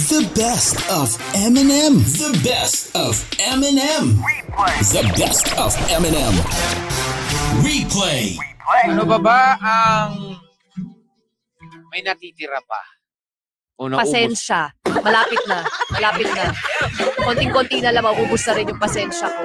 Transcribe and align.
of 0.00 1.12
Eminem. 1.36 2.00
The 2.16 2.32
best 2.40 2.88
of 2.96 3.20
Eminem. 3.36 4.16
Replay. 4.24 4.76
The 4.96 5.04
best 5.12 5.52
of 5.60 5.76
Eminem. 5.92 6.32
Replay. 7.60 8.32
Replay. 8.32 8.84
Ano 8.88 9.04
ba 9.04 9.20
ba 9.20 9.40
ang 9.60 10.40
may 11.92 12.00
natitira 12.00 12.64
pa? 12.64 12.80
O 13.76 13.92
naubos? 13.92 14.08
Pasensya. 14.08 14.72
Malapit 14.88 15.42
na. 15.44 15.68
Malapit 15.92 16.28
na. 16.32 16.48
Konting-konti 17.20 17.84
na 17.84 17.92
lang, 17.92 18.04
maubos 18.08 18.40
na 18.48 18.52
rin 18.56 18.72
yung 18.72 18.80
pasensya 18.80 19.28
ko. 19.28 19.44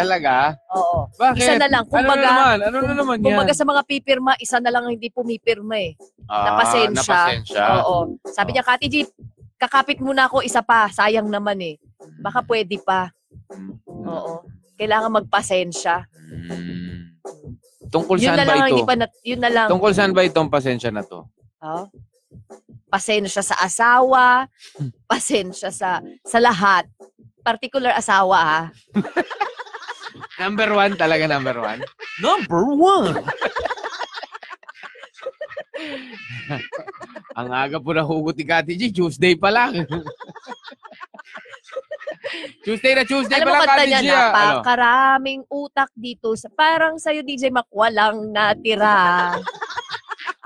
Talaga? 0.00 0.56
Oo. 0.80 1.12
Bakit? 1.12 1.44
Isa 1.44 1.60
na 1.60 1.68
lang. 1.68 1.84
ano 1.84 1.92
na 1.92 1.96
Kumbaga, 2.00 2.24
naman? 2.24 2.56
Ano 2.64 2.76
na 2.80 2.92
naman 2.96 3.16
yan? 3.20 3.26
Kumbaga 3.28 3.52
sa 3.52 3.68
mga 3.68 3.82
pipirma, 3.84 4.32
isa 4.40 4.64
na 4.64 4.72
lang 4.72 4.88
ang 4.88 4.96
hindi 4.96 5.12
pumipirma 5.12 5.76
eh. 5.76 5.92
Ah, 6.24 6.40
na 6.40 6.50
pasensya. 6.56 7.04
napasensya. 7.04 7.64
Oo. 7.84 8.16
Sabi 8.24 8.56
niya, 8.56 8.64
Kati 8.64 8.88
G, 8.88 9.04
kakapit 9.60 10.00
muna 10.00 10.24
ako 10.24 10.40
isa 10.40 10.64
pa. 10.64 10.88
Sayang 10.88 11.28
naman 11.28 11.60
eh. 11.60 11.76
Baka 12.24 12.40
pwede 12.48 12.80
pa. 12.80 13.12
Oo. 13.86 14.40
Kailangan 14.80 15.20
magpasensya. 15.20 16.08
Mm. 16.48 17.00
Tungkol 17.90 18.16
Yun 18.22 18.32
saan 18.32 18.38
na 18.38 18.46
ba 18.46 18.48
lang, 18.48 18.56
ang 18.56 18.70
ito? 18.70 18.72
hindi 18.72 18.86
pa 18.86 18.94
yun 19.26 19.40
na 19.42 19.50
lang. 19.50 19.68
Tungkol 19.68 19.92
saan 19.92 20.14
ba 20.14 20.22
itong 20.24 20.48
pasensya 20.48 20.94
na 20.94 21.02
to? 21.04 21.26
Oh. 21.60 21.84
Pasensya 22.86 23.42
sa 23.42 23.58
asawa, 23.60 24.46
pasensya 25.10 25.74
sa 25.74 25.98
sa 26.22 26.38
lahat. 26.38 26.86
Particular 27.42 27.90
asawa 27.94 28.38
ha. 28.38 28.62
Number 30.42 30.70
one 30.72 30.96
talaga, 30.96 31.28
number 31.28 31.60
one. 31.60 31.84
Number 32.22 32.62
one. 32.72 33.20
Ang 37.38 37.48
aga 37.54 37.78
po 37.78 37.94
na 37.94 38.02
hugot 38.02 38.34
ni 38.34 38.44
Kati 38.46 38.74
G, 38.74 38.90
Tuesday 38.90 39.38
pa 39.38 39.54
lang. 39.54 39.74
Tuesday 42.66 42.92
na 42.94 43.04
Tuesday 43.06 43.38
Alam 43.40 43.46
pa 43.46 43.52
mo 43.54 43.62
lang, 43.62 43.70
Kati 43.70 43.90
G. 44.02 44.06
na, 44.10 44.18
ah. 44.18 44.30
Ano? 44.30 44.34
pakaraming 44.60 45.42
utak 45.46 45.90
dito. 45.94 46.34
Sa, 46.34 46.50
parang 46.50 46.98
sa'yo, 46.98 47.22
DJ 47.22 47.54
Mac, 47.54 47.70
walang 47.70 48.34
natira. 48.34 49.38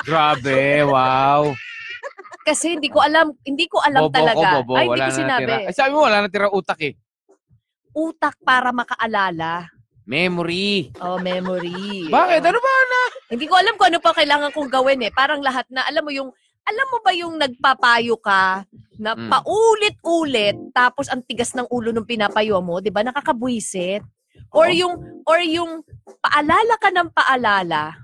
Grabe, 0.04 0.84
wow. 0.84 1.56
Kasi 2.44 2.76
hindi 2.76 2.92
ko 2.92 3.00
alam, 3.00 3.32
hindi 3.40 3.64
ko 3.64 3.80
alam 3.80 4.04
bobo 4.04 4.16
talaga. 4.20 4.36
ko, 4.36 4.56
bobo. 4.60 4.74
Ay, 4.76 4.84
hindi 4.84 4.92
wala 4.92 5.04
ko 5.08 5.08
na 5.08 5.16
sinabi. 5.16 5.40
natira. 5.48 5.56
Ay, 5.64 5.74
sabi 5.74 5.90
mo, 5.96 6.00
wala 6.04 6.18
natira 6.20 6.48
utak 6.52 6.80
eh. 6.84 6.92
Utak 7.96 8.36
para 8.44 8.68
makaalala. 8.76 9.72
Memory. 10.04 10.92
Oh, 11.00 11.16
memory. 11.16 12.12
Bakit? 12.12 12.40
Oh. 12.44 12.48
Ano 12.52 12.60
ba 12.60 12.74
na? 12.84 13.02
Hindi 13.32 13.48
ko 13.48 13.56
alam 13.56 13.74
kung 13.80 13.88
ano 13.88 13.98
pa 14.04 14.12
kailangan 14.12 14.52
kong 14.52 14.68
gawin 14.68 15.00
eh. 15.08 15.12
Parang 15.16 15.40
lahat 15.40 15.64
na, 15.72 15.80
alam 15.88 16.04
mo 16.04 16.12
yung, 16.12 16.28
alam 16.64 16.86
mo 16.88 16.98
ba 17.00 17.12
yung 17.12 17.36
nagpapayo 17.36 18.16
ka 18.18 18.64
na 18.96 19.12
Mm. 19.12 19.28
paulit-ulit 19.28 20.56
tapos 20.72 21.12
ang 21.12 21.20
tigas 21.20 21.52
ng 21.52 21.68
ulo 21.68 21.92
nung 21.92 22.08
pinapayo 22.08 22.58
mo, 22.64 22.80
'di 22.80 22.88
ba? 22.88 23.04
Nakakabwisit. 23.04 24.00
Or 24.50 24.66
Oo. 24.66 24.74
yung 24.74 24.94
or 25.26 25.38
yung 25.44 25.82
paalala 26.18 26.74
ka 26.80 26.88
ng 26.90 27.08
paalala, 27.12 27.94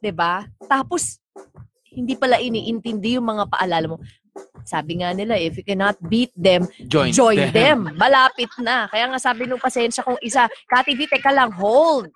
'di 0.00 0.12
ba? 0.12 0.44
Tapos 0.66 1.20
hindi 1.88 2.14
pala 2.14 2.38
iniintindi 2.38 3.16
yung 3.16 3.26
mga 3.26 3.48
paalala 3.48 3.86
mo. 3.86 3.98
Sabi 4.62 5.00
nga 5.02 5.10
nila, 5.10 5.34
if 5.34 5.58
you 5.58 5.64
cannot 5.66 5.98
beat 6.06 6.30
them, 6.36 6.68
Join, 6.86 7.10
join 7.10 7.50
them. 7.50 7.90
Malapit 7.98 8.52
na. 8.60 8.86
Kaya 8.86 9.10
nga 9.10 9.18
sabi 9.18 9.48
nung 9.48 9.58
pasensya 9.58 10.04
kong 10.04 10.20
isa, 10.22 10.46
Kati 10.68 10.94
di, 10.94 11.08
teka 11.10 11.32
lang, 11.34 11.50
hold. 11.50 12.12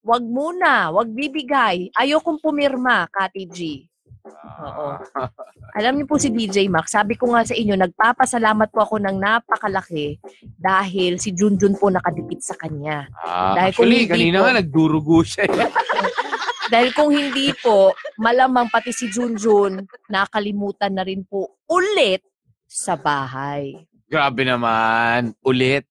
Wag 0.00 0.22
muna, 0.24 0.88
wag 0.94 1.12
bibigay. 1.12 1.92
Ayokong 1.92 2.40
pumirma, 2.40 3.04
Kati 3.10 3.44
G. 3.50 3.84
Oo. 4.24 4.86
Alam 5.78 5.92
niyo 5.96 6.06
po 6.06 6.16
si 6.16 6.28
DJ 6.28 6.68
Max, 6.68 6.92
sabi 6.92 7.14
ko 7.14 7.32
nga 7.32 7.42
sa 7.42 7.52
inyo, 7.52 7.74
nagpapasalamat 7.74 8.68
po 8.68 8.80
ako 8.80 9.00
ng 9.00 9.16
napakalaki 9.16 10.20
dahil 10.54 11.16
si 11.16 11.32
Junjun 11.32 11.74
po 11.74 11.88
nakadikit 11.88 12.38
sa 12.38 12.54
kanya. 12.54 13.08
Ah, 13.14 13.56
Dahil 13.56 13.72
kung 13.72 13.88
actually, 13.88 13.98
hindi 13.98 14.12
kanina 14.12 14.36
po- 14.36 14.44
nga 14.44 14.58
nagdurugo 14.58 15.18
siya. 15.22 15.44
eh. 15.44 15.50
Dahil 16.72 16.88
kung 16.90 17.10
hindi 17.10 17.52
po, 17.54 17.90
malamang 18.16 18.68
pati 18.68 18.90
si 18.90 19.06
Junjun 19.06 19.80
nakalimutan 20.06 20.92
na 20.92 21.02
rin 21.02 21.20
po 21.20 21.58
ulit 21.66 22.24
sa 22.64 22.94
bahay. 22.94 23.76
Grabe 24.06 24.40
naman. 24.42 25.32
Ulit. 25.42 25.84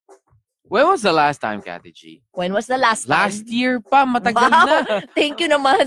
When 0.64 0.88
was 0.88 1.02
the 1.02 1.12
last 1.12 1.38
time, 1.38 1.60
Kati 1.60 1.92
G? 1.92 2.00
When 2.32 2.50
was 2.50 2.64
the 2.64 2.80
last 2.80 3.04
time? 3.04 3.28
Last 3.28 3.44
year 3.44 3.76
pa. 3.78 4.02
Matagal 4.02 4.40
Wow. 4.42 4.64
na. 4.64 4.76
Thank 5.14 5.38
you 5.38 5.46
naman. 5.46 5.84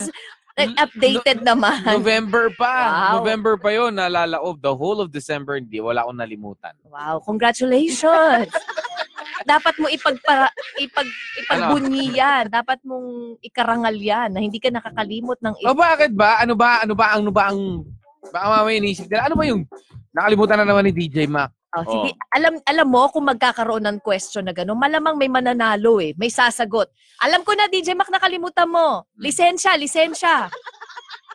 Updated 0.55 1.43
naman. 1.43 1.83
November 1.83 2.47
pa. 2.55 2.75
Wow. 2.87 3.13
November 3.19 3.53
pa 3.59 3.69
yun. 3.75 3.91
Naalala 3.91 4.39
ko, 4.39 4.55
the 4.55 4.71
whole 4.71 5.03
of 5.03 5.11
December, 5.11 5.59
hindi. 5.59 5.83
Wala 5.83 6.07
akong 6.07 6.15
nalimutan. 6.15 6.71
Wow, 6.87 7.19
congratulations. 7.19 8.47
Dapat 9.51 9.75
mo 9.83 9.91
ipagpara, 9.91 10.47
ipag, 10.79 11.09
ipagbunyi 11.43 12.15
yan. 12.15 12.47
Dapat 12.47 12.79
mong 12.87 13.35
ikarangal 13.43 13.95
yan 13.99 14.31
na 14.31 14.39
hindi 14.39 14.63
ka 14.63 14.71
nakakalimot 14.71 15.43
ng 15.43 15.59
O 15.67 15.75
bakit 15.75 16.15
ba? 16.15 16.39
Ano 16.39 16.55
ba? 16.55 16.79
Ano 16.87 16.95
ba? 16.95 17.05
Ano 17.11 17.29
ba 17.35 17.51
ang... 17.51 17.83
Baka 18.31 18.45
mamaya 18.47 18.79
inisip 18.79 19.11
nila. 19.11 19.27
Ano 19.27 19.35
ba 19.35 19.43
yung... 19.43 19.67
Nakalimutan 20.15 20.63
na 20.63 20.67
naman 20.71 20.87
ni 20.87 20.95
DJ 20.95 21.27
Mac. 21.27 21.51
Oh, 21.75 21.83
sige, 21.83 22.09
alam 22.29 22.55
alam 22.63 22.87
mo 22.87 23.03
kung 23.07 23.25
magkakaroon 23.25 23.83
ng 23.83 23.97
question 23.99 24.41
na 24.41 24.51
gano'n, 24.51 24.73
malamang 24.73 25.15
may 25.15 25.27
mananalo 25.27 25.99
eh, 25.99 26.15
may 26.15 26.29
sasagot. 26.29 26.87
Alam 27.19 27.43
ko 27.43 27.51
na 27.51 27.67
DJ 27.67 27.91
Mac 27.93 28.07
nakalimutan 28.07 28.63
mo. 28.65 29.03
Lisensya, 29.15 29.75
lisensya. 29.75 30.47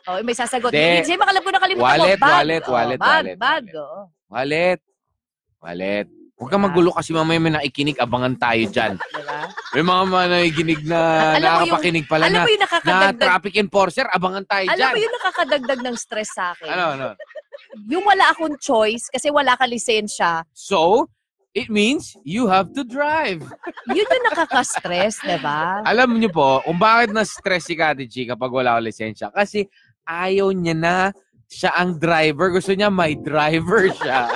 Oh, 0.03 0.17
may 0.19 0.33
sasagot. 0.33 0.73
Di. 0.73 0.99
DJ 0.99 1.13
Mac 1.13 1.29
alam 1.29 1.39
ko 1.39 1.51
nakalimutan 1.51 1.85
Wallet, 1.87 2.17
mo. 2.17 2.23
Bag. 2.23 2.33
wallet, 2.35 2.63
Oh, 2.63 2.71
wallet, 2.71 2.97
bag, 2.97 3.05
wallet, 3.07 3.37
Bag, 3.37 3.63
wallet. 3.63 3.75
oh. 3.77 4.03
Wallet. 4.27 4.79
Wallet. 5.59 6.07
Huwag 6.33 6.49
kang 6.49 6.65
magulo 6.65 6.89
kasi 6.89 7.13
mamaya 7.13 7.37
may 7.37 7.53
nakikinig. 7.53 8.01
Abangan 8.01 8.33
tayo 8.33 8.65
dyan. 8.65 8.97
Diba? 9.13 9.39
May 9.71 9.83
mga 9.85 10.03
mga 10.09 10.25
nakikinig 10.27 10.81
na 10.83 10.99
Alam 11.37 11.41
nakakapakinig 11.45 12.05
pala 12.09 12.23
Alam 12.25 12.33
na, 12.33 12.41
mo 12.41 12.49
yung 12.49 12.63
na 12.65 13.13
traffic 13.13 13.53
enforcer. 13.61 14.05
Abangan 14.09 14.45
tayo 14.49 14.65
alam 14.65 14.77
dyan. 14.81 14.89
mo 14.89 14.97
yung 14.97 15.15
nakakadagdag 15.21 15.79
ng 15.85 15.95
stress 15.95 16.33
sa 16.33 16.57
akin. 16.57 16.65
Ano, 16.65 16.85
ano? 16.97 17.07
Yung 17.87 18.03
wala 18.03 18.31
akong 18.31 18.55
choice 18.59 19.07
kasi 19.11 19.31
wala 19.31 19.55
ka 19.55 19.65
lisensya, 19.67 20.43
So, 20.53 21.09
it 21.53 21.67
means 21.69 22.15
you 22.23 22.47
have 22.47 22.71
to 22.73 22.83
drive. 22.83 23.43
yun 23.91 24.07
yung 24.07 24.25
nakaka-stress, 24.31 25.19
di 25.23 25.37
ba? 25.43 25.83
Alam 25.83 26.19
niyo 26.19 26.31
po, 26.31 26.63
kung 26.63 26.79
bakit 26.79 27.11
na-stress 27.11 27.67
si 27.67 27.75
Kati 27.75 28.07
G 28.07 28.23
kapag 28.27 28.51
wala 28.51 28.77
akong 28.79 28.87
lisensya. 28.87 29.27
Kasi 29.31 29.67
ayaw 30.07 30.51
niya 30.55 30.75
na 30.75 30.95
siya 31.51 31.75
ang 31.75 31.99
driver. 31.99 32.55
Gusto 32.55 32.71
niya 32.71 32.87
may 32.87 33.19
driver 33.19 33.91
siya. 33.91 34.31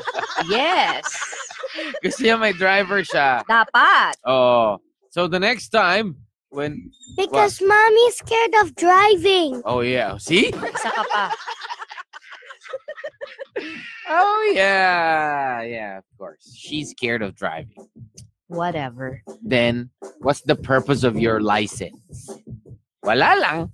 Yes. 0.51 1.07
Gusto 2.03 2.19
niya 2.27 2.35
may 2.35 2.51
driver 2.51 2.99
siya. 3.03 3.43
Dapat. 3.47 4.19
Oh. 4.27 4.83
So 5.15 5.31
the 5.31 5.39
next 5.39 5.71
time, 5.71 6.19
when... 6.51 6.91
Because 7.15 7.63
mommy's 7.63 8.19
scared 8.19 8.55
of 8.59 8.75
driving. 8.75 9.63
Oh 9.63 9.79
yeah. 9.79 10.19
See? 10.19 10.51
Isa 10.51 10.91
ka 10.91 11.03
pa. 11.07 11.31
Oh 14.09 14.51
yeah. 14.53 15.61
Yeah, 15.63 15.97
of 15.97 16.03
course. 16.17 16.53
She's 16.55 16.91
scared 16.91 17.21
of 17.21 17.35
driving. 17.35 17.87
Whatever. 18.47 19.21
Then, 19.41 19.89
what's 20.19 20.41
the 20.41 20.55
purpose 20.55 21.03
of 21.03 21.17
your 21.17 21.41
license? 21.41 22.29
Wala 23.03 23.35
lang. 23.39 23.71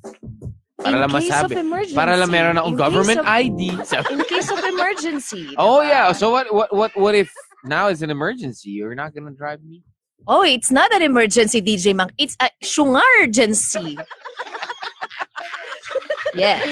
Para 0.81 1.03
In 1.03 1.09
case 1.11 1.29
masabi. 1.29 1.45
of 1.45 1.51
emergency. 1.51 1.95
Para 1.95 2.17
lang 2.17 2.31
meron 2.31 2.55
akong 2.57 2.77
government 2.77 3.19
of- 3.19 3.25
ID. 3.27 3.83
Sabi- 3.83 4.13
In 4.13 4.23
case 4.25 4.49
of 4.49 4.59
emergency. 4.63 5.53
Oh 5.59 5.81
yeah. 5.81 6.11
So 6.13 6.31
what 6.31 6.53
what 6.53 6.73
what 6.73 6.91
what 6.95 7.15
if 7.15 7.29
now 7.65 7.87
it's 7.87 8.01
an 8.01 8.09
emergency? 8.09 8.71
You're 8.71 8.95
not 8.95 9.13
gonna 9.13 9.31
drive 9.35 9.61
me? 9.63 9.83
Oh, 10.27 10.43
it's 10.43 10.71
not 10.71 10.93
an 10.93 11.01
emergency, 11.01 11.61
DJ 11.61 11.93
Mang. 11.95 12.11
It's 12.17 12.37
a 12.39 12.49
shungargency. 12.63 13.97
yes. 16.35 16.63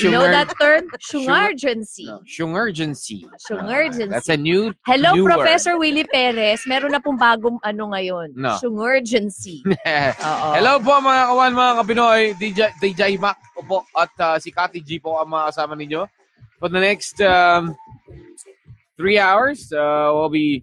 You 0.00 0.10
know 0.10 0.24
that 0.24 0.48
term? 0.60 0.88
Shungargency. 1.00 2.06
No, 2.06 2.20
shungergency. 2.24 3.28
Shungergency. 3.44 4.10
That's 4.10 4.28
a 4.28 4.36
new 4.36 4.72
Hello, 4.86 5.14
new 5.14 5.24
Professor 5.24 5.78
Willie 5.78 6.08
Perez. 6.08 6.64
Meron 6.66 6.92
na 6.92 7.00
pong 7.00 7.18
bagong 7.20 7.60
ano 7.60 7.92
ngayon. 7.92 8.32
No. 8.34 8.56
Shungargency. 8.56 9.62
word. 9.66 9.76
Hello 10.56 10.80
po 10.80 11.00
mga 11.00 11.22
kawan, 11.28 11.52
mga 11.52 11.72
kapinoy. 11.84 12.20
DJ, 12.40 12.60
DJ 12.80 13.02
Mac 13.20 13.36
po 13.52 13.60
po 13.62 13.78
at 13.92 14.12
uh, 14.20 14.36
si 14.40 14.48
Kati 14.48 14.80
G 14.80 14.98
po 14.98 15.20
ang 15.20 15.28
mga 15.28 15.52
kasama 15.52 15.76
ninyo. 15.76 16.08
For 16.60 16.68
the 16.68 16.80
next 16.80 17.20
um, 17.24 17.76
three 19.00 19.18
hours. 19.18 19.72
Uh, 19.72 20.12
we'll 20.12 20.28
be 20.28 20.62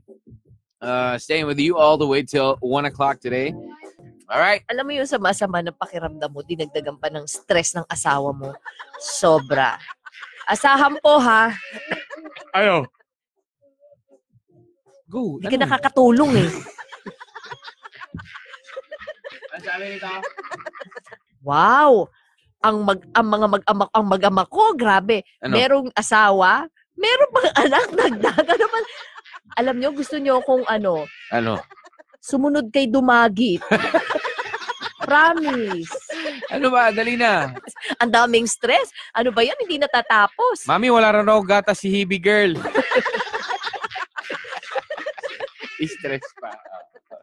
uh, 0.82 1.18
staying 1.18 1.48
with 1.48 1.60
you 1.60 1.78
all 1.78 1.98
the 1.98 2.06
way 2.06 2.22
till 2.22 2.58
1 2.62 2.86
o'clock 2.86 3.20
today. 3.20 3.54
All 4.28 4.40
right. 4.40 4.60
Alam 4.68 4.84
mo 4.84 4.92
yung 4.92 5.08
sama-sama 5.08 5.64
ng 5.64 5.76
pakiramdam 5.76 6.28
mo, 6.28 6.44
dinagdagan 6.44 7.00
pa 7.00 7.08
ng 7.08 7.24
stress 7.24 7.72
ng 7.72 7.88
asawa 7.88 8.36
mo. 8.36 8.52
Sobra. 9.00 9.80
Asahan 10.44 11.00
po 11.00 11.20
ha, 11.20 11.52
Ayo. 12.56 12.88
Go. 15.08 15.40
hindi 15.40 15.48
ka 15.48 15.60
nakakatulong 15.64 16.32
eh. 16.44 16.50
Ano 19.48 19.64
sabi 19.64 19.84
nito? 19.96 20.12
Wow! 21.44 22.12
Ang 22.60 22.84
mag 22.84 23.00
ang 23.16 23.28
mga 23.28 23.48
mag-ama 23.48 23.86
ang 23.96 24.06
mag-ama 24.08 24.44
ko, 24.44 24.76
grabe. 24.76 25.24
Ano? 25.40 25.56
Merong 25.56 25.88
asawa, 25.96 26.68
meron 27.00 27.32
pang 27.32 27.50
anak 27.56 27.86
nagdaga 28.00 28.54
naman. 28.60 28.84
Alam 29.56 29.76
nyo, 29.80 29.90
gusto 29.96 30.20
nyo 30.20 30.44
kung 30.44 30.68
ano, 30.68 31.08
Ano? 31.32 31.64
Sumunod 32.28 32.68
kay 32.68 32.92
Dumagit. 32.92 33.64
Promise. 35.08 35.96
Ano 36.52 36.68
ba? 36.68 36.92
Dali 36.92 37.16
na. 37.16 37.56
Ang 38.04 38.12
daming 38.12 38.44
stress. 38.44 38.92
Ano 39.16 39.32
ba 39.32 39.40
yan? 39.40 39.56
Hindi 39.64 39.80
natatapos. 39.80 40.68
Mami, 40.68 40.92
wala 40.92 41.16
rin 41.16 41.32
ako 41.32 41.42
gata 41.48 41.72
si 41.72 41.88
Hebe 41.88 42.20
girl. 42.20 42.60
Stress 45.78 46.26
pa. 46.42 46.52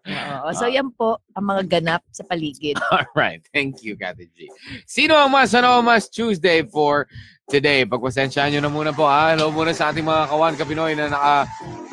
Oo. 0.06 0.49
So 0.55 0.71
yan 0.71 0.95
po 0.95 1.19
ang 1.35 1.50
mga 1.50 1.62
ganap 1.67 2.07
sa 2.15 2.23
paligid. 2.23 2.79
All 2.95 3.09
right. 3.19 3.43
Thank 3.50 3.83
you, 3.83 3.99
Kati 3.99 4.31
G. 4.31 4.47
Sino 4.87 5.19
ang 5.19 5.33
mas, 5.33 5.50
ano 5.59 5.83
mas 5.83 6.07
Tuesday 6.07 6.62
for 6.62 7.11
today? 7.55 7.87
Pagpasensyahan 7.87 8.50
nyo 8.56 8.61
na 8.67 8.73
muna 8.73 8.91
po. 8.91 9.06
Ha? 9.06 9.38
Hello 9.38 9.55
muna 9.55 9.70
sa 9.70 9.94
ating 9.94 10.02
mga 10.02 10.26
kawan 10.26 10.55
kapinoy 10.58 10.93
na 10.99 11.06
naka, 11.06 11.37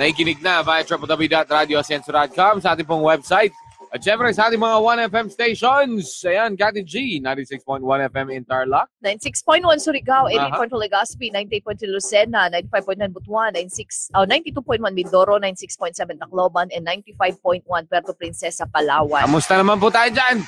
naikinig 0.01 0.41
na 0.41 0.65
via 0.65 0.81
www.radiosenso.com 0.81 2.65
sa 2.65 2.73
ating 2.73 2.89
pong 2.89 3.05
website. 3.05 3.53
At 3.91 3.99
syempre 3.99 4.31
sa 4.31 4.47
ating 4.47 4.57
mga 4.57 5.11
1FM 5.11 5.27
stations. 5.27 6.23
Ayan, 6.23 6.55
Kati 6.55 6.79
G, 6.81 7.19
96.1 7.19 7.83
FM 7.83 8.27
in 8.31 8.47
Tarlac. 8.47 8.87
96.1 9.03 9.67
Surigao, 9.83 10.31
Aha. 10.31 10.63
88.2 10.63 10.79
Legazpi, 10.79 11.27
98.2 11.27 11.91
Lucena, 11.91 12.47
95.9 12.47 13.11
Butuan, 13.11 13.51
96, 13.51 14.15
oh, 14.15 14.23
92.1 14.23 14.95
Mindoro, 14.95 15.35
96.7 15.43 16.15
Tacloban, 16.15 16.71
and 16.71 16.87
95.1 16.87 17.67
Puerto 17.67 18.15
Princesa, 18.15 18.63
Palawan. 18.63 19.27
Kamusta 19.27 19.59
naman 19.59 19.75
po 19.75 19.91
tayo 19.91 20.07
dyan? 20.07 20.39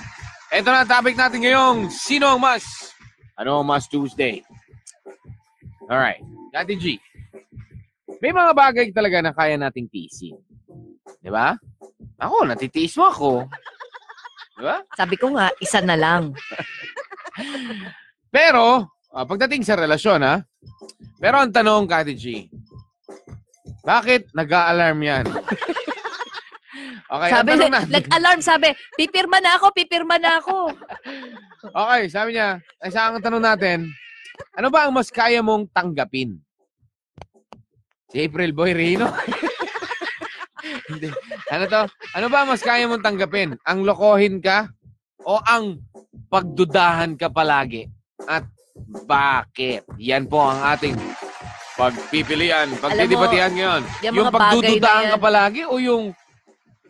Ito 0.48 0.70
na 0.72 0.88
ang 0.88 0.90
topic 0.90 1.20
natin 1.20 1.44
ngayong 1.44 1.92
Sino 1.92 2.32
ang 2.32 2.40
mas? 2.40 2.64
Ano 3.36 3.60
ang 3.60 3.68
mas 3.68 3.92
Tuesday? 3.92 4.40
Alright. 5.94 6.26
Kati 6.50 6.74
G, 6.74 6.98
may 8.18 8.34
mga 8.34 8.50
bagay 8.58 8.90
talaga 8.90 9.22
na 9.22 9.30
kaya 9.30 9.62
nating 9.62 9.86
tiisin. 9.94 10.42
Di 11.22 11.30
ba? 11.30 11.54
Ako, 12.18 12.50
natitiis 12.50 12.98
mo 12.98 13.14
ako. 13.14 13.46
Di 14.58 14.64
ba? 14.66 14.82
Sabi 14.98 15.22
ko 15.22 15.38
nga, 15.38 15.54
isa 15.62 15.86
na 15.86 15.94
lang. 15.94 16.34
Pero, 18.34 18.90
ah, 19.14 19.26
pagdating 19.30 19.62
sa 19.62 19.78
relasyon, 19.78 20.26
ha? 20.26 20.42
Pero 21.22 21.38
ang 21.38 21.54
tanong, 21.54 21.86
Kati 21.86 22.18
G, 22.18 22.50
bakit 23.86 24.34
nag-a-alarm 24.34 24.98
yan? 24.98 25.26
okay, 27.14 27.30
ang 27.30 27.38
sabi, 27.38 27.50
tanong 27.54 27.70
natin. 27.70 27.94
nag-alarm, 27.94 28.42
sabi, 28.42 28.68
pipirma 28.98 29.38
na 29.46 29.62
ako, 29.62 29.66
pipirma 29.78 30.18
na 30.18 30.42
ako. 30.42 30.58
Okay, 31.64 32.12
sabi 32.12 32.36
niya, 32.36 32.60
ay 32.84 32.92
sa 32.92 33.08
ang 33.08 33.24
tanong 33.24 33.40
natin, 33.40 33.88
ano 34.54 34.68
ba 34.70 34.86
ang 34.86 34.94
mas 34.94 35.10
kaya 35.10 35.42
mong 35.42 35.70
tanggapin? 35.74 36.38
Si 38.14 38.18
April 38.22 38.54
Boy 38.54 38.72
Rino? 38.74 39.10
Ano 41.52 41.66
to? 41.68 41.84
Ano 42.16 42.28
ba 42.32 42.44
ang 42.44 42.50
mas 42.56 42.64
kaya 42.64 42.88
mong 42.88 43.04
tanggapin? 43.04 43.60
Ang 43.68 43.84
lokohin 43.84 44.40
ka 44.40 44.72
o 45.22 45.38
ang 45.44 45.84
pagdudahan 46.32 47.20
ka 47.20 47.28
palagi? 47.30 47.86
At 48.26 48.48
bakit? 49.06 49.86
Yan 50.00 50.26
po 50.26 50.42
ang 50.42 50.64
ating 50.74 50.96
pagpipilian, 51.76 52.74
pagdidibatihan 52.80 53.52
ngayon. 53.54 53.82
yung 54.02 54.16
Yung 54.18 54.30
pagdududahan 54.34 55.06
ka 55.14 55.18
palagi 55.20 55.62
o 55.68 55.78
yung 55.78 56.04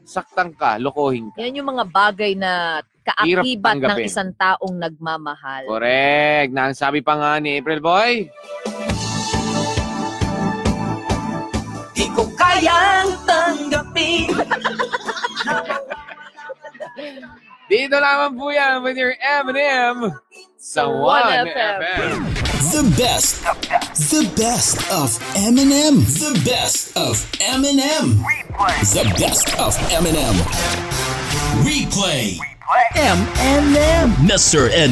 saktang 0.04 0.52
ka, 0.56 0.80
lokohin 0.80 1.32
ka? 1.34 1.44
Yan 1.44 1.60
yung 1.64 1.70
mga 1.76 1.86
bagay 1.90 2.36
na 2.36 2.84
kaakibat 3.04 3.84
ng 3.84 4.00
isang 4.08 4.32
taong 4.34 4.76
nagmamahal. 4.80 5.68
Correct. 5.68 6.50
Na 6.56 6.72
ang 6.72 6.76
sabi 6.76 7.04
pa 7.04 7.20
nga 7.20 7.38
ni 7.44 7.60
April 7.60 7.84
Boy, 7.84 8.32
Di 11.94 12.10
ko 12.16 12.26
kayang 12.34 13.12
tanggapin. 13.28 14.34
dito 17.74 17.98
lamang 17.98 18.38
po 18.38 18.54
yan 18.54 18.86
with 18.86 18.98
your 18.98 19.18
M&M 19.18 20.14
sa 20.62 20.86
1 20.86 21.50
FM. 21.50 22.22
The 22.70 22.84
best. 22.96 23.44
The 24.14 24.24
best 24.38 24.78
of 24.94 25.18
Eminem. 25.36 26.06
The 26.06 26.34
best 26.46 26.96
of 26.98 27.18
Eminem. 27.42 28.22
The 28.94 29.06
best 29.18 29.52
of 29.60 29.74
Eminem. 31.64 31.88
Replay. 31.88 32.38
M&M. 32.96 34.10
Mr. 34.28 34.70
and 34.72 34.92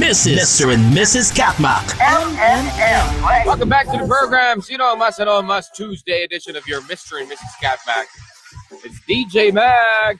Mrs. 0.00 0.36
Mr. 0.36 0.74
and 0.74 0.94
Mrs. 0.96 1.32
Katmak. 1.34 1.98
M&M. 2.00 3.46
Welcome 3.46 3.68
back 3.68 3.86
to 3.86 3.98
the 3.98 4.06
program. 4.06 4.60
Sino 4.60 4.84
ang 4.84 4.98
Mas 4.98 5.18
Ano 5.20 5.38
ang 5.38 5.46
Mas 5.46 5.70
Tuesday 5.70 6.22
edition 6.24 6.56
of 6.56 6.66
your 6.66 6.80
Mr. 6.82 7.20
and 7.20 7.30
Mrs. 7.30 7.54
Catback. 7.62 8.06
It's 8.84 9.00
DJ 9.08 9.52
Mac. 9.52 10.18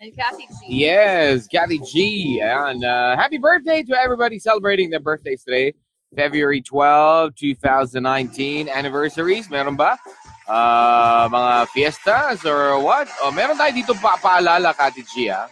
And 0.00 0.14
Kathy 0.16 0.46
G. 0.46 0.66
Yes, 0.68 1.46
Kathy 1.46 1.78
G. 1.78 2.40
And 2.42 2.84
uh, 2.84 3.16
happy 3.16 3.38
birthday 3.38 3.82
to 3.82 3.94
everybody 3.98 4.38
celebrating 4.38 4.90
their 4.90 5.00
birthdays 5.00 5.44
today. 5.44 5.74
February 6.14 6.62
12, 6.62 7.34
2019 7.34 8.68
anniversaries. 8.68 9.50
Meron 9.50 9.76
ba? 9.76 9.98
Uh, 10.44 11.24
mga 11.32 11.54
fiestas 11.72 12.44
or 12.44 12.76
what? 12.84 13.08
Oh, 13.24 13.32
meron 13.32 13.56
tayo 13.56 13.72
dito 13.72 13.96
pa 13.96 14.20
paalala, 14.20 14.76
Kathy 14.76 15.00
G. 15.08 15.32
Ha? 15.32 15.48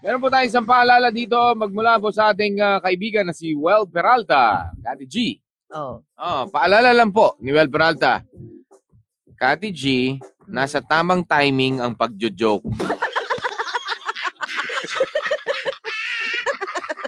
Meron 0.00 0.22
po 0.22 0.32
tayo 0.32 0.48
isang 0.48 0.64
paalala 0.64 1.12
dito 1.12 1.36
magmula 1.58 2.00
po 2.00 2.08
sa 2.08 2.32
ating 2.32 2.56
uh, 2.62 2.78
kaibigan 2.80 3.28
na 3.28 3.36
si 3.36 3.52
Well 3.52 3.84
Peralta. 3.84 4.72
Kathy 4.80 5.06
G. 5.06 5.16
Oh. 5.68 6.00
Oh, 6.16 6.42
paalala 6.48 6.96
lang 6.96 7.12
po 7.12 7.36
ni 7.44 7.52
Well 7.52 7.68
Peralta. 7.68 8.24
Kati 9.38 9.70
G, 9.70 10.16
nasa 10.50 10.82
tamang 10.82 11.22
timing 11.22 11.78
ang 11.78 11.94
pagjo-joke. 11.94 12.66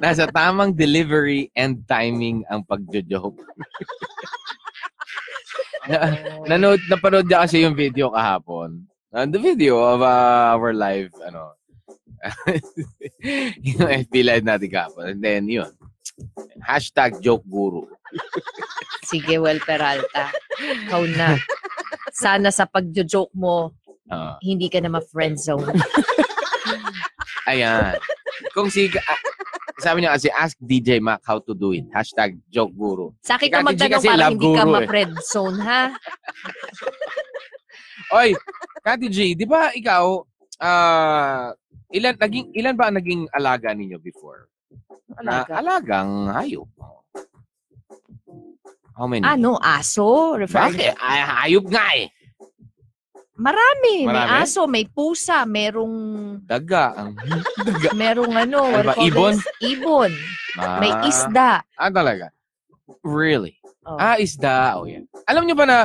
nasa 0.04 0.30
tamang 0.30 0.70
delivery 0.70 1.50
and 1.58 1.82
timing 1.90 2.46
ang 2.46 2.62
pagjo-joke. 2.62 3.34
Na- 5.90 6.14
Nanood, 6.46 6.80
napanood 6.86 7.26
niya 7.26 7.42
kasi 7.42 7.60
yung 7.60 7.74
video 7.74 8.14
kahapon. 8.14 8.86
Uh, 9.10 9.26
the 9.26 9.42
video 9.42 9.74
of 9.76 10.00
uh, 10.00 10.54
our 10.54 10.70
live, 10.70 11.10
ano, 11.20 11.58
yung 13.66 13.88
FB 14.06 14.14
live 14.22 14.44
natin 14.46 14.70
kahapon. 14.70 15.10
And 15.10 15.20
then, 15.20 15.50
yun. 15.50 15.72
Hashtag 16.62 17.18
joke 17.18 17.42
guru. 17.44 17.88
Sige, 19.10 19.40
well, 19.40 19.58
Peralta. 19.58 20.30
Ikaw 20.86 21.02
na. 21.10 21.34
Sana 22.12 22.54
sa 22.54 22.64
pagjo-joke 22.64 23.34
mo, 23.34 23.74
Ah. 24.10 24.34
hindi 24.42 24.66
ka 24.66 24.82
na 24.82 24.90
ma-friend 24.90 25.38
zone. 25.38 25.70
Ayan. 27.50 27.94
Kung 28.50 28.66
si... 28.66 28.90
ah, 28.90 29.20
sabi 29.80 30.04
niya 30.04 30.14
kasi, 30.14 30.28
ask 30.30 30.54
DJ 30.60 31.00
Mac 31.00 31.24
how 31.24 31.40
to 31.40 31.56
do 31.56 31.72
it. 31.72 31.88
Hashtag 31.90 32.36
joke 32.52 32.72
guru. 32.76 33.10
Sa 33.24 33.40
akin 33.40 33.48
ka 33.48 33.64
magtanong 33.64 33.96
kasi 33.96 34.06
para 34.08 34.28
hindi 34.28 34.44
ka 34.44 34.44
guru 34.44 34.60
eh. 34.60 34.72
ma-friend 34.76 35.12
zone, 35.24 35.58
ha? 35.64 35.82
Oy, 38.20 38.36
Kati 38.84 39.06
G, 39.08 39.18
di 39.34 39.46
ba 39.48 39.72
ikaw, 39.72 40.20
ah, 40.60 41.52
ilan, 41.90 42.14
naging, 42.20 42.46
ilan 42.52 42.74
ba 42.76 42.84
ang 42.92 42.96
naging 43.00 43.22
alaga 43.32 43.72
ninyo 43.72 43.98
before? 43.98 44.46
Na, 45.20 45.42
Alaga. 45.42 45.52
alagang 45.58 46.10
hayop. 46.30 46.70
How 48.94 49.08
many? 49.08 49.24
Ano, 49.24 49.56
aso? 49.58 50.36
Referring 50.38 50.76
Bakit? 50.76 50.94
Ay, 51.00 51.18
hayop 51.24 51.66
nga 51.72 51.86
eh. 51.96 52.06
Marami. 53.40 54.04
May 54.04 54.12
Marami? 54.12 54.44
aso, 54.44 54.68
may 54.68 54.84
pusa, 54.84 55.42
merong, 55.42 55.94
Daga. 56.44 56.92
Ang 56.94 57.16
daga. 57.66 57.90
merong 57.96 58.36
ano, 58.36 58.60
Ano 58.68 58.84
ba, 58.84 58.94
ibon? 59.00 59.34
Ibon. 59.58 60.12
May 60.76 60.92
Ah, 60.92 61.08
isda. 61.08 61.50
Ah, 61.74 61.88
talaga? 61.88 62.28
Really? 63.00 63.56
Oh. 63.82 63.96
Ah, 63.96 64.20
isda. 64.20 64.76
Oh, 64.76 64.84
yan. 64.84 65.08
Alam 65.24 65.48
nyo 65.48 65.56
ba 65.56 65.64
na 65.64 65.78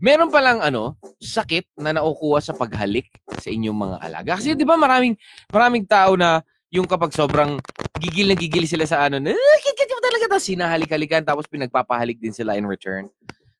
meron 0.00 0.32
palang 0.32 0.64
ano, 0.64 0.96
sakit 1.18 1.76
na 1.76 1.92
nakukuha 1.92 2.40
sa 2.40 2.56
paghalik 2.56 3.04
sa 3.36 3.52
inyong 3.52 3.76
mga 3.76 3.96
alaga? 4.00 4.30
Kasi 4.40 4.56
di 4.56 4.64
ba 4.64 4.74
maraming, 4.74 5.12
maraming 5.50 5.84
tao 5.84 6.16
na 6.16 6.40
yung 6.72 6.88
kapag 6.88 7.12
sobrang 7.12 7.60
gigil 8.00 8.26
na 8.26 8.36
gigil 8.36 8.64
sila 8.64 8.82
sa 8.82 9.04
ano, 9.04 9.18
na, 9.18 9.30
"Ah, 9.30 9.58
kikit 9.60 9.86
mo 9.88 10.00
talaga 10.00 10.24
to, 10.26 10.42
sinahalik-halikan, 10.42 11.22
tapos 11.22 11.46
pinagpapahalik 11.46 12.18
din 12.18 12.32
sila 12.32 12.56
in 12.56 12.64
return. 12.64 13.06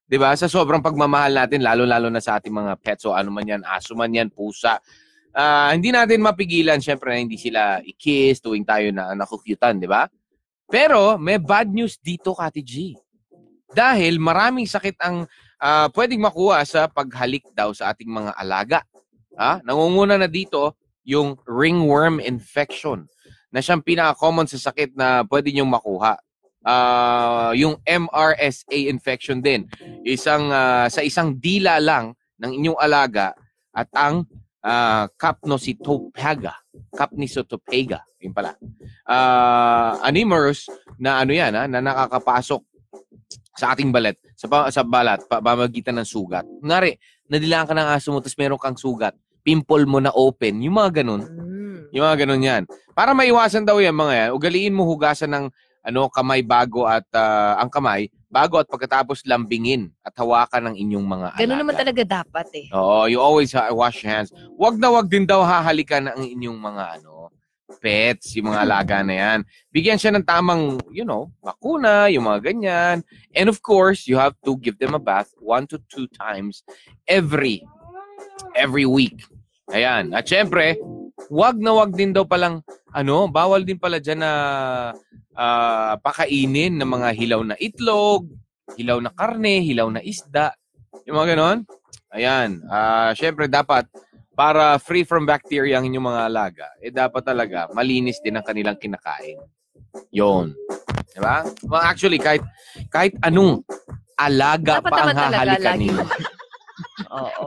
'Di 0.05 0.17
ba? 0.21 0.37
Sa 0.37 0.47
sobrang 0.47 0.85
pagmamahal 0.85 1.33
natin, 1.33 1.65
lalo-lalo 1.65 2.13
na 2.13 2.21
sa 2.21 2.37
ating 2.37 2.53
mga 2.53 2.73
pets 2.81 3.09
o 3.09 3.17
ano 3.17 3.33
man 3.33 3.49
yan, 3.49 3.63
aso 3.65 3.97
man 3.97 4.13
yan, 4.13 4.29
pusa. 4.29 4.79
Ah, 5.35 5.75
hindi 5.75 5.91
natin 5.91 6.23
mapigilan, 6.23 6.79
syempre, 6.79 7.11
na 7.11 7.19
hindi 7.19 7.35
sila 7.41 7.83
i-kiss 7.83 8.39
tuwing 8.39 8.63
tayo 8.63 8.95
na 8.95 9.19
nakukyutan, 9.19 9.83
di 9.83 9.91
ba? 9.91 10.07
Pero 10.71 11.19
may 11.19 11.43
bad 11.43 11.73
news 11.75 11.99
dito, 11.99 12.37
Kati 12.37 12.63
G. 12.63 12.95
Dahil 13.75 14.23
maraming 14.23 14.69
sakit 14.71 14.97
ang 15.03 15.27
ah, 15.59 15.91
pwedeng 15.91 16.23
makuha 16.23 16.63
sa 16.63 16.87
paghalik 16.87 17.51
daw 17.51 17.75
sa 17.75 17.91
ating 17.91 18.07
mga 18.07 18.33
alaga. 18.39 18.81
Ah, 19.35 19.59
nangunguna 19.67 20.15
na 20.15 20.31
dito 20.31 20.79
yung 21.03 21.35
ringworm 21.45 22.23
infection 22.23 23.11
na 23.51 23.59
siyang 23.59 23.83
pinaka-common 23.83 24.47
sa 24.47 24.71
sakit 24.71 24.95
na 24.95 25.27
pwede 25.27 25.51
niyong 25.51 25.69
makuha. 25.69 26.15
Ah, 26.65 27.53
yung 27.53 27.77
MRSA 27.85 28.89
infection 28.89 29.45
din. 29.45 29.69
Isang 30.01 30.49
ah, 30.49 30.89
sa 30.89 31.05
isang 31.05 31.37
dila 31.37 31.77
lang 31.77 32.17
ng 32.41 32.51
inyong 32.57 32.79
alaga 32.81 33.37
at 33.77 33.89
ang 33.93 34.25
uh, 34.65 35.05
Capnocytophaga. 35.15 36.57
Capnocytophaga. 36.97 38.01
Yun 38.25 38.33
pala. 38.33 38.57
Uh, 39.05 40.01
animers 40.03 40.67
na 40.97 41.21
ano 41.21 41.37
yan, 41.37 41.53
ha, 41.53 41.69
na 41.69 41.85
nakakapasok 41.85 42.63
sa 43.55 43.77
ating 43.77 43.95
balat, 43.95 44.19
sa, 44.35 44.47
pa- 44.51 44.71
sa 44.73 44.83
balat, 44.83 45.23
pamamagitan 45.31 45.95
ng 46.01 46.09
sugat. 46.09 46.43
Ngari, 46.65 46.99
nadilaan 47.31 47.69
ka 47.71 47.75
ng 47.77 47.89
aso 47.93 48.11
mo, 48.11 48.19
tapos 48.19 48.39
meron 48.41 48.59
kang 48.59 48.75
sugat. 48.75 49.15
Pimple 49.45 49.85
mo 49.85 50.01
na 50.01 50.11
open. 50.11 50.65
Yung 50.65 50.75
mga 50.81 51.05
ganun. 51.05 51.23
Mm. 51.23 51.79
Yung 51.95 52.03
mga 52.03 52.27
ganun 52.27 52.43
yan. 52.43 52.63
Para 52.97 53.13
maiwasan 53.15 53.63
daw 53.63 53.79
yan 53.79 53.95
mga 53.95 54.15
yan, 54.17 54.31
ugaliin 54.35 54.75
mo 54.75 54.89
hugasan 54.89 55.31
ng 55.31 55.45
ano 55.85 56.09
kamay 56.09 56.41
bago 56.41 56.89
at 56.89 57.05
ah, 57.13 57.61
ang 57.61 57.69
kamay 57.69 58.09
bago 58.33 58.59
at 58.59 58.67
pagkatapos 58.67 59.23
lambingin 59.29 59.95
at 60.03 60.11
hawakan 60.19 60.73
ng 60.73 60.77
inyong 60.81 61.07
mga 61.07 61.27
alaga. 61.37 61.43
Ganun 61.47 61.61
naman 61.63 61.77
talaga 61.79 62.03
dapat 62.03 62.47
eh. 62.59 62.67
Oo, 62.75 63.07
you 63.07 63.23
always 63.23 63.55
wash 63.55 64.03
your 64.03 64.11
hands. 64.11 64.35
Wag 64.59 64.75
na 64.81 64.91
wag 64.91 65.07
din 65.07 65.23
daw 65.23 65.47
hahalikan 65.47 66.11
ang 66.11 66.19
inyong 66.19 66.59
mga 66.59 66.85
ano, 66.99 67.31
pets, 67.79 68.35
yung 68.35 68.51
mga 68.51 68.65
alaga 68.65 68.97
na 69.05 69.15
yan. 69.15 69.39
Bigyan 69.71 70.01
siya 70.01 70.11
ng 70.17 70.27
tamang, 70.27 70.81
you 70.91 71.07
know, 71.07 71.31
bakuna, 71.45 72.09
yung 72.11 72.27
mga 72.27 72.51
ganyan. 72.51 72.97
And 73.37 73.47
of 73.47 73.61
course, 73.61 74.09
you 74.09 74.17
have 74.17 74.35
to 74.43 74.57
give 74.59 74.81
them 74.83 74.97
a 74.97 75.03
bath 75.03 75.31
one 75.39 75.69
to 75.71 75.79
two 75.93 76.09
times 76.17 76.67
every 77.07 77.63
every 78.57 78.89
week. 78.89 79.23
Ayan. 79.71 80.11
At 80.17 80.27
syempre, 80.27 80.81
wag 81.31 81.61
na 81.61 81.77
wag 81.77 81.95
din 81.95 82.11
daw 82.11 82.27
palang, 82.27 82.65
ano, 82.95 83.27
bawal 83.27 83.67
din 83.67 83.77
pala 83.77 83.99
dyan 83.99 84.23
na 84.23 84.33
ah, 85.35 85.99
pakainin 85.99 86.79
ng 86.79 86.87
mga 86.87 87.09
hilaw 87.19 87.41
na 87.43 87.59
itlog, 87.59 88.31
hilaw 88.79 89.03
na 89.03 89.11
karne, 89.11 89.67
hilaw 89.67 89.91
na 89.91 89.99
isda. 89.99 90.55
Yung 91.05 91.19
mga 91.19 91.35
ganon. 91.35 91.59
Ayan. 92.15 92.63
Ah, 92.71 93.11
syempre, 93.19 93.51
dapat 93.51 93.91
para 94.39 94.79
free 94.79 95.03
from 95.03 95.27
bacteria 95.27 95.79
ang 95.79 95.91
inyong 95.91 96.11
mga 96.11 96.23
alaga, 96.27 96.67
eh 96.83 96.91
dapat 96.91 97.23
talaga 97.23 97.71
malinis 97.71 98.19
din 98.23 98.39
ang 98.39 98.47
kanilang 98.47 98.79
kinakain. 98.79 99.39
Yon. 100.11 100.55
Di 101.11 101.23
ba? 101.23 101.47
Well, 101.67 101.83
actually, 101.83 102.19
kahit, 102.19 102.43
kahit 102.91 103.15
anong 103.23 103.63
alaga 104.19 104.83
Dapat 104.83 104.91
pa 104.91 104.99
ang 105.07 105.19
hahalikan 105.19 105.77
ninyo. 105.79 106.07
Oo. 107.23 107.47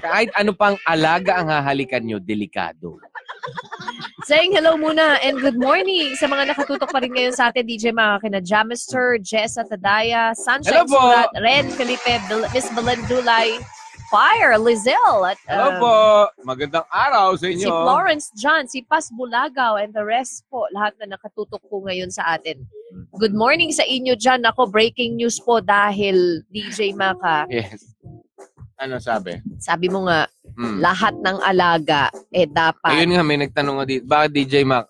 Kahit 0.00 0.28
ano 0.36 0.52
pang 0.52 0.76
alaga 0.84 1.40
ang 1.40 1.48
hahalikan 1.48 2.04
nyo, 2.04 2.20
delikado. 2.20 3.00
Saying 4.24 4.56
hello 4.56 4.80
muna 4.80 5.20
and 5.20 5.36
good 5.36 5.60
morning 5.60 6.16
sa 6.16 6.24
mga 6.24 6.56
nakatutok 6.56 6.88
pa 6.88 7.04
rin 7.04 7.12
ngayon 7.12 7.36
sa 7.36 7.52
atin, 7.52 7.68
DJ 7.68 7.92
mga 7.92 8.24
kina 8.24 8.40
Jamister, 8.40 9.20
Jessa 9.20 9.68
Tadaya, 9.68 10.32
Sunshine. 10.32 10.88
Surat, 10.88 11.28
Red 11.44 11.68
Felipe, 11.76 12.08
Bel- 12.24 12.48
Miss 12.56 12.64
Belen 12.72 13.04
Dulay, 13.04 13.60
Fire, 14.08 14.56
Lizelle, 14.56 15.28
at 15.28 15.36
Hello 15.44 15.68
um, 15.68 15.76
po. 15.76 15.94
Magandang 16.40 16.88
araw 16.88 17.36
sa 17.36 17.52
si 17.52 17.60
inyo. 17.60 17.68
Florence 17.68 18.32
John, 18.32 18.64
si 18.64 18.80
Paz 18.80 19.12
Bulagaw, 19.12 19.76
and 19.76 19.92
the 19.92 20.00
rest 20.00 20.48
po, 20.48 20.64
lahat 20.72 20.96
na 21.04 21.20
nakatutok 21.20 21.60
po 21.68 21.84
ngayon 21.84 22.08
sa 22.08 22.40
atin. 22.40 22.64
Good 23.20 23.36
morning 23.36 23.76
sa 23.76 23.84
inyo 23.84 24.16
dyan. 24.16 24.48
Ako, 24.48 24.72
breaking 24.72 25.20
news 25.20 25.36
po 25.36 25.60
dahil 25.60 26.40
DJ 26.48 26.96
Maka, 26.96 27.44
Yes. 27.52 27.92
Ano 28.74 28.98
sabi? 28.98 29.38
sabi 29.60 29.86
mo 29.86 30.08
nga, 30.08 30.26
Hmm. 30.54 30.78
lahat 30.78 31.18
ng 31.18 31.38
alaga, 31.42 32.14
eh 32.30 32.46
dapat. 32.46 32.94
Ayun 32.94 33.18
nga, 33.18 33.26
may 33.26 33.38
nagtanong 33.42 33.82
nga 33.82 33.86
dito. 33.90 34.06
Bakit 34.06 34.30
DJ 34.30 34.54
Mac? 34.62 34.86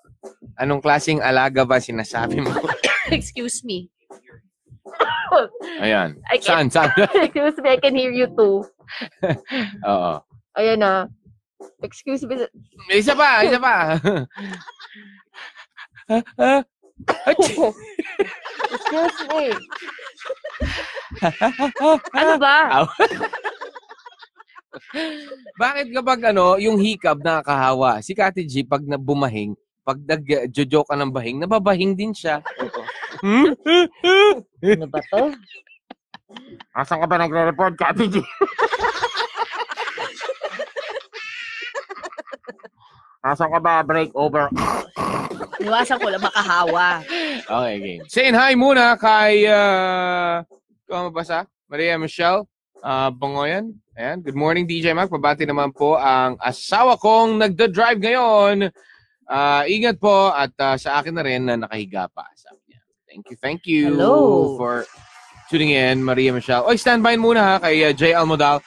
Anong 0.60 0.84
klaseng 0.84 1.24
alaga 1.24 1.64
ba 1.64 1.80
sinasabi 1.80 2.44
mo? 2.44 2.52
Excuse 3.16 3.64
me. 3.64 3.88
Ayan. 5.80 6.20
I 6.32 6.38
Saan? 6.40 6.68
Saan? 6.68 6.92
Excuse 7.24 7.56
me, 7.64 7.68
I 7.72 7.78
can 7.80 7.96
hear 7.96 8.12
you 8.12 8.28
too. 8.32 8.64
Oo. 9.88 10.12
Ayan 10.54 10.84
na. 10.84 11.08
Excuse 11.80 12.28
me. 12.28 12.44
Isa 12.92 13.16
pa, 13.16 13.42
isa 13.42 13.56
pa. 13.56 13.96
Excuse 18.76 19.20
me. 19.32 19.44
ano 22.12 22.34
ba? 22.36 22.84
Bakit 25.54 25.86
kapag 25.94 26.20
ano, 26.34 26.58
yung 26.58 26.78
hikab 26.78 27.22
nakakahawa? 27.22 28.02
Si 28.02 28.12
Kati 28.14 28.42
G, 28.46 28.66
pag 28.66 28.82
bumahing, 28.82 29.54
pag 29.84 30.00
nag-jojo 30.00 30.82
ka 30.88 30.94
ng 30.96 31.12
bahing, 31.12 31.38
nababahing 31.38 31.94
din 31.94 32.10
siya. 32.16 32.40
Hmm? 33.22 33.54
Ano 34.64 34.86
ba 34.88 35.00
to? 35.12 35.30
Asan 36.74 36.98
ka 36.98 37.06
ba 37.06 37.20
nagre-report, 37.20 37.74
Kati 37.78 38.04
G? 38.10 38.16
Asan 43.24 43.48
ka 43.48 43.60
ba? 43.62 43.80
Break 43.80 44.12
over. 44.12 44.52
Iwasan 45.62 45.96
ko 45.96 46.12
lang 46.12 46.20
makahawa. 46.20 47.00
Okay, 47.44 47.74
game. 47.80 48.04
Saying 48.10 48.36
hi 48.36 48.52
muna 48.52 49.00
kay, 49.00 49.48
uh, 49.48 50.44
kung 50.84 51.08
mabasa, 51.08 51.48
Maria 51.70 51.96
Michelle 51.96 52.44
uh, 52.84 53.10
Bangoyan. 53.10 53.72
Ayan. 53.96 54.20
Good 54.20 54.36
morning, 54.36 54.68
DJ 54.68 54.92
Mac. 54.92 55.08
Pabati 55.08 55.48
naman 55.48 55.72
po 55.72 55.96
ang 55.96 56.36
asawa 56.36 57.00
kong 57.00 57.40
nagda-drive 57.40 57.98
ngayon. 57.98 58.68
Uh, 59.24 59.62
ingat 59.64 59.96
po 59.96 60.28
at 60.28 60.52
uh, 60.60 60.76
sa 60.76 61.00
akin 61.00 61.16
na 61.16 61.24
rin 61.24 61.48
na 61.48 61.56
nakahiga 61.56 62.12
pa. 62.12 62.28
Sabi 62.36 62.60
niya. 62.68 62.80
Thank 63.08 63.24
you, 63.30 63.36
thank 63.40 63.60
you 63.64 63.82
Hello. 63.96 64.58
for 64.60 64.84
tuning 65.48 65.72
in, 65.72 66.04
Maria 66.04 66.34
Michelle. 66.36 66.68
Oy, 66.68 66.76
standby 66.76 67.16
muna 67.16 67.40
ha 67.40 67.54
kay 67.64 67.88
uh, 67.88 67.92
Jay 67.96 68.12
Almodal 68.12 68.60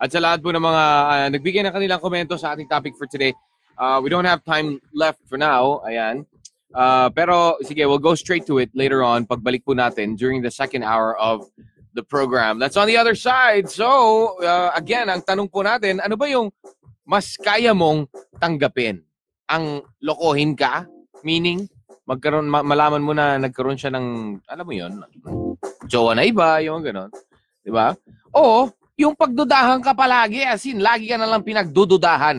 at 0.00 0.08
sa 0.10 0.18
lahat 0.18 0.42
po 0.42 0.50
ng 0.50 0.64
mga 0.64 0.84
uh, 1.06 1.26
nagbigay 1.38 1.62
ng 1.62 1.74
kanilang 1.76 2.02
komento 2.02 2.34
sa 2.34 2.56
ating 2.56 2.66
topic 2.66 2.98
for 2.98 3.06
today. 3.06 3.30
Uh, 3.78 4.00
we 4.02 4.10
don't 4.10 4.26
have 4.26 4.42
time 4.42 4.80
left 4.96 5.22
for 5.30 5.38
now. 5.38 5.84
Ayan. 5.86 6.26
Uh, 6.72 7.10
pero 7.12 7.58
sige, 7.66 7.84
we'll 7.84 8.02
go 8.02 8.14
straight 8.14 8.46
to 8.46 8.58
it 8.62 8.70
later 8.72 9.02
on 9.02 9.26
pagbalik 9.26 9.66
po 9.66 9.74
natin 9.74 10.14
during 10.14 10.40
the 10.40 10.50
second 10.50 10.86
hour 10.86 11.18
of 11.18 11.44
the 11.94 12.04
program. 12.04 12.58
That's 12.58 12.78
on 12.78 12.86
the 12.86 12.96
other 12.96 13.18
side. 13.18 13.68
So, 13.68 13.86
uh, 14.42 14.70
again, 14.74 15.10
ang 15.10 15.22
tanong 15.26 15.50
po 15.50 15.62
natin, 15.66 15.98
ano 15.98 16.14
ba 16.14 16.26
yung 16.30 16.50
mas 17.02 17.34
kaya 17.34 17.74
mong 17.74 18.06
tanggapin? 18.38 19.02
Ang 19.50 19.82
lokohin 19.98 20.54
ka? 20.54 20.86
Meaning, 21.26 21.66
magkaroon, 22.06 22.46
ma- 22.46 22.64
malaman 22.64 23.02
mo 23.02 23.12
na 23.12 23.36
nagkaroon 23.36 23.78
siya 23.78 23.90
ng, 23.90 24.38
alam 24.46 24.64
mo 24.64 24.72
yon 24.74 25.02
jowa 25.90 26.14
na 26.14 26.22
iba, 26.22 26.62
yung 26.62 26.86
ganon. 26.86 27.10
Di 27.60 27.70
ba? 27.74 27.92
O, 28.30 28.70
yung 28.94 29.18
pagdudahan 29.18 29.82
ka 29.82 29.90
palagi, 29.90 30.46
as 30.46 30.62
in, 30.64 30.78
lagi 30.78 31.10
ka 31.10 31.18
na 31.18 31.26
lang 31.26 31.42
pinagdududahan. 31.42 32.38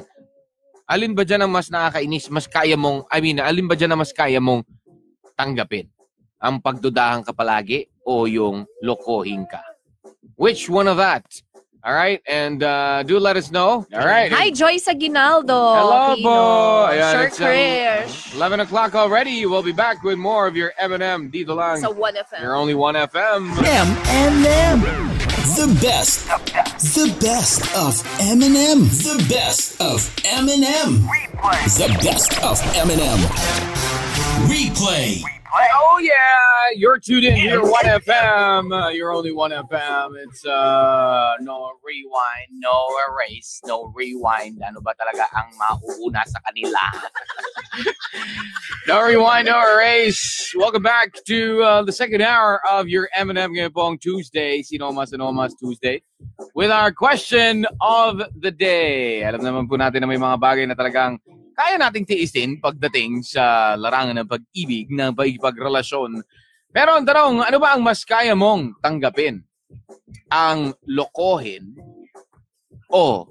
Alin 0.87 1.15
ba 1.15 1.23
dyan 1.23 1.47
ang 1.47 1.51
mas 1.51 1.67
nakakainis, 1.71 2.31
mas 2.31 2.47
kaya 2.47 2.75
mong, 2.79 3.07
I 3.11 3.19
mean, 3.19 3.39
alin 3.39 3.67
ba 3.67 3.75
dyan 3.75 3.91
ang 3.91 4.01
mas 4.03 4.15
kaya 4.15 4.39
mong 4.39 4.63
tanggapin? 5.35 5.87
Ang 6.41 6.63
pagdudahan 6.63 7.21
ka 7.27 7.35
palagi 7.35 7.90
o 8.05 8.25
yung 8.25 8.65
lokohin 8.83 9.49
ka? 9.49 9.61
Which 10.35 10.69
one 10.69 10.87
of 10.87 10.97
that? 10.97 11.25
All 11.83 11.93
right, 11.95 12.21
and 12.29 12.61
uh, 12.61 13.01
do 13.01 13.17
let 13.17 13.37
us 13.37 13.49
know. 13.49 13.87
All 13.91 14.05
right. 14.05 14.31
Hi, 14.31 14.51
Joyce 14.51 14.87
Aguinaldo. 14.87 15.49
Hello 15.49 16.13
Kino. 16.13 16.29
po. 16.29 16.37
Ayan, 16.93 17.13
Short 17.13 17.27
it's, 17.33 17.41
um, 17.41 17.47
Krish. 17.47 18.35
11 18.35 18.59
o'clock 18.59 18.93
already. 18.93 19.45
We'll 19.47 19.63
be 19.65 19.71
back 19.73 20.03
with 20.03 20.19
more 20.19 20.45
of 20.45 20.55
your 20.55 20.73
M&M 20.77 21.31
dito 21.31 21.57
lang. 21.57 21.81
Sa 21.81 21.89
1FM. 21.89 22.37
You're 22.37 22.53
only 22.53 22.77
1FM. 22.77 23.49
M&M. 23.65 24.77
The 25.57 25.67
best. 25.81 26.29
The 26.93 27.09
best 27.17 27.65
of 27.73 27.97
M&M. 28.21 28.85
The 29.01 29.25
best 29.25 29.81
of 29.81 30.05
M&M. 30.21 31.01
The 31.81 31.89
best 32.05 32.37
of 32.45 32.61
M&M. 32.77 33.19
Replay. 34.45 35.40
Oh 35.53 35.99
yeah, 36.01 36.77
you're 36.77 36.97
tuned 36.97 37.25
in 37.25 37.35
here, 37.35 37.61
One 37.61 37.83
FM. 37.83 38.71
Uh, 38.71 38.87
you're 38.89 39.11
only 39.11 39.33
One 39.33 39.51
FM. 39.51 40.11
It's 40.23 40.45
uh 40.45 41.33
no 41.41 41.71
rewind, 41.83 42.47
no 42.51 42.87
erase, 43.03 43.59
no 43.65 43.91
rewind. 43.93 44.63
Ano 44.63 44.79
ba 44.79 44.95
talaga 44.95 45.27
ang 45.35 45.51
mauuna 45.59 46.23
sa 46.23 46.39
kanila? 46.47 46.79
no 48.87 49.03
rewind, 49.03 49.47
no 49.47 49.59
erase. 49.59 50.53
Welcome 50.55 50.83
back 50.83 51.19
to 51.27 51.61
uh, 51.63 51.83
the 51.83 51.91
second 51.91 52.21
hour 52.21 52.61
of 52.71 52.87
your 52.87 53.09
M&M 53.15 53.35
ngayon 53.35 53.73
pong 53.73 53.99
Tuesday, 53.99 54.63
Sinomas 54.63 55.11
and 55.11 55.19
Omas 55.21 55.51
Tuesday, 55.59 56.01
with 56.55 56.71
our 56.71 56.95
question 56.95 57.67
of 57.81 58.23
the 58.39 58.51
day. 58.51 59.27
Alam 59.27 59.43
naman 59.43 59.67
po 59.67 59.75
natin 59.75 59.99
na 59.99 60.07
may 60.07 60.15
mga 60.15 60.39
bagay 60.39 60.63
na 60.63 60.79
talagang 60.79 61.19
kaya 61.51 61.75
nating 61.77 62.07
tiisin 62.07 62.57
pagdating 62.57 63.21
sa 63.21 63.75
larangan 63.75 64.23
ng 64.23 64.29
pag-ibig, 64.29 64.89
ng 64.91 65.11
pagpagrelasyon. 65.13 66.23
Pero 66.71 66.95
ang 66.95 67.03
tanong, 67.03 67.43
ano 67.43 67.57
ba 67.59 67.75
ang 67.75 67.83
mas 67.83 68.07
kaya 68.07 68.31
mong 68.31 68.79
tanggapin? 68.79 69.43
Ang 70.31 70.71
lokohin 70.87 71.75
o 72.87 73.27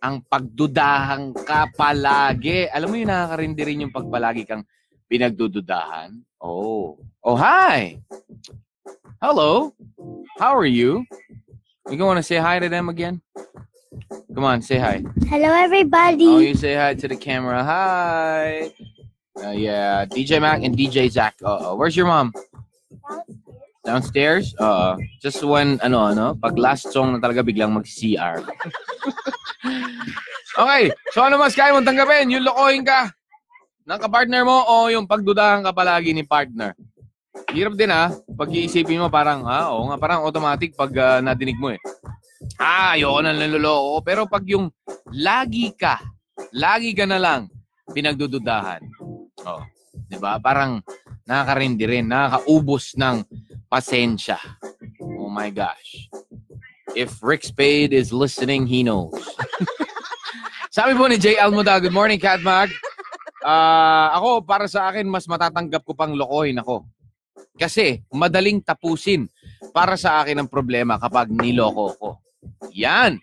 ang 0.00 0.20
pagdudahan 0.28 1.32
ka 1.32 1.72
palagi? 1.72 2.68
Alam 2.68 2.88
mo 2.92 2.96
yung 3.00 3.12
nakakarindi 3.12 3.62
rin 3.64 3.82
yung 3.88 3.94
pagpalagi 3.94 4.44
kang 4.44 4.64
pinagdududahan? 5.08 6.12
Oh. 6.40 7.00
Oh, 7.24 7.38
hi! 7.38 8.02
Hello! 9.22 9.72
How 10.42 10.52
are 10.52 10.66
you? 10.68 11.06
You 11.86 11.98
to 11.98 12.22
say 12.22 12.42
hi 12.42 12.58
to 12.58 12.68
them 12.68 12.90
again? 12.90 13.22
Come 14.34 14.44
on, 14.44 14.62
say 14.62 14.78
hi. 14.78 15.04
Hello, 15.28 15.48
Oh, 15.52 15.64
everybody. 15.64 16.24
you 16.24 16.54
say 16.56 16.74
hi 16.74 16.94
to 16.94 17.08
the 17.08 17.16
camera. 17.16 17.62
Hi. 17.64 18.72
Uh, 19.36 19.52
yeah, 19.52 20.04
DJ 20.08 20.40
Mac 20.40 20.62
and 20.64 20.76
DJ 20.76 21.10
Zach. 21.10 21.36
Uh, 21.44 21.74
where's 21.76 21.96
your 21.96 22.06
mom? 22.06 22.32
Downstairs? 23.84 24.54
Uh, 24.56 24.96
just 25.20 25.42
when, 25.44 25.76
ano, 25.82 26.08
ano, 26.08 26.34
pag 26.38 26.56
last 26.56 26.88
song 26.92 27.12
na 27.12 27.18
talaga 27.20 27.44
biglang 27.44 27.74
mag-CR. 27.74 28.40
okay, 30.62 30.84
so 31.12 31.20
ano 31.24 31.36
mas 31.36 31.52
kaya 31.52 31.74
mong 31.74 31.84
tanggapin? 31.84 32.30
Yung 32.32 32.46
lokohin 32.46 32.86
ka 32.86 33.10
ng 33.84 33.98
kapartner 33.98 34.46
mo 34.46 34.62
o 34.62 34.88
yung 34.88 35.04
pagdudahan 35.04 35.66
ka 35.66 35.74
palagi 35.74 36.14
ni 36.14 36.22
partner? 36.22 36.72
Hirap 37.52 37.74
din 37.76 37.90
ha. 37.90 38.14
Pag 38.38 38.54
iisipin 38.54 39.02
mo 39.02 39.10
parang, 39.12 39.42
ah, 39.44 39.74
oo 39.74 39.90
nga, 39.90 39.98
parang 39.98 40.22
automatic 40.24 40.72
pag 40.78 40.92
ah, 40.96 41.18
nadinig 41.20 41.58
mo 41.58 41.74
eh. 41.74 41.80
Ah, 42.58 42.94
ayoko 42.94 43.20
na 43.22 43.32
naloloko. 43.34 44.02
Pero 44.06 44.26
pag 44.30 44.44
yung 44.46 44.70
lagi 45.12 45.74
ka, 45.74 46.00
lagi 46.54 46.92
ka 46.92 47.06
na 47.08 47.18
lang 47.18 47.50
pinagdududahan. 47.90 48.82
Oh, 49.42 49.62
'di 50.08 50.18
ba? 50.22 50.38
Parang 50.38 50.80
nakakarindi 51.26 51.84
rin, 51.86 52.06
nakakaubos 52.10 52.94
ng 52.98 53.22
pasensya. 53.70 54.38
Oh 55.00 55.30
my 55.30 55.48
gosh. 55.48 56.10
If 56.92 57.24
Rick 57.24 57.46
Spade 57.46 57.96
is 57.96 58.12
listening, 58.12 58.68
he 58.68 58.84
knows. 58.84 59.16
Sabi 60.76 60.92
po 60.92 61.08
ni 61.08 61.16
Jay 61.16 61.40
Almoda, 61.40 61.80
good 61.80 61.94
morning, 61.94 62.20
Catmag. 62.20 62.68
Ah, 63.40 64.12
ako, 64.16 64.44
para 64.44 64.68
sa 64.68 64.92
akin, 64.92 65.08
mas 65.08 65.24
matatanggap 65.24 65.82
ko 65.82 65.96
pang 65.96 66.12
lokohin 66.12 66.60
ako. 66.60 66.84
Kasi, 67.56 68.00
madaling 68.12 68.60
tapusin 68.60 69.28
para 69.72 69.96
sa 69.96 70.20
akin 70.20 70.44
ang 70.44 70.48
problema 70.48 71.00
kapag 71.00 71.32
niloko 71.32 71.86
ko. 71.96 72.10
Yan. 72.74 73.18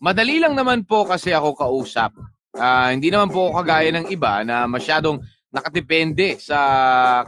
Madali 0.00 0.40
lang 0.40 0.56
naman 0.56 0.84
po 0.88 1.04
kasi 1.04 1.30
ako 1.30 1.56
kausap. 1.56 2.16
Ah, 2.56 2.90
hindi 2.90 3.12
naman 3.12 3.30
po 3.30 3.48
ako 3.48 3.62
kagaya 3.62 3.90
ng 3.94 4.06
iba 4.10 4.42
na 4.42 4.64
masyadong 4.64 5.20
nakatipende 5.52 6.40
sa 6.40 6.58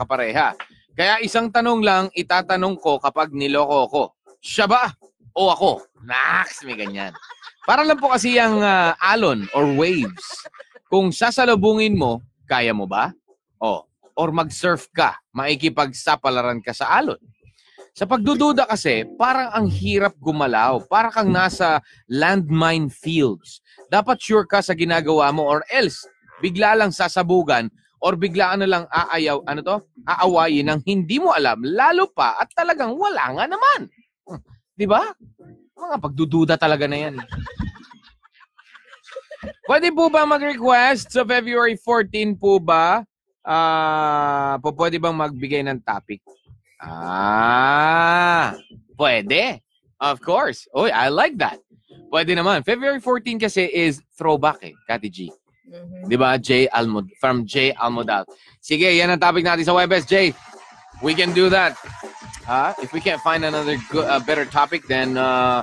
kapareha. 0.00 0.56
Kaya 0.92 1.20
isang 1.24 1.48
tanong 1.48 1.80
lang 1.80 2.04
itatanong 2.12 2.76
ko 2.80 2.98
kapag 3.00 3.32
niloko 3.32 3.80
ko. 3.88 4.02
Siya 4.42 4.66
ba 4.66 4.92
o 5.32 5.48
ako? 5.52 5.84
Nax, 6.04 6.64
may 6.66 6.76
ganyan. 6.76 7.14
Para 7.62 7.86
lang 7.86 8.00
po 8.00 8.10
kasi 8.10 8.34
yung 8.36 8.60
ah, 8.60 8.96
alon 8.98 9.46
or 9.54 9.68
waves. 9.78 10.44
Kung 10.90 11.14
sasalubungin 11.14 11.96
mo, 11.96 12.20
kaya 12.44 12.76
mo 12.76 12.84
ba? 12.84 13.14
O, 13.62 13.86
or 14.18 14.28
mag-surf 14.34 14.90
ka, 14.92 15.16
maikipagsapalaran 15.32 16.60
ka 16.60 16.76
sa 16.76 17.00
alon. 17.00 17.20
Sa 17.92 18.08
pagdududa 18.08 18.64
kasi, 18.64 19.04
parang 19.20 19.52
ang 19.52 19.68
hirap 19.68 20.16
gumalaw. 20.16 20.80
Para 20.88 21.12
kang 21.12 21.28
nasa 21.28 21.84
landmine 22.08 22.88
fields. 22.88 23.60
Dapat 23.92 24.16
sure 24.16 24.48
ka 24.48 24.64
sa 24.64 24.72
ginagawa 24.72 25.28
mo 25.28 25.44
or 25.44 25.60
else 25.68 26.08
bigla 26.40 26.72
lang 26.72 26.88
sasabugan 26.88 27.68
or 28.00 28.16
bigla 28.16 28.56
na 28.56 28.64
lang 28.66 28.84
aayaw, 28.88 29.44
ano 29.44 29.60
to? 29.60 29.76
Aawayin 30.08 30.72
ng 30.72 30.80
hindi 30.88 31.20
mo 31.20 31.30
alam, 31.36 31.60
lalo 31.62 32.10
pa 32.10 32.34
at 32.40 32.50
talagang 32.56 32.96
wala 32.96 33.38
nga 33.38 33.44
naman. 33.46 33.80
Hmm, 34.26 34.42
Di 34.74 34.88
ba? 34.88 35.12
Mga 35.76 35.96
pagdududa 36.00 36.54
talaga 36.56 36.88
na 36.88 36.98
yan. 36.98 37.14
Pwede 39.68 39.92
po 39.94 40.08
ba 40.10 40.26
mag-request 40.26 41.12
sa 41.12 41.22
February 41.22 41.78
14 41.78 42.34
po 42.40 42.56
ba? 42.58 43.04
Ah, 43.44 44.58
po 44.58 44.74
pwede 44.74 44.98
bang 44.98 45.14
magbigay 45.14 45.62
ng 45.62 45.78
topic? 45.82 46.22
Ah, 46.82 48.58
pwede. 48.98 49.62
Of 50.02 50.18
course. 50.20 50.66
Oy, 50.74 50.90
I 50.90 51.08
like 51.14 51.38
that. 51.38 51.62
Pwede 52.10 52.34
naman. 52.34 52.66
February 52.66 52.98
14 52.98 53.38
kasi 53.38 53.70
is 53.70 54.02
throwback 54.18 54.58
eh, 54.66 54.74
Kati 54.90 55.08
G. 55.08 55.18
Mhm. 55.70 56.10
Di 56.10 56.16
ba? 56.18 56.36
J. 56.36 56.66
Almod 56.74 57.08
from 57.22 57.46
J. 57.46 57.72
Almodal. 57.78 58.26
Sige, 58.60 58.90
yan 58.90 59.14
ang 59.14 59.22
topic 59.22 59.46
natin 59.46 59.64
sa 59.64 59.72
Webes, 59.72 60.04
J. 60.04 60.34
We 61.00 61.14
can 61.14 61.30
do 61.32 61.48
that. 61.48 61.78
Uh, 62.46 62.74
if 62.82 62.90
we 62.92 62.98
can't 63.00 63.22
find 63.22 63.46
another 63.46 63.78
good, 63.88 64.04
uh, 64.04 64.18
better 64.18 64.44
topic, 64.44 64.82
then 64.90 65.14
uh, 65.16 65.62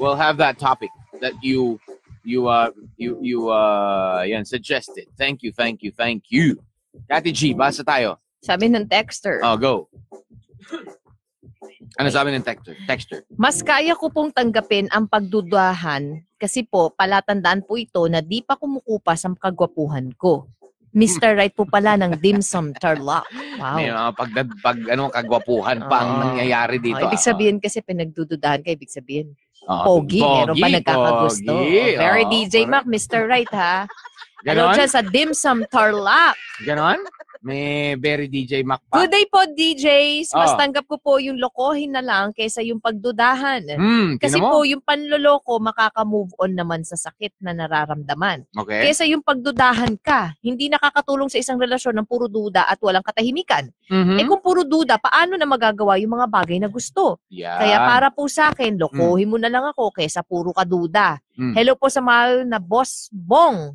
we'll 0.00 0.16
have 0.16 0.40
that 0.40 0.58
topic 0.58 0.88
that 1.20 1.36
you 1.44 1.78
you 2.24 2.48
uh 2.48 2.70
you 2.96 3.18
you 3.20 3.48
uh 3.52 4.24
yan 4.26 4.44
suggested. 4.44 5.06
Thank 5.16 5.42
you, 5.44 5.52
thank 5.52 5.84
you, 5.84 5.92
thank 5.92 6.32
you. 6.32 6.58
Kati 7.08 7.32
G, 7.32 7.52
basa 7.54 7.84
tayo. 7.84 8.16
Sabi 8.42 8.66
ng 8.66 8.90
texter, 8.90 9.38
Oh, 9.40 9.54
go. 9.54 9.86
Ano 11.92 12.08
sabi 12.08 12.32
ng 12.32 12.40
texter? 12.40 12.72
Texter. 12.88 13.20
mas 13.36 13.60
kaya 13.60 13.92
ko 13.92 14.08
pong 14.08 14.32
tanggapin 14.32 14.88
ang 14.88 15.04
pagdudahan 15.04 16.24
kasi 16.34 16.64
po 16.64 16.88
palatandaan 16.88 17.60
po 17.60 17.76
ito 17.76 18.00
na 18.08 18.24
di 18.24 18.40
pa 18.40 18.56
kumukupas 18.56 19.22
ang 19.22 19.36
kagwapuhan 19.36 20.08
ko. 20.16 20.48
Mr. 20.92 21.32
Right 21.38 21.52
po 21.52 21.68
pala 21.68 22.00
ng 22.00 22.16
Dim 22.16 22.40
Sum 22.40 22.72
Tarlac. 22.72 23.28
Wow. 23.60 23.76
May 23.76 23.92
mga 23.92 24.10
pag, 24.16 24.30
pag 24.64 24.78
ano, 24.88 25.12
kagwapuhan 25.12 25.84
pa 25.84 25.96
ang 26.00 26.10
Oo. 26.10 26.20
nangyayari 26.26 26.80
Oh, 26.80 26.82
dito. 26.82 27.04
ibig 27.04 27.20
ah. 27.20 27.26
sabihin 27.28 27.56
kasi 27.60 27.84
pinagdududahan 27.84 28.64
ka, 28.64 28.72
ibig 28.72 28.88
sabihin. 28.88 29.36
Oo. 29.68 30.00
Pogi, 30.00 30.24
meron 30.24 30.56
pa 30.56 30.68
nagkakagusto. 30.72 31.52
pogi. 31.54 31.76
Oh, 31.92 32.00
very 32.00 32.24
Oo, 32.24 32.32
DJ. 32.32 32.54
Mac, 32.64 32.88
Mr. 32.88 33.28
Right 33.28 33.52
ha. 33.52 33.84
Ganon? 34.48 34.74
dyan 34.74 34.88
sa 34.88 35.04
Dim 35.04 35.30
Sum 35.36 35.62
Tarlac. 35.68 36.34
Ganon? 36.64 36.98
May 37.42 37.98
very 37.98 38.30
DJ 38.30 38.62
Mac 38.62 38.78
pa. 38.86 39.02
Good 39.02 39.10
day 39.10 39.26
po, 39.26 39.42
DJs. 39.42 40.30
Mas 40.30 40.54
Oh. 40.54 40.58
tanggap 40.58 40.86
ko 40.86 40.94
po 40.96 41.18
yung 41.18 41.42
lokohin 41.42 41.90
na 41.90 41.98
lang 41.98 42.30
kaysa 42.30 42.62
yung 42.62 42.78
pagdudahan. 42.78 43.66
Hmm, 43.66 44.14
Kasi 44.14 44.38
tingnan 44.38 44.46
mo. 44.46 44.50
po, 44.54 44.58
yung 44.62 44.78
panloloko, 44.78 45.58
makaka-move 45.58 46.30
on 46.38 46.54
naman 46.54 46.86
sa 46.86 46.94
sakit 46.94 47.34
na 47.42 47.50
nararamdaman. 47.50 48.46
Okay. 48.54 48.86
Kesa 48.86 49.02
yung 49.04 49.26
pagdudahan 49.26 49.98
ka, 49.98 50.38
hindi 50.38 50.70
nakakatulong 50.70 51.26
sa 51.26 51.42
isang 51.42 51.58
relasyon 51.58 51.98
ng 51.98 52.06
puro 52.06 52.30
duda 52.30 52.62
at 52.64 52.78
walang 52.78 53.02
katahimikan. 53.02 53.66
Mhm. 53.90 54.22
Eh 54.22 54.24
kung 54.24 54.38
puro 54.38 54.62
duda, 54.62 55.02
paano 55.02 55.34
na 55.34 55.44
magagawa 55.44 55.98
yung 55.98 56.14
mga 56.14 56.30
bagay 56.30 56.62
na 56.62 56.70
gusto? 56.70 57.18
Yan. 57.28 57.58
Kaya 57.58 57.76
para 57.82 58.08
po 58.14 58.30
sa 58.30 58.54
akin, 58.54 58.78
lokohin 58.78 59.26
mo 59.26 59.36
na 59.36 59.50
lang 59.50 59.66
ako 59.66 59.90
kesa 59.90 60.22
puro 60.22 60.54
ka 60.54 60.62
duda. 60.62 61.18
Mm. 61.32 61.56
Hello 61.56 61.72
po 61.74 61.88
sa 61.88 61.98
mahal 61.98 62.44
na 62.44 62.60
boss 62.60 63.08
Bong 63.10 63.72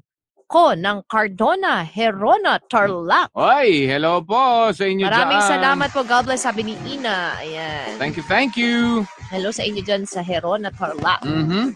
ko 0.48 0.72
ng 0.74 1.04
Cardona, 1.06 1.84
Herona, 1.84 2.56
Tarlac. 2.64 3.36
Oy, 3.36 3.84
hello 3.84 4.24
po 4.24 4.72
sa 4.72 4.88
inyo 4.88 5.04
Maraming 5.04 5.44
dyan. 5.44 5.52
salamat 5.52 5.90
po. 5.92 6.08
God 6.08 6.24
bless, 6.26 6.48
sabi 6.48 6.64
ni 6.64 6.76
Ina. 6.88 7.36
Ayan. 7.38 8.00
Thank 8.00 8.16
you, 8.16 8.24
thank 8.26 8.56
you. 8.56 9.04
Hello 9.28 9.52
sa 9.52 9.68
inyo 9.68 9.84
dyan 9.84 10.08
sa 10.08 10.24
Herona, 10.24 10.72
Tarlac. 10.72 11.20
Mhm. 11.28 11.76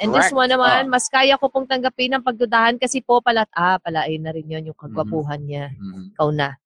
And 0.00 0.10
this 0.10 0.32
Correct. 0.32 0.40
one 0.40 0.50
naman, 0.50 0.88
Oh. 0.88 0.90
mas 0.90 1.06
kaya 1.06 1.36
ko 1.36 1.52
pong 1.52 1.68
tanggapin 1.68 2.16
ang 2.16 2.24
pagdudahan 2.24 2.80
kasi 2.80 3.04
po 3.04 3.20
pala, 3.20 3.44
ah, 3.52 3.76
palain 3.76 4.18
na 4.18 4.32
rin 4.32 4.48
yun 4.48 4.72
yung 4.72 4.78
kagwapuhan 4.80 5.44
niya. 5.44 5.68
Mhm. 5.76 6.16
Ikaw 6.16 6.28
na. 6.32 6.56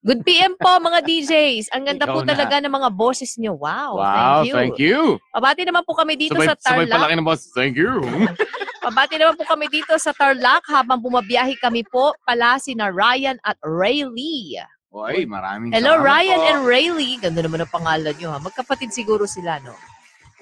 Good 0.00 0.24
PM 0.24 0.56
po 0.56 0.80
mga 0.80 1.04
DJs. 1.04 1.76
Ang 1.76 1.84
ganda 1.84 2.08
po 2.08 2.24
Ikaw 2.24 2.24
na. 2.24 2.32
talaga 2.32 2.56
ng 2.56 2.72
mga 2.72 2.88
boses 2.88 3.36
niyo. 3.36 3.52
Wow, 3.52 4.00
Wow, 4.00 4.40
thank 4.40 4.48
you. 4.48 4.54
thank 4.56 4.76
you. 4.80 4.98
Pabati 5.28 5.60
naman 5.60 5.84
po 5.84 5.92
kami 5.92 6.16
dito 6.16 6.32
sabay, 6.34 6.48
sa 6.48 6.56
sabay 6.56 6.88
Tarlac. 6.88 6.96
palaki 6.96 7.14
ng 7.14 7.26
boss. 7.28 7.42
Thank 7.52 7.76
you. 7.76 8.00
Pabati 8.80 9.20
naman 9.20 9.36
po 9.36 9.44
kami 9.44 9.68
dito 9.68 9.92
sa 10.00 10.16
Tarlac 10.16 10.64
habang 10.66 11.04
bumabiyahe 11.04 11.52
kami 11.60 11.84
po 11.84 12.16
pala 12.24 12.56
si 12.56 12.72
na 12.72 12.88
Ryan 12.88 13.36
at 13.44 13.60
Rayleigh. 13.60 14.64
Oy, 14.90 15.28
maraming 15.28 15.68
Hello 15.70 16.00
Ryan 16.00 16.40
po. 16.40 16.48
and 16.48 16.58
Rayleigh. 16.64 17.20
Ganda 17.20 17.44
naman 17.44 17.60
ang 17.60 17.68
pangalan 17.68 18.16
nyo 18.16 18.32
ha. 18.32 18.40
Magkapatid 18.40 18.96
siguro 18.96 19.28
sila 19.28 19.60
no. 19.60 19.76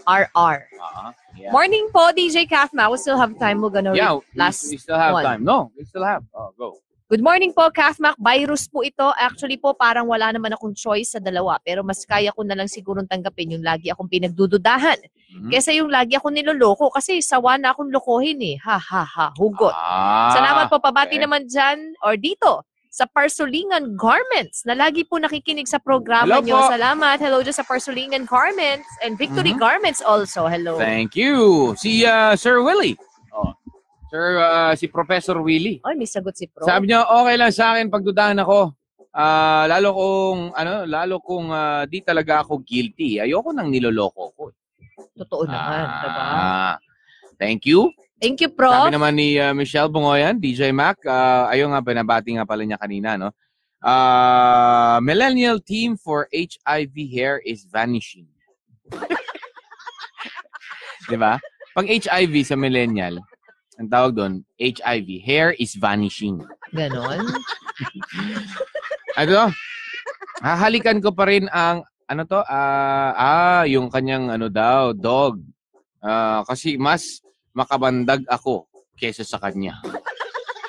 RR. 0.06 0.58
Ah, 0.80 1.12
yeah. 1.36 1.52
Morning 1.52 1.90
po, 1.92 2.14
DJ 2.14 2.48
Kathma. 2.48 2.88
We 2.88 2.96
still 2.96 3.18
have 3.18 3.36
time. 3.36 3.60
We're 3.60 3.68
gonna 3.68 3.92
Yeah, 3.92 4.16
we, 4.16 4.24
last 4.32 4.64
we 4.70 4.78
still 4.78 4.96
have 4.96 5.12
one. 5.12 5.26
time. 5.26 5.42
No, 5.42 5.68
we 5.74 5.82
still 5.84 6.00
have. 6.00 6.22
Oh, 6.32 6.48
go. 6.56 6.78
Good 7.08 7.24
morning 7.24 7.56
po, 7.56 7.72
Kathmak. 7.72 8.20
Virus 8.20 8.68
po 8.68 8.84
ito. 8.84 9.08
Actually 9.16 9.56
po, 9.56 9.72
parang 9.72 10.04
wala 10.04 10.28
naman 10.28 10.52
akong 10.52 10.76
choice 10.76 11.16
sa 11.16 11.20
dalawa. 11.24 11.56
Pero 11.64 11.80
mas 11.80 12.04
kaya 12.04 12.28
ko 12.36 12.44
na 12.44 12.52
lang 12.52 12.68
sigurong 12.68 13.08
tanggapin 13.08 13.56
yung 13.56 13.64
lagi 13.64 13.88
akong 13.88 14.12
pinagdududahan. 14.12 15.00
Mhm. 15.32 15.48
Kesa 15.48 15.72
yung 15.72 15.88
lagi 15.88 16.20
akong 16.20 16.36
niloloko. 16.36 16.92
Kasi 16.92 17.24
sawa 17.24 17.56
na 17.56 17.72
akong 17.72 17.88
lokohin 17.88 18.36
eh. 18.44 18.60
Ha, 18.60 18.76
ha, 18.76 19.08
ha. 19.08 19.26
Hugot. 19.40 19.72
Ah, 19.72 20.36
Salamat 20.36 20.68
po 20.68 20.84
pabati 20.84 21.16
okay. 21.16 21.24
naman 21.24 21.48
dyan 21.48 21.96
or 22.04 22.20
dito 22.20 22.68
sa 22.92 23.08
Parsulingan 23.08 23.96
Garments 23.96 24.68
na 24.68 24.76
lagi 24.76 25.00
po 25.08 25.16
nakikinig 25.16 25.64
sa 25.64 25.80
programa 25.80 26.28
Hello 26.28 26.44
nyo. 26.44 26.60
po. 26.60 26.76
Salamat. 26.76 27.16
Hello 27.24 27.40
dyan 27.40 27.56
sa 27.56 27.64
Parsulingan 27.64 28.28
Garments 28.28 28.84
and 29.00 29.16
Victory 29.16 29.56
Mhm. 29.56 29.60
Garments 29.64 30.04
also. 30.04 30.44
Hello. 30.44 30.76
Thank 30.76 31.16
you. 31.16 31.72
Si 31.80 32.04
ah, 32.04 32.36
Sir 32.36 32.60
Willie. 32.60 33.00
Sir, 34.08 34.40
ah, 34.40 34.72
si 34.72 34.88
Professor 34.88 35.36
Willie. 35.44 35.84
Ay, 35.84 35.94
may 35.96 36.08
sagot 36.08 36.32
si 36.32 36.48
Pro. 36.48 36.64
Sabi 36.64 36.88
niya, 36.88 37.04
okay 37.04 37.36
lang 37.36 37.52
sa 37.52 37.76
akin 37.76 37.92
pagdudahan 37.92 38.40
ako. 38.40 38.72
Ah, 39.12 39.68
lalo 39.68 39.88
kung 39.92 40.38
ano, 40.56 40.88
lalo 40.88 41.20
kung 41.20 41.52
ah, 41.52 41.84
di 41.84 42.00
talaga 42.00 42.40
ako 42.40 42.64
guilty. 42.64 43.20
Ayoko 43.20 43.52
nang 43.52 43.68
niloloko 43.68 44.32
ko. 44.32 44.44
Totoo 45.18 45.44
naman, 45.44 45.84
diba? 46.04 46.22
Ah, 46.24 46.76
Thank 47.38 47.70
you. 47.70 47.94
Thank 48.18 48.42
you, 48.42 48.50
Prof. 48.50 48.90
Sabi 48.90 48.98
naman 48.98 49.14
ni 49.14 49.38
ah, 49.38 49.54
Michelle 49.54 49.92
Bungoyan, 49.92 50.42
DJ 50.42 50.74
Mac, 50.74 50.98
uh, 51.06 51.46
ayun 51.46 51.70
nga, 51.70 51.78
binabati 51.78 52.34
nga 52.34 52.42
pala 52.42 52.66
niya 52.66 52.80
kanina, 52.80 53.14
no? 53.14 53.30
Ah, 53.78 54.98
millennial 54.98 55.62
team 55.62 55.94
for 55.94 56.26
HIV 56.34 56.94
hair 57.14 57.38
is 57.46 57.62
vanishing. 57.62 58.26
Di 61.10 61.14
ba? 61.14 61.38
Pag 61.78 61.86
HIV 61.86 62.42
sa 62.42 62.58
millennial, 62.58 63.22
ang 63.78 63.88
tawag 63.88 64.12
doon, 64.12 64.32
HIV, 64.58 65.22
hair 65.22 65.48
is 65.54 65.78
vanishing. 65.78 66.42
Ganon. 66.74 67.22
Ano? 69.14 69.54
Hahalikan 70.42 70.98
ko 70.98 71.14
pa 71.14 71.30
rin 71.30 71.46
ang, 71.48 71.86
ano 72.10 72.22
to? 72.26 72.42
Ah, 72.42 73.12
ah, 73.14 73.62
yung 73.64 73.86
kanyang, 73.86 74.34
ano 74.34 74.50
daw, 74.50 74.90
dog. 74.90 75.38
Ah, 75.98 76.42
kasi 76.42 76.74
mas 76.74 77.22
makabandag 77.54 78.26
ako 78.26 78.66
kesa 78.94 79.22
sa 79.22 79.38
kanya. 79.38 79.78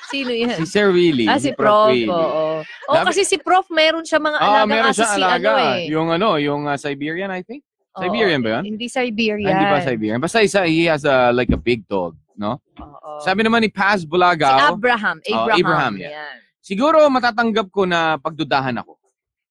Sino 0.10 0.34
yan? 0.34 0.58
Si 0.58 0.66
Sir 0.66 0.90
Willie. 0.90 1.30
Ah, 1.30 1.38
si 1.38 1.54
Prof. 1.54 1.94
Willie. 1.94 2.10
Oo. 2.10 2.62
Oh, 2.66 2.94
Dabi- 2.94 3.14
kasi 3.14 3.22
si 3.26 3.38
Prof, 3.38 3.70
meron 3.70 4.02
siya 4.02 4.18
mga 4.18 4.38
Ah, 4.38 4.66
alagang 4.66 4.70
meron 4.70 4.90
aso 4.90 5.02
siya 5.02 5.10
si 5.10 5.22
alaga. 5.22 5.50
ano 5.50 5.54
eh. 5.62 5.78
Yung 5.86 6.08
ano, 6.10 6.30
yung 6.38 6.62
ah, 6.66 6.78
Siberian, 6.78 7.30
I 7.30 7.46
think. 7.46 7.62
Oo. 7.94 8.02
Siberian 8.06 8.42
ba 8.42 8.50
yun? 8.58 8.74
Hindi 8.74 8.86
Siberian. 8.90 9.50
Ah, 9.50 9.54
hindi 9.54 9.66
ba 9.70 9.80
Siberian? 9.86 10.18
Basta 10.18 10.42
isa, 10.42 10.66
he 10.66 10.90
has 10.90 11.06
a, 11.06 11.30
like 11.30 11.54
a 11.54 11.62
big 11.62 11.86
dog, 11.86 12.18
no? 12.40 12.64
Oo. 12.80 13.20
Sabi 13.20 13.44
naman 13.44 13.60
ni 13.60 13.70
Paz 13.70 14.02
si 14.02 14.08
Bulagaw, 14.08 14.72
Abraham. 14.72 15.20
Oh, 15.20 15.44
Abraham. 15.44 15.60
Abraham, 15.60 15.94
yeah. 16.00 16.16
Yan. 16.16 16.36
siguro 16.64 17.04
matatanggap 17.12 17.68
ko 17.68 17.84
na 17.84 18.16
pagdudahan 18.16 18.80
ako. 18.80 18.96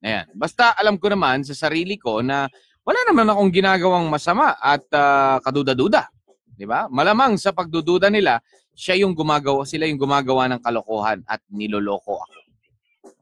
Ayan. 0.00 0.24
Basta 0.32 0.72
alam 0.72 0.96
ko 0.96 1.12
naman 1.12 1.44
sa 1.44 1.52
sarili 1.52 2.00
ko 2.00 2.24
na 2.24 2.48
wala 2.80 3.00
naman 3.04 3.28
akong 3.28 3.52
ginagawang 3.52 4.08
masama 4.08 4.56
at 4.56 4.88
ah, 4.96 5.36
kaduda-duda. 5.44 6.08
'Di 6.58 6.66
ba? 6.66 6.90
Malamang 6.90 7.38
sa 7.38 7.54
pagdududa 7.54 8.10
nila, 8.10 8.42
siya 8.74 8.98
yung 9.06 9.14
gumagawa, 9.14 9.62
sila 9.62 9.86
yung 9.86 10.00
gumagawa 10.00 10.50
ng 10.50 10.60
kalokohan 10.64 11.22
at 11.28 11.38
niloloko 11.52 12.18
ako. 12.18 12.38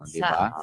'Di 0.09 0.20
ba? 0.24 0.55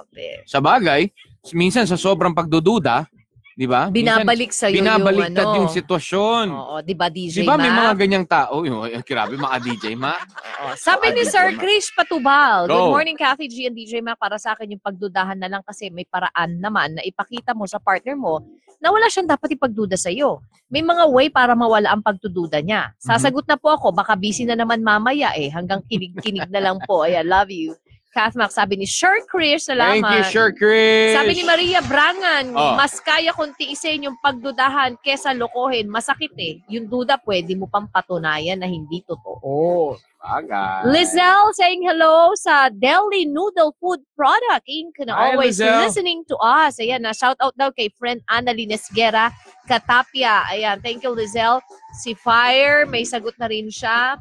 Sa 0.49 0.57
bagay, 0.57 1.05
minsan 1.53 1.85
sa 1.85 1.99
sobrang 1.99 2.33
pagdududa, 2.33 3.05
'di 3.53 3.65
ba? 3.69 3.89
Binabalik 3.89 4.51
sa'yo 4.51 4.81
binabaliktad 4.81 5.45
yung 5.45 5.53
ano. 5.53 5.59
yung 5.65 5.71
sitwasyon. 5.71 6.45
Oo, 6.49 6.75
di 6.81 6.93
ba 6.97 7.07
DJ 7.07 7.41
'Di 7.41 7.47
ba 7.47 7.55
may 7.57 7.69
mga 7.69 7.93
ganyang 7.97 8.25
tao? 8.25 8.65
Yung, 8.65 8.81
grabe 9.05 9.37
mga 9.37 9.57
DJ 9.61 9.93
ma. 9.93 10.17
Oo. 10.65 10.73
Sabi 10.77 11.13
ni 11.13 11.23
Sir 11.25 11.53
Mac. 11.53 11.61
Krish 11.61 11.89
Patubal, 11.93 12.65
Go. 12.65 12.73
Good 12.73 12.93
morning 12.97 13.17
Kathy 13.17 13.45
G 13.45 13.69
and 13.69 13.77
DJ 13.77 14.01
Mac. 14.01 14.17
Para 14.17 14.41
sa 14.41 14.57
akin 14.57 14.73
yung 14.73 14.83
pagdudahan 14.83 15.37
na 15.37 15.49
lang 15.49 15.61
kasi 15.61 15.93
may 15.93 16.05
paraan 16.09 16.57
naman 16.57 16.97
na 16.97 17.01
ipakita 17.05 17.53
mo 17.53 17.69
sa 17.69 17.77
partner 17.77 18.17
mo 18.17 18.41
na 18.83 18.91
wala 18.91 19.07
siyang 19.07 19.31
dapat 19.31 19.55
ipagduda 19.55 19.95
sa 19.95 20.11
iyo. 20.11 20.43
May 20.67 20.83
mga 20.83 21.07
way 21.07 21.31
para 21.31 21.55
mawala 21.55 21.93
ang 21.93 22.03
pagdududa 22.03 22.59
niya. 22.59 22.91
Mhm. 22.91 22.99
Sasagot 22.99 23.47
na 23.47 23.55
po 23.55 23.71
ako, 23.71 23.95
baka 23.95 24.19
busy 24.19 24.43
na 24.43 24.59
naman 24.59 24.83
mamaya 24.83 25.31
eh. 25.39 25.47
Hanggang 25.47 25.79
kinig-kinig 25.87 26.51
na 26.51 26.59
lang 26.59 26.83
po. 26.83 27.07
Ayan, 27.07 27.23
love 27.23 27.47
you. 27.47 27.77
Kath 28.13 28.38
Mac, 28.38 28.54
sabi 28.54 28.78
ni 28.78 28.86
Sir 28.86 29.26
Krish, 29.26 29.65
salamat. 29.65 30.06
Thank 30.06 30.06
you, 30.06 30.23
Sir 30.30 30.54
Chris. 30.54 31.17
Sabi 31.17 31.34
ni 31.34 31.41
Maria 31.41 31.82
Brangan, 31.82 32.54
Oh. 32.54 32.78
mas 32.78 33.02
kaya 33.02 33.34
kong 33.34 33.58
tiisin 33.58 34.06
yung 34.06 34.21
pagdudahan 34.21 35.02
kesa 35.02 35.34
lokohin. 35.34 35.89
Masakit 35.89 36.30
eh. 36.38 36.62
Yung 36.69 36.86
duda 36.86 37.17
pwede 37.26 37.58
mo 37.58 37.65
pang 37.65 37.89
patunayan 37.89 38.62
na 38.62 38.69
hindi 38.69 39.02
totoo. 39.02 39.97
Bagay. 40.23 40.88
Lizelle 40.88 41.52
saying 41.52 41.84
hello 41.84 42.32
sa 42.38 42.71
Deli 42.71 43.28
Noodle 43.28 43.76
Food 43.76 43.99
Product 44.15 44.63
Inc. 44.63 44.95
na 45.04 45.12
Hi, 45.12 45.36
always 45.36 45.60
Lizelle. 45.60 45.84
listening 45.84 46.23
to 46.30 46.38
us. 46.39 46.80
Ayan, 46.80 47.04
na 47.04 47.12
shout 47.12 47.36
out 47.43 47.52
daw 47.58 47.76
kay 47.76 47.91
friend 47.91 48.23
Annalyn 48.32 48.71
Esguera 48.71 49.34
Katapia. 49.67 50.47
Ayan, 50.47 50.80
thank 50.80 51.04
you 51.04 51.12
Lizelle. 51.12 51.60
Si 51.97 52.13
Fire, 52.13 52.86
may 52.86 53.04
sagot 53.04 53.36
na 53.36 53.52
rin 53.52 53.67
siya. 53.67 54.15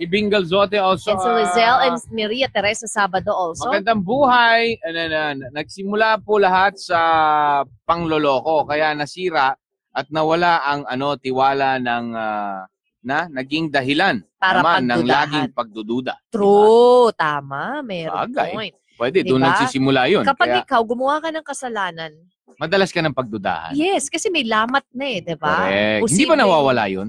Ibing 0.00 0.32
Galzote 0.32 0.80
also. 0.80 1.12
And 1.12 1.20
si 1.20 1.28
Lizelle 1.28 1.76
ah, 1.76 1.86
and 1.92 2.00
Maria 2.08 2.48
Teresa 2.48 2.88
Sabado 2.88 3.36
also. 3.36 3.68
Magandang 3.68 4.00
buhay. 4.00 4.80
And 4.80 4.96
then, 4.96 5.10
ah, 5.12 5.36
nagsimula 5.52 6.24
po 6.24 6.40
lahat 6.40 6.80
sa 6.80 7.00
pangloloko. 7.84 8.64
Kaya 8.64 8.96
nasira 8.96 9.52
at 9.92 10.06
nawala 10.08 10.64
ang 10.64 10.88
ano 10.88 11.20
tiwala 11.20 11.76
ng 11.76 12.06
ah, 12.16 12.64
na 13.00 13.28
naging 13.28 13.68
dahilan 13.68 14.20
Para 14.36 14.60
naman 14.60 14.80
ng 14.84 14.88
pagdudahan. 14.88 15.08
laging 15.08 15.46
pagdududa. 15.52 16.14
True, 16.28 17.08
tama. 17.12 17.80
Meron 17.80 18.28
Bagay. 18.28 18.52
point. 18.52 18.74
Pwede, 18.96 19.24
doon 19.24 19.40
Diba? 19.40 19.48
nagsisimula 19.52 20.02
yun. 20.12 20.24
Kapag 20.24 20.48
Kaya 20.48 20.60
ikaw 20.60 20.80
gumawa 20.84 21.24
ka 21.24 21.32
ng 21.32 21.40
kasalanan, 21.40 22.12
madalas 22.60 22.92
ka 22.92 23.00
ng 23.00 23.16
pagdudahan. 23.16 23.72
yes, 23.72 24.12
kasi 24.12 24.28
may 24.28 24.44
lamat 24.44 24.84
na 24.92 25.04
eh, 25.08 25.24
di 25.24 25.32
ba? 25.40 25.64
Correct. 25.64 26.12
Hindi 26.12 26.24
ba 26.28 26.34
nawawala 26.36 26.84
yun? 26.92 27.08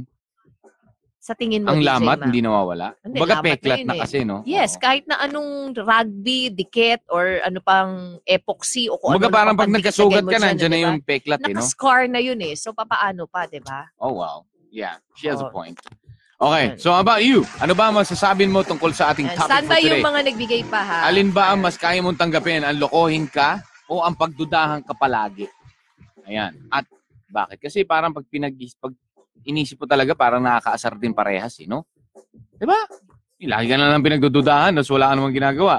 Sa 1.21 1.37
tingin 1.37 1.61
mo, 1.61 1.69
Ang 1.69 1.85
DJ 1.85 1.87
lamat, 1.87 2.17
Mac? 2.17 2.25
hindi 2.25 2.41
nawawala? 2.41 2.87
Hindi, 3.05 3.17
Baga 3.21 3.35
na 3.37 3.43
peklat 3.45 3.77
yun 3.77 3.85
na 3.85 3.93
eh. 3.93 4.01
kasi, 4.01 4.17
no? 4.25 4.41
Yes, 4.41 4.73
Oo. 4.73 4.81
kahit 4.81 5.05
na 5.05 5.21
anong 5.21 5.77
rugby, 5.77 6.49
dikit, 6.49 7.05
or 7.07 7.37
ano 7.45 7.61
pang 7.61 7.93
epoxy, 8.25 8.89
o 8.89 8.97
kung 8.97 9.13
Baga 9.13 9.29
ano 9.29 9.37
parang 9.37 9.53
pag 9.53 9.69
nagkasugat 9.69 10.25
ka, 10.25 10.41
nandiyan 10.41 10.65
na 10.65 10.73
di 10.73 10.81
ba? 10.81 10.85
yung 10.89 10.97
peklat, 10.99 11.39
eh, 11.39 11.53
no? 11.53 11.61
Naka-scar 11.61 12.09
na 12.09 12.17
yun 12.17 12.41
eh. 12.41 12.57
So, 12.57 12.73
papaano 12.73 13.29
pa, 13.29 13.45
di 13.45 13.61
ba? 13.61 13.85
Oh, 14.01 14.17
wow. 14.17 14.49
Yeah, 14.73 14.97
she 15.13 15.29
has 15.29 15.37
a 15.37 15.45
Oh. 15.45 15.53
point. 15.53 15.77
Okay, 16.41 16.73
so 16.75 16.89
how 16.89 17.05
about 17.05 17.21
you? 17.21 17.45
Ano 17.61 17.77
ba 17.77 17.93
ang 17.93 18.01
masasabi 18.01 18.49
mo 18.49 18.65
tungkol 18.65 18.89
sa 18.89 19.13
ating 19.13 19.29
topic 19.29 19.45
Saan 19.45 19.69
for 19.69 19.77
today? 19.77 19.93
yung 19.93 20.01
mga 20.01 20.19
nagbigay 20.25 20.61
pa, 20.65 20.81
ha? 20.81 20.99
Alin 21.05 21.29
ba 21.29 21.53
ang 21.53 21.61
mas 21.61 21.77
kaya 21.77 22.01
mong 22.01 22.17
tanggapin? 22.17 22.65
Ang 22.65 22.81
lokohin 22.81 23.29
ka 23.29 23.61
o 23.85 24.01
ang 24.01 24.17
pagdudahan 24.17 24.81
ka 24.81 24.97
palagi? 24.97 25.45
Ayan. 26.25 26.57
At 26.67 26.89
bakit? 27.29 27.61
Kasi 27.61 27.85
parang 27.85 28.09
pag 28.09 28.25
pinag 28.25 28.57
pag 28.73 28.89
inisip 29.45 29.81
mo 29.81 29.85
talaga, 29.89 30.13
parang 30.13 30.43
nakakaasar 30.43 30.97
din 30.97 31.15
parehas, 31.15 31.57
eh, 31.61 31.67
no? 31.69 31.85
Di 32.55 32.65
ba? 32.65 32.77
Eh, 33.41 33.49
Lagi 33.49 33.65
ka 33.69 33.75
na 33.77 33.89
lang 33.89 34.05
pinagdududahan, 34.05 34.77
tapos 34.77 34.91
wala 34.93 35.09
ka 35.09 35.13
namang 35.17 35.35
ginagawa. 35.35 35.75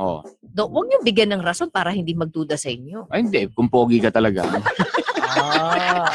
Oh. 0.00 0.24
Do, 0.40 0.68
huwag 0.68 0.88
niyo 0.88 0.98
bigyan 1.04 1.36
ng 1.36 1.44
rason 1.44 1.68
para 1.68 1.92
hindi 1.92 2.16
magduda 2.16 2.56
sa 2.56 2.72
inyo. 2.72 3.12
Ay, 3.12 3.20
hindi. 3.24 3.48
Kung 3.52 3.68
pogi 3.68 4.00
ka 4.00 4.08
talaga. 4.12 4.44
Ah. 5.30 6.10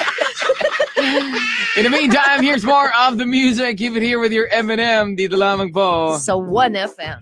In 1.75 1.83
the 1.83 1.91
meantime, 1.91 2.41
here's 2.41 2.63
more 2.63 2.89
of 2.95 3.17
the 3.19 3.25
music. 3.27 3.77
Keep 3.77 3.99
it 3.99 4.03
here 4.03 4.17
with 4.17 4.31
your 4.31 4.47
M&M. 4.47 5.19
Dito 5.19 5.35
lamang 5.35 5.75
po. 5.75 6.15
Sa 6.17 6.39
1FM. 6.39 7.19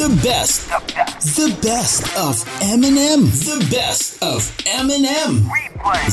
The 0.00 0.08
best. 0.24 0.66
The 1.36 1.52
best 1.60 2.08
of 2.16 2.40
Eminem. 2.64 3.28
The 3.44 3.60
best 3.68 4.16
of 4.24 4.48
Eminem. 4.64 5.44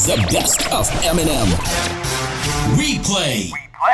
The 0.03 0.19
best 0.27 0.67
of 0.75 0.91
Eminem. 1.07 1.47
Replay. 2.75 3.47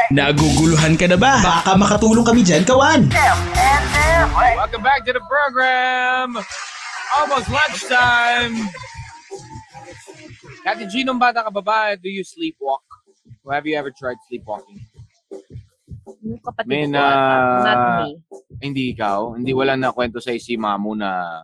Naguguluhan 0.09 0.97
ka 0.97 1.05
na 1.05 1.17
ba? 1.17 1.37
Baka 1.41 1.77
makatulong 1.77 2.25
kami 2.25 2.41
dyan, 2.41 2.65
kawan. 2.65 3.05
Welcome 4.57 4.81
back 4.81 5.05
to 5.05 5.13
the 5.13 5.21
program. 5.29 6.41
Almost 7.21 7.47
lunchtime. 7.53 8.65
Kati 10.65 10.89
G, 10.89 11.05
nung 11.05 11.21
bata 11.21 11.45
ka 11.45 11.53
babae, 11.53 12.01
do 12.01 12.09
you 12.09 12.25
sleepwalk? 12.25 12.88
Or 13.49 13.57
have 13.57 13.65
you 13.65 13.73
ever 13.73 13.89
tried 13.89 14.21
sleepwalking? 14.29 14.77
Yung 16.21 16.37
kapatid 16.37 16.69
May 16.69 16.85
ko, 16.85 16.93
na- 16.93 17.65
not 17.65 17.81
me. 18.05 18.21
Hindi 18.61 18.93
ikaw. 18.93 19.33
Hindi 19.33 19.57
wala 19.57 19.73
na 19.73 19.89
kwento 19.89 20.21
sa 20.21 20.29
si 20.37 20.53
Mamu 20.53 20.93
na 20.93 21.41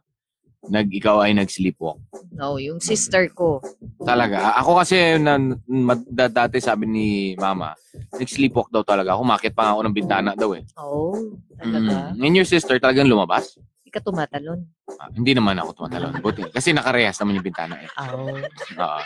nag 0.70 0.86
ikaw 0.90 1.26
ay 1.26 1.34
nag-sleepwalk. 1.34 1.98
No, 2.34 2.62
yung 2.62 2.78
sister 2.78 3.26
ko. 3.34 3.58
Talaga. 4.06 4.54
Ako 4.62 4.82
kasi 4.82 5.18
na, 5.18 5.38
mad- 5.66 6.06
da- 6.06 6.30
dati 6.30 6.62
sabi 6.62 6.86
ni 6.86 7.08
Mama, 7.42 7.74
nag-sleepwalk 8.14 8.70
daw 8.70 8.86
talaga. 8.86 9.18
Humakit 9.18 9.58
pa 9.58 9.66
nga 9.66 9.72
ako 9.74 9.82
ng 9.90 9.98
bintana 9.98 10.32
daw 10.38 10.54
eh. 10.54 10.62
Oh, 10.78 11.14
talaga. 11.58 12.14
Mm. 12.14 12.22
And 12.22 12.36
your 12.38 12.46
sister 12.50 12.78
talagang 12.78 13.10
lumabas? 13.10 13.58
Hindi 13.82 13.90
ka 13.94 14.02
tumatalon. 14.06 14.62
Ah, 15.02 15.10
hindi 15.10 15.34
naman 15.34 15.58
ako 15.58 15.86
tumatalon. 15.86 16.22
Buti. 16.22 16.54
Kasi 16.54 16.70
nakarehas 16.74 17.18
naman 17.22 17.42
yung 17.42 17.48
bintana 17.50 17.82
eh. 17.82 17.90
Oh. 17.98 18.30
Oo. 18.78 19.02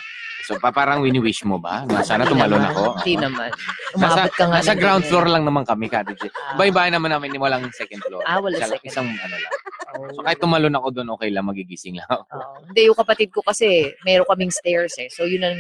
So 0.48 0.56
pa 0.56 0.72
parang 0.72 1.04
wini-wish 1.04 1.44
mo 1.44 1.60
ba? 1.60 1.84
Na 1.86 2.00
sana 2.00 2.24
tumalon 2.24 2.64
ako. 2.64 2.96
Hindi 3.04 3.20
naman. 3.20 3.50
Nasa, 3.96 4.26
Umabot 4.26 4.34
ka 4.34 4.44
nga 4.48 4.56
nasa 4.60 4.72
ng 4.72 4.80
ground 4.80 5.04
ganyan. 5.04 5.10
floor 5.12 5.26
lang 5.28 5.44
naman 5.44 5.64
kami, 5.68 5.86
Kati. 5.88 6.14
Ah. 6.16 6.56
Bye-bye 6.56 6.92
naman 6.92 7.10
namin 7.12 7.36
walang 7.36 7.68
second 7.76 8.00
floor. 8.08 8.24
Ah, 8.24 8.40
wala 8.40 8.56
Isa- 8.56 8.72
second. 8.72 8.88
Isang 8.88 9.08
ano 9.10 9.36
lang. 9.36 9.54
Oo. 9.90 10.06
So 10.16 10.20
kahit 10.22 10.40
tumalon 10.40 10.74
ako 10.74 10.88
doon, 10.96 11.08
okay 11.14 11.30
lang, 11.30 11.44
magigising 11.44 11.98
lang 11.98 12.08
ako. 12.08 12.24
Oo. 12.34 12.56
Hindi, 12.66 12.82
yung 12.88 12.98
kapatid 12.98 13.30
ko 13.30 13.42
kasi, 13.44 13.92
meron 14.02 14.26
kaming 14.26 14.54
stairs 14.54 14.96
eh. 14.98 15.10
So, 15.10 15.26
yun 15.26 15.44
ang 15.44 15.60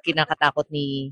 kinakatakot 0.00 0.68
ni... 0.70 1.10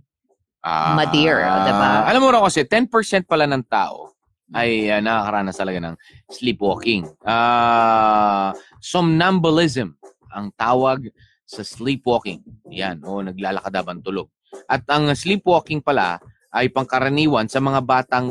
Ah, 0.61 0.93
Madeir, 0.93 1.41
ah, 1.41 1.65
diba? 1.65 1.89
Alam 2.05 2.21
mo 2.21 2.29
raw 2.31 2.43
kasi, 2.45 2.69
10% 2.69 2.93
pala 3.25 3.49
ng 3.49 3.65
tao 3.65 4.13
ay 4.53 4.91
ah, 4.91 5.01
nakakaranas 5.01 5.57
talaga 5.57 5.79
ng 5.81 5.95
sleepwalking. 6.29 7.09
Ah, 7.25 8.53
somnambulism 8.83 9.97
ang 10.31 10.53
tawag 10.55 11.11
sa 11.51 11.67
sleepwalking. 11.67 12.47
Yan, 12.71 13.03
o 13.03 13.19
naglalakad 13.19 13.75
habang 13.75 13.99
tulog. 13.99 14.31
At 14.71 14.87
ang 14.87 15.11
sleepwalking 15.11 15.83
pala 15.83 16.23
ay 16.55 16.71
pangkaraniwan 16.71 17.51
sa 17.51 17.59
mga 17.59 17.83
batang 17.83 18.31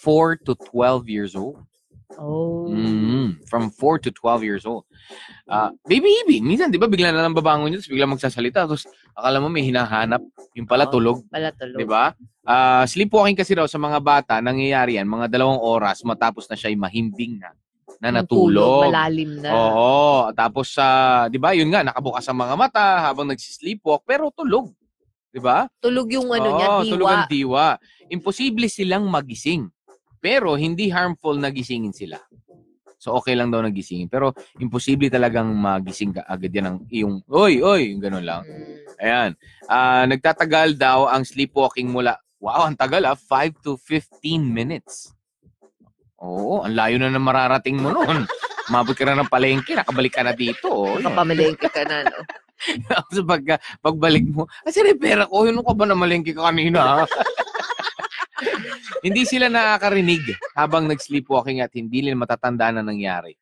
4 0.00 0.40
to 0.48 0.56
12 0.56 1.12
years 1.12 1.36
old. 1.36 1.60
Oh. 2.16 2.68
Mm, 2.68 3.40
from 3.48 3.72
4 3.72 3.96
to 4.04 4.10
12 4.12 4.44
years 4.44 4.64
old. 4.68 4.84
Ah, 5.48 5.72
baby 5.88 6.12
Ibi, 6.24 6.44
minsan 6.44 6.68
'di 6.68 6.76
ba 6.76 6.84
bigla 6.84 7.08
na 7.08 7.24
lang 7.24 7.32
babangon 7.32 7.72
yun, 7.72 7.80
tapos 7.80 7.88
bigla 7.88 8.04
magsasalita, 8.04 8.68
tapos 8.68 8.84
akala 9.16 9.40
mo 9.40 9.48
may 9.48 9.64
hinahanap, 9.64 10.20
yung 10.52 10.68
pala 10.68 10.84
Oo. 10.88 10.92
tulog, 10.92 11.16
Pala 11.32 11.56
tulog. 11.56 11.80
'di 11.80 11.88
ba? 11.88 12.12
Ah, 12.44 12.84
sleepwalking 12.84 13.32
kasi 13.32 13.56
raw 13.56 13.64
sa 13.64 13.80
mga 13.80 13.96
bata, 14.04 14.34
nangyayari 14.44 15.00
yan 15.00 15.08
mga 15.08 15.32
dalawang 15.32 15.60
oras 15.60 16.04
matapos 16.04 16.44
na 16.52 16.56
siya 16.56 16.68
ay 16.68 16.76
mahimbing 16.76 17.40
na 17.40 17.56
na 18.02 18.10
Yung 18.10 18.26
tulog, 18.26 18.50
natulog. 18.50 18.82
malalim 18.90 19.30
na. 19.38 19.50
Oo, 19.54 20.34
tapos 20.34 20.74
sa 20.74 20.86
'di 21.30 21.38
ba, 21.38 21.54
yun 21.54 21.70
nga 21.70 21.86
nakabukas 21.86 22.26
ang 22.26 22.42
mga 22.42 22.54
mata 22.58 22.84
habang 23.06 23.30
nagsi-sleepwalk 23.30 24.02
pero 24.02 24.34
tulog. 24.34 24.74
'Di 25.30 25.38
ba? 25.38 25.70
Tulog 25.78 26.10
yung 26.10 26.34
ano 26.34 26.48
niya, 26.58 26.66
Oo, 26.66 26.82
diwa. 26.82 26.90
tulog 26.90 27.08
ang 27.08 27.24
diwa. 27.30 27.66
Imposible 28.10 28.66
silang 28.66 29.06
magising. 29.06 29.70
Pero 30.18 30.58
hindi 30.58 30.90
harmful 30.90 31.38
na 31.38 31.50
gisingin 31.54 31.94
sila. 31.94 32.18
So 32.98 33.18
okay 33.18 33.34
lang 33.34 33.50
daw 33.50 33.58
nagisingin. 33.62 34.06
Pero 34.06 34.30
imposible 34.62 35.10
talagang 35.10 35.50
magising 35.50 36.14
ka 36.14 36.22
agad 36.22 36.54
yan 36.54 36.66
ng 36.70 36.78
iyong, 36.86 37.16
oy, 37.26 37.58
oy, 37.58 37.90
yung 37.90 37.98
ganun 38.02 38.22
lang. 38.22 38.46
Mm. 38.46 39.02
Ayan. 39.02 39.30
Ah, 39.66 40.06
nagtatagal 40.06 40.78
daw 40.78 41.10
ang 41.10 41.26
sleepwalking 41.26 41.90
mula, 41.90 42.14
wow, 42.38 42.62
ang 42.70 42.78
tagal 42.78 43.02
ah, 43.02 43.18
5 43.18 43.58
to 43.58 43.74
15 43.74 44.46
minutes. 44.46 45.10
Oo, 46.22 46.62
ang 46.62 46.78
layo 46.78 47.02
na 47.02 47.10
na 47.10 47.18
mararating 47.18 47.82
mo 47.82 47.90
noon. 47.90 48.24
Mabot 48.70 48.94
ka 48.94 49.02
na 49.02 49.18
ng 49.18 49.26
palengke, 49.26 49.74
nakabalik 49.74 50.14
ka 50.14 50.22
na 50.22 50.30
dito. 50.30 50.70
Oh, 50.70 50.94
yun. 50.94 51.02
Nakapamalengke 51.02 51.66
ka 51.66 51.82
na, 51.82 52.06
no? 52.06 52.22
Tapos 52.90 53.18
pagka, 53.26 53.58
pagbalik 53.82 54.30
mo, 54.30 54.46
kasi 54.62 54.86
may 54.86 54.94
pera 54.94 55.26
ko, 55.26 55.42
yun 55.42 55.58
ka 55.66 55.74
ba 55.74 55.82
na 55.82 55.98
malengke 55.98 56.30
ka 56.30 56.46
kanina? 56.46 57.02
hindi 59.06 59.26
sila 59.26 59.50
nakakarinig 59.50 60.22
habang 60.54 60.86
nag-sleepwalking 60.86 61.58
at 61.58 61.74
hindi 61.74 62.06
nila 62.06 62.22
matatandaan 62.22 62.78
na 62.78 62.86
nangyari 62.86 63.34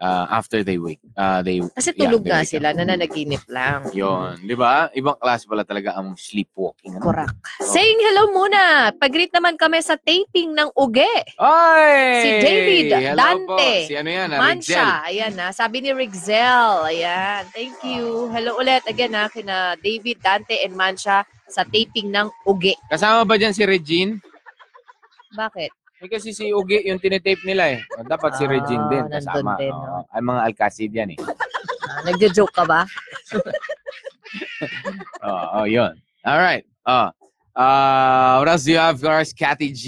uh, 0.00 0.26
after 0.30 0.62
they 0.62 0.78
wake. 0.78 1.00
Uh, 1.14 1.42
they, 1.42 1.62
Kasi 1.62 1.94
yeah, 1.94 2.00
tulog 2.06 2.22
they 2.26 2.30
nga 2.32 2.40
sila, 2.42 2.68
up. 2.72 2.78
nananaginip 2.78 3.44
lang. 3.50 3.86
Yun, 3.94 4.40
di 4.42 4.56
ba? 4.56 4.90
Ibang 4.90 5.18
klase 5.18 5.44
pala 5.46 5.62
talaga 5.62 5.94
ang 5.94 6.18
sleepwalking. 6.18 6.98
Ano? 6.98 7.04
Correct. 7.04 7.34
Saying 7.62 7.98
hello 8.10 8.34
muna. 8.34 8.90
Pag-greet 8.96 9.30
naman 9.34 9.54
kami 9.54 9.78
sa 9.84 9.94
taping 9.98 10.54
ng 10.54 10.70
Uge. 10.74 11.10
Oy! 11.38 11.98
Si 12.22 12.30
David 12.42 12.84
Hello 12.94 13.18
Dante. 13.18 13.70
Po. 13.84 13.88
Si 13.88 13.94
ano 13.94 14.10
yan? 14.10 14.28
ah, 14.30 14.38
Rigzel. 14.40 14.42
Mansha. 14.42 14.86
Ayan 15.06 15.32
na. 15.34 15.46
Sabi 15.50 15.76
ni 15.82 15.90
Rixel. 15.94 16.70
Ayan. 16.90 17.42
Thank 17.50 17.78
you. 17.84 18.30
Hello 18.30 18.56
ulit. 18.58 18.82
Again 18.86 19.12
na 19.14 19.30
kina 19.30 19.74
David, 19.78 20.18
Dante, 20.22 20.58
and 20.62 20.74
Mansha 20.74 21.22
sa 21.46 21.62
taping 21.62 22.10
ng 22.10 22.30
Uge. 22.48 22.74
Kasama 22.88 23.22
ba 23.22 23.36
dyan 23.36 23.54
si 23.54 23.62
Regine? 23.62 24.18
Bakit? 25.34 25.83
Eh, 26.04 26.10
kasi 26.10 26.36
si 26.36 26.52
Ugi, 26.52 26.84
yung 26.84 27.00
tinetape 27.00 27.40
nila 27.42 27.72
eh. 27.72 27.80
Dapat 28.04 28.36
si 28.36 28.44
Ah, 28.44 28.50
Regine 28.50 28.84
din 28.92 29.08
nandun 29.08 29.24
kasama. 29.24 29.56
din, 29.56 29.72
Oo. 29.72 29.80
no? 29.80 30.04
Ay, 30.06 30.20
mga 30.20 30.40
Alcacid 30.44 30.92
yan 30.92 31.10
eh. 31.10 31.18
Ah, 31.82 32.04
Nagjo-joke 32.04 32.52
ka 32.52 32.64
ba? 32.68 32.84
Oo, 35.24 35.46
oh, 35.54 35.66
yun. 35.66 35.96
Alright. 36.20 36.68
Oh. 36.84 37.08
Uh, 37.56 38.36
what 38.36 38.50
else 38.50 38.68
do 38.68 38.72
you 38.72 38.82
have, 38.82 39.00
course? 39.00 39.32
Cathy 39.32 39.72
G. 39.72 39.84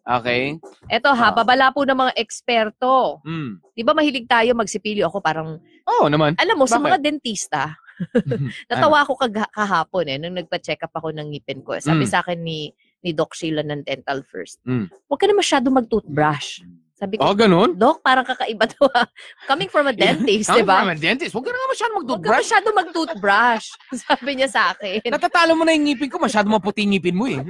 Okay. 0.00 0.56
Eto 0.88 1.10
ha, 1.10 1.28
Ah. 1.28 1.34
babala 1.34 1.68
po 1.68 1.84
ng 1.84 1.98
mga 1.98 2.16
eksperto. 2.16 3.20
Mm. 3.20 3.60
Di 3.74 3.82
ba 3.82 3.92
mahilig 3.92 4.24
tayo 4.24 4.54
magsipilyo? 4.54 5.04
Ako 5.04 5.20
parang, 5.20 5.60
Oo 5.84 6.06
naman. 6.08 6.40
alam 6.40 6.56
mo, 6.56 6.64
sa 6.64 6.78
Bakit? 6.78 6.86
mga 6.86 6.98
dentista, 7.02 7.74
natawa 8.70 9.02
ako 9.02 9.12
kag- 9.18 9.50
kahapon 9.50 10.06
eh, 10.06 10.16
nung 10.16 10.32
nagpa-check 10.32 10.80
up 10.80 10.94
ako 10.94 11.10
ng 11.10 11.28
ngipin 11.28 11.60
ko. 11.60 11.76
Sabi 11.76 12.06
Mm. 12.06 12.08
sa 12.08 12.22
akin 12.22 12.40
ni, 12.40 12.70
ni 13.06 13.12
Doc 13.12 13.30
Sheila 13.32 13.62
ng 13.62 13.80
Dental 13.80 14.18
First, 14.22 14.58
Mm. 14.62 14.90
huwag 15.06 15.18
ka 15.18 15.24
na 15.24 15.34
masyado 15.34 15.70
mag-toothbrush. 15.70 16.66
Sabi 16.92 17.14
ko, 17.14 17.22
Oh, 17.22 17.36
ganun? 17.36 17.76
Doc, 17.76 18.00
parang 18.00 18.24
kakaiba 18.24 18.64
to 18.66 18.88
ha. 18.90 19.04
Coming 19.44 19.68
from 19.68 19.84
a 19.84 19.92
dentist, 20.02 20.48
di 20.48 20.64
ba? 20.64 20.80
Coming 20.80 20.88
from 20.88 20.90
a 20.90 20.98
dentist. 20.98 21.30
Huwag 21.30 21.44
ka 21.44 21.52
na 21.52 21.68
masyado 21.68 21.92
Huwag 21.92 22.00
ka 22.00 22.08
mag-toothbrush. 22.08 22.40
masyado 22.42 22.66
mag-toothbrush. 22.72 23.66
Sabi 24.02 24.30
niya 24.34 24.48
sa 24.48 24.62
akin. 24.72 25.04
Natatalo 25.06 25.52
mo 25.52 25.62
na 25.62 25.70
yung 25.70 25.86
ngipin 25.86 26.08
ko. 26.08 26.16
Masyado 26.16 26.48
maputi 26.48 26.82
yung 26.82 26.96
ngipin 26.96 27.14
mo 27.14 27.28
eh. 27.28 27.36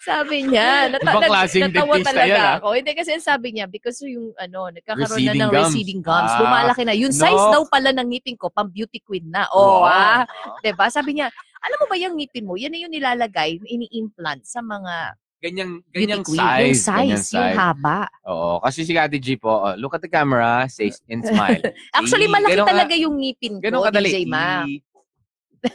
Sabi 0.00 0.48
niya. 0.48 0.88
Ibang 0.90 1.04
nag- 1.04 1.28
klaseng 1.28 1.62
natawa 1.68 1.94
talaga 2.00 2.24
yan, 2.26 2.40
ah. 2.40 2.56
ako. 2.56 2.68
Hindi 2.72 2.92
kasi 2.96 3.20
sabi 3.20 3.52
niya, 3.52 3.68
because 3.68 4.00
yung 4.00 4.32
ano, 4.34 4.72
nagkakaroon 4.72 5.12
Receding 5.12 5.36
na 5.36 5.44
ng 5.44 5.52
gums. 5.52 5.64
receding 5.68 6.00
gums. 6.00 6.32
Ah. 6.32 6.40
Lumalaki 6.40 6.82
na. 6.82 6.96
Yung 6.96 7.12
No. 7.12 7.20
size 7.20 7.44
daw 7.52 7.62
pala 7.68 7.92
ng 7.92 8.08
ngipin 8.08 8.32
ko, 8.34 8.48
pang 8.48 8.64
beauty 8.66 8.96
queen 8.98 9.28
na. 9.28 9.44
Oh, 9.52 9.84
Wow. 9.84 9.92
ah. 10.16 10.22
'Di 10.58 10.72
ba? 10.72 10.88
Sabi 10.88 11.20
niya, 11.20 11.28
alam 11.60 11.76
mo 11.76 11.86
ba 11.86 11.96
yung 11.96 12.14
ngipin 12.14 12.44
mo, 12.44 12.54
yan 12.54 12.68
na 12.68 12.80
yung 12.80 12.90
nilalagay, 12.90 13.60
ini-implant 13.60 14.42
sa 14.42 14.60
mga 14.60 15.14
Ganyang, 15.40 15.80
ganyang 15.88 16.20
size. 16.20 16.36
Yung 16.36 16.76
size, 16.76 16.84
Ganyang 16.84 17.08
yung 17.08 17.24
size. 17.24 17.56
haba. 17.56 18.04
Oo. 18.28 18.60
Kasi 18.60 18.84
si 18.84 18.92
Cathy 18.92 19.16
G 19.16 19.40
po, 19.40 19.48
oh, 19.48 19.72
look 19.72 19.96
at 19.96 20.04
the 20.04 20.08
camera, 20.08 20.68
say 20.68 20.92
and 21.08 21.24
smile. 21.24 21.56
Actually, 21.96 22.28
Eh, 22.28 22.34
malaki 22.34 22.60
ka- 22.60 22.68
talaga 22.68 22.92
yung 22.92 23.16
ngipin 23.16 23.56
ko, 23.56 23.80
kadali. 23.80 24.12
DJ 24.12 24.28
Ma. 24.28 24.68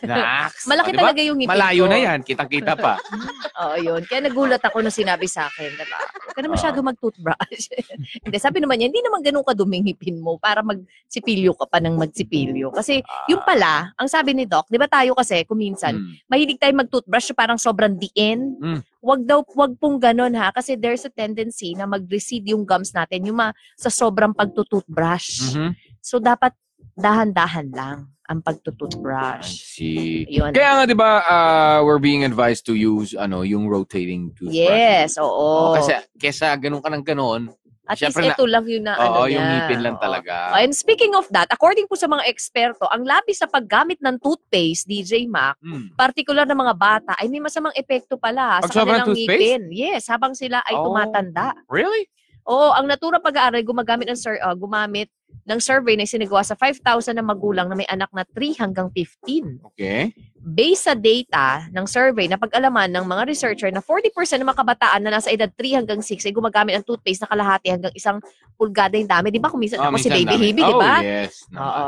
Nax. 0.01 0.65
Malaki 0.71 0.89
O, 0.89 0.93
diba? 0.93 1.01
talaga 1.05 1.21
yung 1.21 1.37
ngipin 1.37 1.53
Malayo 1.53 1.83
ko. 1.85 1.91
na 1.91 1.97
yan. 2.01 2.19
Kitang-kita 2.21 2.73
pa. 2.73 2.97
Oo, 3.61 3.75
yun. 3.77 4.01
Kaya 4.03 4.25
nagulat 4.25 4.61
ako 4.61 4.81
nung 4.81 4.93
sinabi 4.93 5.29
sa 5.29 5.45
akin, 5.47 5.69
diba? 5.73 5.99
Huwag 6.01 6.33
ka 6.33 6.41
na 6.41 6.49
masyado 6.49 6.77
mag-toothbrush. 6.81 7.65
hindi, 8.25 8.37
sabi 8.41 8.57
naman 8.59 8.81
niya, 8.81 8.89
hindi 8.89 9.01
naman 9.01 9.21
ganun 9.21 9.45
kaduming 9.45 9.85
ngipin 9.85 10.17
mo 10.17 10.35
para 10.35 10.65
magsipilyo 10.65 11.53
ka 11.53 11.65
pa 11.69 11.77
ng 11.79 11.95
magsipilyo. 11.95 12.73
Kasi 12.73 12.99
yung 13.29 13.45
pala, 13.45 13.93
ang 13.95 14.09
sabi 14.09 14.33
ni 14.33 14.43
Doc, 14.43 14.65
di 14.67 14.77
ba 14.77 14.89
tayo 14.89 15.13
kasi, 15.13 15.45
kuminsan, 15.45 15.93
Mm. 15.95 16.11
mahilig 16.27 16.59
tayo 16.59 16.73
mag-toothbrush 16.75 17.31
parang 17.31 17.55
sobrang 17.55 17.93
diin. 17.93 18.57
Mm. 18.59 18.79
Wag 18.99 19.21
daw, 19.21 19.45
wag 19.53 19.77
pong 19.77 20.01
ganun 20.01 20.33
ha. 20.33 20.49
Kasi 20.49 20.73
there's 20.73 21.05
a 21.05 21.13
tendency 21.13 21.71
na 21.71 21.85
mag-recede 21.85 22.51
yung 22.51 22.65
gums 22.65 22.89
natin, 22.89 23.21
yung 23.23 23.37
ma, 23.37 23.53
sa 23.77 23.87
sobrang 23.87 24.33
pagtutoothbrush. 24.33 25.53
Mhm. 25.53 25.71
So 26.01 26.17
dapat 26.17 26.53
dahan-dahan 26.93 27.67
lang 27.71 27.97
ang 28.23 28.39
I 28.39 28.43
pagtutoothbrush. 28.43 29.45
see. 29.45 30.25
Yun. 30.27 30.49
Kaya 30.49 30.69
nga 30.75 30.83
'di 30.83 30.93
ba 30.93 31.11
uh, 31.21 31.79
we're 31.81 31.97
being 31.99 32.21
advised 32.21 32.65
to 32.65 32.73
use 32.73 33.13
ano 33.13 33.41
yung 33.41 33.65
rotating 33.65 34.33
toothbrush. 34.33 34.55
Yes, 34.55 35.17
oo. 35.17 35.29
Oo, 35.29 35.73
kasi 35.73 35.93
kesa 36.15 36.53
ganun 36.55 36.81
ka 36.81 36.89
ng 36.89 37.05
ganun. 37.05 37.53
At 37.85 38.01
syempre 38.01 38.25
least 38.25 38.33
na- 38.33 38.37
ito 38.41 38.45
lang 38.49 38.65
yung 38.65 38.81
na, 38.81 38.97
ano 38.97 39.13
Oo, 39.15 39.29
yung 39.29 39.37
niya. 39.39 39.53
ngipin 39.61 39.81
lang 39.85 39.93
Oo. 39.93 40.01
talaga. 40.01 40.57
And 40.57 40.73
speaking 40.73 41.13
of 41.13 41.29
that, 41.29 41.45
according 41.53 41.85
po 41.85 41.93
sa 41.93 42.09
mga 42.09 42.25
eksperto, 42.25 42.89
ang 42.89 43.05
labis 43.05 43.37
sa 43.37 43.45
paggamit 43.45 44.01
ng 44.01 44.17
toothpaste, 44.17 44.89
DJ 44.89 45.29
Mac, 45.29 45.53
Mm. 45.61 45.93
particular 45.93 46.49
na 46.49 46.57
mga 46.57 46.73
bata, 46.73 47.13
ay 47.13 47.29
may 47.29 47.37
masamang 47.37 47.77
epekto 47.77 48.17
pala 48.17 48.57
Pag 48.57 48.73
sa 48.73 48.81
kanilang 48.81 49.05
toothpaste? 49.05 49.37
ngipin. 49.37 49.61
Yes, 49.69 50.09
habang 50.09 50.33
sila 50.33 50.65
ay 50.65 50.73
Oh. 50.73 50.89
tumatanda. 50.89 51.53
Really? 51.69 52.09
Oo, 52.45 52.69
ang 52.77 52.86
naturang 52.86 53.25
pag-aaral 53.25 53.65
gumagamit 53.65 54.05
ng 54.05 54.19
sur- 54.19 54.38
ah, 54.38 54.53
gumamit 54.53 55.10
ng 55.49 55.58
survey 55.58 55.97
na 55.97 56.05
sinagawa 56.05 56.45
sa 56.45 56.53
5,000 56.53 57.17
na 57.17 57.25
magulang 57.25 57.65
na 57.65 57.73
may 57.73 57.89
anak 57.89 58.10
na 58.13 58.21
3 58.21 58.53
hanggang 58.62 58.88
15. 58.93 59.62
Okay. 59.73 60.13
Based 60.38 60.86
sa 60.86 60.93
data 60.93 61.65
ng 61.73 61.86
survey 61.89 62.29
na 62.29 62.38
pag-alaman 62.38 62.86
ng 62.89 63.05
mga 63.05 63.23
researcher 63.25 63.69
na 63.73 63.81
40% 63.81 64.41
ng 64.41 64.45
mga 64.45 64.62
kabataan 64.62 65.01
na 65.01 65.17
nasa 65.17 65.34
edad 65.34 65.49
3 65.49 65.81
hanggang 65.81 66.01
6 66.05 66.21
ay 66.21 66.34
gumagamit 66.34 66.77
ng 66.77 66.86
toothpaste 66.86 67.25
na 67.25 67.29
kalahati 67.29 67.73
hanggang 67.73 67.93
isang 67.97 68.21
pulgada 68.53 68.93
yung 68.93 69.10
dami. 69.10 69.34
Di 69.34 69.41
ba 69.41 69.49
kung 69.49 69.60
minsan 69.60 69.81
Oh, 69.81 69.89
ako 69.89 69.97
si 69.97 70.10
Baby. 70.13 70.38
Hibi, 70.38 70.62
di 70.62 70.75
ba? 70.77 71.01
Oh, 71.01 71.01
yes. 71.01 71.49
naman. 71.49 71.65
Oo. 71.65 71.88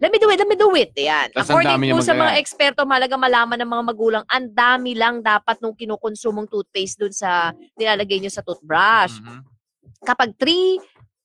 Let 0.00 0.08
me 0.08 0.16
do 0.16 0.32
it, 0.32 0.40
let 0.40 0.48
me 0.48 0.56
do 0.56 0.72
it. 0.80 0.96
Yan. 0.96 1.28
Tas 1.28 1.44
According 1.44 1.92
po 1.92 2.00
sa 2.00 2.16
mga 2.16 2.40
eksperto, 2.40 2.88
malaga 2.88 3.20
malaman 3.20 3.60
ng 3.60 3.68
mga 3.68 3.84
magulang, 3.84 4.24
ang 4.32 4.48
dami 4.48 4.96
lang 4.96 5.20
dapat 5.20 5.60
nung 5.60 5.76
kinukonsumong 5.76 6.48
toothpaste 6.48 6.96
dun 6.96 7.12
sa 7.12 7.52
nilalagay 7.76 8.16
nyo 8.16 8.32
sa 8.32 8.40
toothbrush. 8.40 9.20
Mhm. 9.20 9.59
Kapag 10.00 10.32
3 10.34 10.80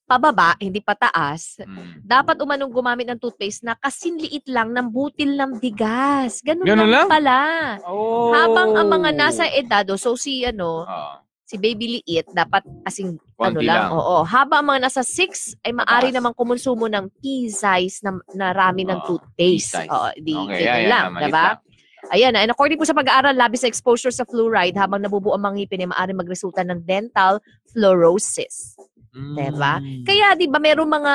pababa, 0.06 0.54
hindi 0.60 0.78
pataas, 0.80 1.58
Mm. 1.60 2.06
dapat 2.06 2.38
umanong 2.38 2.70
gumamit 2.70 3.10
ng 3.10 3.18
toothpaste 3.18 3.66
na 3.66 3.74
kasinliit 3.74 4.46
lang 4.46 4.70
ng 4.70 4.86
butil 4.86 5.34
ng 5.34 5.58
bigas. 5.58 6.46
Ganun, 6.46 6.62
Ganun 6.62 6.86
lang, 6.86 6.94
lang? 6.94 7.08
pala. 7.10 7.40
Oh. 7.84 8.30
Habang 8.30 8.78
ang 8.78 8.86
mga 8.88 9.10
nasa 9.12 9.50
edad, 9.50 9.82
o 9.90 9.98
so 9.98 10.14
si 10.14 10.46
ano, 10.46 10.86
Oo. 10.86 11.14
si 11.42 11.58
baby 11.58 11.98
liit, 11.98 12.30
dapat 12.30 12.62
kasing 12.86 13.18
ano 13.18 13.34
Konti 13.34 13.66
lang. 13.66 13.90
lang. 13.90 13.90
Oo. 13.92 14.22
Habang 14.22 14.62
ang 14.62 14.70
mga 14.72 14.82
nasa 14.84 15.02
6 15.02 15.58
ay 15.64 15.74
maaari 15.74 16.14
Mataas. 16.14 16.18
namang 16.22 16.36
kumonsumo 16.36 16.86
ng 16.86 17.06
pea-size 17.16 18.06
na, 18.06 18.12
na 18.36 18.48
rami 18.52 18.86
ng 18.86 19.00
Oo, 19.00 19.08
toothpaste. 19.10 19.90
Oo, 19.90 20.08
di, 20.16 20.38
Okay, 20.38 20.62
yeah, 20.62 20.78
yeah, 20.78 20.90
lang, 20.92 21.06
maliit 21.14 21.32
diba? 21.32 21.46
lang. 21.50 21.58
Ayan, 22.06 22.38
and 22.38 22.54
according 22.54 22.78
po 22.78 22.86
sa 22.86 22.94
pag-aaral, 22.94 23.34
labis 23.34 23.66
sa 23.66 23.68
exposure 23.68 24.14
sa 24.14 24.22
fluoride 24.24 24.78
habang 24.78 25.02
nabubuo 25.02 25.34
ang 25.34 25.42
mga 25.42 25.56
ngipin 25.58 25.82
ay 25.82 25.90
maaari 25.90 26.14
magresulta 26.14 26.62
ng 26.62 26.86
dental 26.86 27.42
fluorosis. 27.76 28.80
Diba? 29.12 29.80
Mm. 29.84 30.04
Kaya 30.08 30.36
'di 30.36 30.48
ba 30.48 30.60
merong 30.60 30.92
mga 30.92 31.14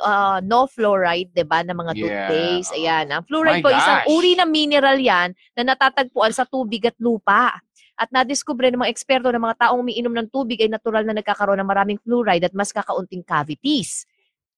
ah, 0.00 0.38
no 0.44 0.68
fluoride 0.68 1.32
'di 1.32 1.44
ba 1.44 1.60
na 1.64 1.72
mga 1.72 1.92
Yeah. 1.96 2.04
toothpaste. 2.28 2.72
Ayan. 2.76 3.06
Ang 3.12 3.24
fluoride 3.28 3.60
My 3.60 3.64
po 3.64 3.70
isang 3.72 4.00
gosh. 4.04 4.08
uri 4.12 4.32
ng 4.36 4.50
mineral 4.50 4.98
'yan 5.00 5.28
na 5.56 5.62
natatagpuan 5.72 6.32
sa 6.32 6.44
tubig 6.44 6.84
at 6.84 6.96
lupa. 7.00 7.56
At 8.00 8.08
nadiskubre 8.08 8.72
ng 8.72 8.80
mga 8.80 8.92
eksperto 8.96 9.28
na 9.28 9.36
mga 9.36 9.68
taong 9.68 9.84
umiinom 9.84 10.12
ng 10.16 10.28
tubig 10.32 10.56
ay 10.64 10.72
natural 10.72 11.04
na 11.04 11.12
nagkakaroon 11.12 11.60
ng 11.60 11.68
maraming 11.68 12.00
fluoride 12.00 12.48
at 12.48 12.56
mas 12.56 12.72
kakaunting 12.72 13.20
cavities. 13.20 14.08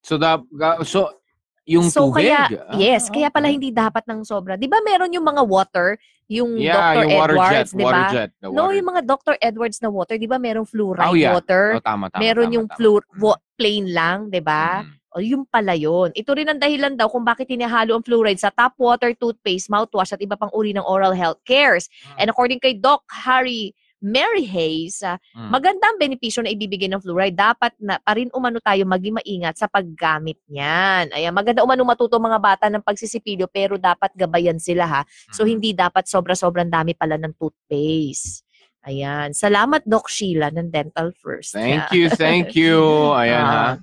So, 0.02 0.14
ga- 0.18 0.46
so 0.87 1.21
yung 1.64 1.87
so 1.87 2.11
tubig. 2.11 2.27
kaya, 2.27 2.51
ah, 2.66 2.75
yes, 2.75 3.07
kaya 3.07 3.31
pala 3.31 3.46
hindi 3.46 3.70
dapat 3.70 4.03
ng 4.05 4.22
sobra. 4.22 4.59
'Di 4.59 4.66
ba 4.66 4.83
meron 4.83 5.14
yung 5.14 5.22
mga 5.22 5.42
water, 5.46 5.94
yung 6.27 6.59
yeah, 6.59 6.75
Dr. 6.75 7.03
yung 7.05 7.11
water 7.14 7.35
Edwards, 7.37 7.53
jet. 7.53 7.66
'di 7.70 7.85
Water 7.85 8.03
ba? 8.03 8.11
jet. 8.11 8.31
No, 8.42 8.62
yung 8.68 8.88
mga 8.88 9.03
Dr. 9.05 9.35
Edwards 9.38 9.79
na 9.79 9.88
water, 9.88 10.16
'di 10.16 10.27
ba 10.27 10.38
merong 10.38 10.66
fluoride 10.66 11.07
Oh, 11.07 11.14
yeah. 11.14 11.33
water? 11.33 11.79
Oh, 11.79 11.85
tama, 11.85 12.11
tama, 12.11 12.18
meron 12.18 12.46
tama, 12.46 12.57
yung 12.59 12.66
tama. 12.66 12.77
fluor 12.77 13.03
wa- 13.16 13.40
plain 13.55 13.85
lang, 13.88 14.27
'di 14.27 14.42
ba? 14.42 14.83
Mm. 14.83 14.98
O 15.12 15.20
yung 15.20 15.44
pala 15.44 15.77
yun. 15.77 16.09
Ito 16.16 16.33
rin 16.33 16.48
ang 16.48 16.57
dahilan 16.57 16.96
daw 16.96 17.05
kung 17.05 17.20
bakit 17.20 17.44
tinihalo 17.44 17.92
ang 17.92 18.01
fluoride 18.01 18.40
sa 18.40 18.48
tap 18.48 18.72
water, 18.81 19.12
toothpaste, 19.12 19.68
mouthwash 19.68 20.09
at 20.11 20.18
iba 20.18 20.35
pang 20.35 20.48
uri 20.51 20.72
ng 20.72 20.83
oral 20.83 21.12
health 21.12 21.37
cares. 21.44 21.85
And 22.16 22.33
according 22.33 22.59
kay 22.59 22.72
Doc 22.75 23.05
Harry 23.12 23.77
Mary 24.02 24.42
Hayes, 24.44 24.98
ah, 25.00 25.14
Mm. 25.32 25.48
maganda 25.48 25.86
ang 25.86 25.96
benepisyo 25.96 26.42
na 26.42 26.50
ibibigay 26.50 26.90
ng 26.90 26.98
fluoride. 26.98 27.32
Dapat 27.32 27.78
na 27.78 27.96
pa 27.96 28.12
rin 28.12 28.28
umano 28.30 28.58
tayo 28.58 28.82
maging 28.82 29.16
maingat 29.16 29.56
sa 29.56 29.70
paggamit 29.70 30.36
niyan. 30.44 31.14
Ayan, 31.14 31.30
maganda 31.30 31.62
umano 31.62 31.86
matuto 31.86 32.18
mga 32.18 32.36
bata 32.36 32.66
ng 32.66 32.82
pagsisipilyo 32.82 33.46
pero 33.46 33.78
dapat 33.78 34.10
gabayan 34.12 34.58
sila 34.58 34.84
ha. 34.84 35.02
So 35.30 35.46
Mm. 35.46 35.48
hindi 35.48 35.70
dapat 35.70 36.04
sobra-sobrang 36.04 36.66
dami 36.66 36.92
pala 36.92 37.14
ng 37.14 37.38
toothpaste. 37.38 38.42
Ayan. 38.82 39.30
Salamat 39.30 39.86
Doc 39.86 40.10
Sheila 40.10 40.50
ng 40.50 40.66
Dental 40.68 41.14
First. 41.14 41.54
Thank 41.54 41.94
you, 41.94 42.10
thank 42.10 42.52
you. 42.58 42.82
Ayan 43.14 43.38
ha. 43.40 43.54
Ah. 43.54 43.74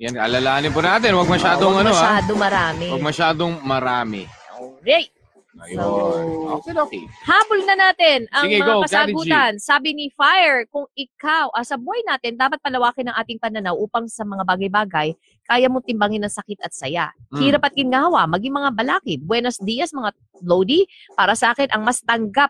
Yan, 0.00 0.18
alalahanin 0.18 0.72
po 0.72 0.80
natin. 0.80 1.14
Huwag 1.14 1.28
masyadong 1.28 1.78
Huwag 1.78 1.84
ano 1.84 1.92
ha. 1.92 2.00
masyado 2.00 2.32
marami. 2.34 2.86
Huwag 2.90 3.04
masyadong 3.04 3.54
marami. 3.62 4.22
Alright. 4.50 5.12
Ayun. 5.60 5.76
So- 5.76 6.64
okay, 6.64 6.72
okay. 6.72 7.02
Habol 7.28 7.60
na 7.68 7.76
natin 7.76 8.24
ang 8.32 8.48
Sige, 8.48 8.56
mga 8.56 8.66
go, 8.72 8.82
kasagutan. 8.88 9.52
Sabi 9.60 9.92
ni 9.92 10.08
Fire, 10.08 10.64
kung 10.72 10.88
ikaw, 10.96 11.52
ah, 11.52 11.60
sa 11.60 11.76
buhay 11.76 12.00
natin, 12.08 12.40
dapat 12.40 12.56
palawakin 12.64 13.12
ang 13.12 13.16
ating 13.20 13.36
pananaw 13.36 13.76
upang 13.76 14.08
sa 14.08 14.24
mga 14.24 14.48
bagay-bagay, 14.48 15.12
kaya 15.44 15.68
mo 15.68 15.84
timbangin 15.84 16.24
ng 16.24 16.32
sakit 16.32 16.56
at 16.64 16.72
saya. 16.72 17.12
Mm. 17.28 17.40
Hirap 17.40 17.62
at 17.68 17.74
ginhawa, 17.76 18.24
maging 18.24 18.56
mga 18.56 18.70
balakid. 18.72 19.20
Buenos 19.20 19.60
dias, 19.60 19.92
mga 19.92 20.16
Lodi. 20.40 20.88
Para 21.12 21.36
sa 21.36 21.52
akin, 21.52 21.68
ang 21.68 21.84
mas 21.84 22.00
tanggap 22.00 22.48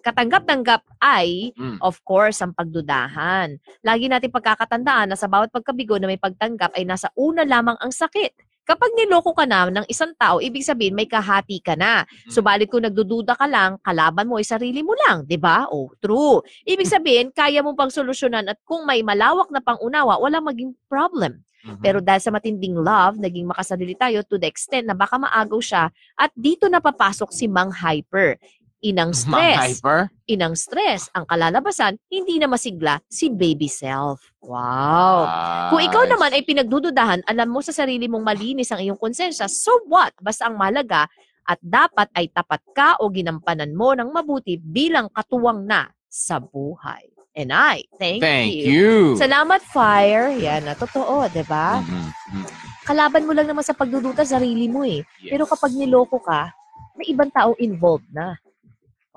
katanggap-tanggap 0.00 0.80
ay, 1.04 1.52
Mm. 1.54 1.76
of 1.84 2.00
course, 2.02 2.40
ang 2.40 2.56
pagdudahan. 2.56 3.60
Lagi 3.84 4.08
natin 4.08 4.32
pagkakatandaan 4.32 5.12
na 5.12 5.16
sa 5.20 5.28
bawat 5.28 5.52
pagkabigo 5.52 6.00
na 6.00 6.08
may 6.08 6.16
pagtanggap 6.16 6.72
ay 6.72 6.88
nasa 6.88 7.12
una 7.14 7.44
lamang 7.44 7.76
ang 7.76 7.92
sakit. 7.92 8.32
Kapag 8.68 8.92
niloko 8.94 9.34
ka 9.34 9.48
na 9.48 9.66
ng 9.66 9.86
isang 9.90 10.14
tao, 10.14 10.38
ibig 10.38 10.62
sabihin 10.62 10.94
may 10.94 11.08
kahati 11.08 11.58
ka 11.58 11.74
na. 11.74 12.06
Subalit 12.28 12.70
kung 12.70 12.84
nagdududa 12.86 13.34
ka 13.34 13.48
lang, 13.48 13.80
kalaban 13.82 14.28
mo 14.28 14.38
ay 14.38 14.46
sarili 14.46 14.84
mo 14.84 14.94
lang, 15.06 15.26
'di 15.26 15.40
ba? 15.40 15.66
Oh, 15.72 15.90
true. 15.98 16.44
Ibig 16.68 16.86
sabihin, 16.94 17.34
kaya 17.34 17.64
mo 17.64 17.74
pang 17.74 17.90
solusyonan 17.90 18.46
at 18.52 18.58
kung 18.62 18.86
may 18.86 19.02
malawak 19.02 19.50
na 19.50 19.58
pangunawa, 19.64 20.20
wala 20.20 20.38
maging 20.38 20.76
problem. 20.86 21.42
Mhm. 21.60 21.82
Pero 21.84 21.98
dahil 22.00 22.22
sa 22.24 22.32
matinding 22.32 22.72
love, 22.72 23.20
naging 23.20 23.44
makasarili 23.44 23.92
tayo 23.92 24.24
to 24.24 24.40
the 24.40 24.48
extent 24.48 24.88
na 24.88 24.96
baka 24.96 25.20
maagaw 25.20 25.60
siya 25.60 25.92
at 26.16 26.32
dito 26.32 26.64
na 26.72 26.80
papasok 26.80 27.28
si 27.32 27.44
Mang 27.44 27.68
Hyper. 27.68 28.40
Inang 28.80 29.12
stress. 29.12 29.76
hyper? 29.76 30.08
Inang 30.24 30.56
stress. 30.56 31.12
Ang 31.12 31.28
kalalabasan, 31.28 32.00
hindi 32.08 32.40
na 32.40 32.48
masigla 32.48 32.96
si 33.12 33.28
baby 33.28 33.68
self. 33.68 34.32
Wow. 34.40 35.28
Kung 35.68 35.84
ikaw 35.84 36.08
Nice. 36.08 36.12
naman 36.16 36.30
ay 36.32 36.42
pinagdududahan, 36.48 37.20
alam 37.28 37.48
mo 37.52 37.60
sa 37.60 37.76
sarili 37.76 38.08
mong 38.08 38.24
malinis 38.24 38.72
ang 38.72 38.80
iyong 38.80 38.96
konsensya, 38.96 39.52
so 39.52 39.84
what? 39.84 40.16
Basta 40.16 40.48
ang 40.48 40.56
malaga 40.56 41.04
at 41.44 41.60
dapat 41.60 42.08
ay 42.16 42.32
tapat 42.32 42.64
ka 42.72 42.96
o 43.04 43.12
ginampanan 43.12 43.76
mo 43.76 43.92
ng 43.92 44.08
mabuti 44.08 44.56
bilang 44.56 45.12
katuwang 45.12 45.68
na 45.68 45.92
sa 46.08 46.40
buhay. 46.40 47.04
And 47.36 47.52
I, 47.52 47.84
thank, 48.00 48.24
Thank 48.24 48.64
you. 48.64 48.64
you. 48.66 48.94
Salamat, 49.14 49.62
Fire. 49.62 50.34
Yan 50.34 50.66
na, 50.66 50.74
totoo, 50.74 51.30
di 51.30 51.44
ba? 51.46 51.78
Mhm, 51.78 52.06
mhm. 52.32 52.46
Kalaban 52.82 53.22
mo 53.22 53.32
lang 53.36 53.46
naman 53.46 53.62
sa 53.62 53.76
pagdududa, 53.76 54.26
sarili 54.26 54.66
mo 54.66 54.82
eh. 54.82 55.04
Yes. 55.22 55.30
Pero 55.30 55.44
kapag 55.46 55.70
niloko 55.70 56.18
ka, 56.18 56.50
may 56.98 57.06
ibang 57.06 57.30
tao 57.30 57.54
involved 57.62 58.08
na. 58.10 58.34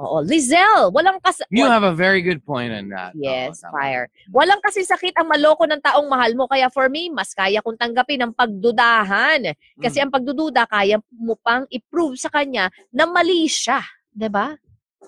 Oo. 0.02 0.26
Lizelle, 0.26 0.90
walang 0.90 1.22
kas... 1.22 1.46
You 1.54 1.70
have 1.70 1.86
a 1.86 1.94
very 1.94 2.26
good 2.26 2.42
point 2.42 2.74
on 2.74 2.90
that. 2.90 3.14
Yes, 3.14 3.62
Oo, 3.62 3.70
fire. 3.70 4.10
Walang 4.34 4.58
kasi 4.66 4.82
sakit 4.82 5.14
ang 5.14 5.30
maloko 5.30 5.70
ng 5.70 5.78
taong 5.86 6.10
mahal 6.10 6.34
mo. 6.34 6.50
Kaya 6.50 6.74
for 6.74 6.90
me, 6.90 7.14
mas 7.14 7.30
kaya 7.38 7.62
kong 7.62 7.78
tanggapin 7.78 8.26
ang 8.26 8.34
pagdudahan. 8.34 9.54
Kasi 9.78 10.02
Mm. 10.02 10.04
ang 10.10 10.12
pagdududa, 10.12 10.66
kaya 10.66 10.98
mo 11.14 11.38
pang 11.38 11.70
i-prove 11.70 12.18
sa 12.18 12.34
kanya 12.34 12.74
na 12.90 13.06
mali 13.06 13.46
siya. 13.46 13.86
'Di 14.10 14.30
ba? 14.34 14.58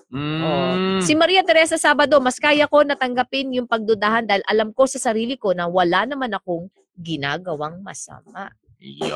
Mm. 0.06 1.02
Si 1.02 1.18
Maria 1.18 1.42
Teresa 1.42 1.74
Sabado, 1.74 2.22
mas 2.22 2.38
kaya 2.38 2.70
ko 2.70 2.86
natanggapin 2.86 3.58
yung 3.58 3.66
pagdudahan 3.66 4.22
dahil 4.22 4.46
alam 4.46 4.70
ko 4.70 4.86
sa 4.86 5.02
sarili 5.02 5.34
ko 5.34 5.50
na 5.50 5.66
wala 5.66 6.06
naman 6.06 6.30
akong 6.30 6.70
ginagawang 6.94 7.82
masama. 7.82 8.54
Yun. 8.78 9.10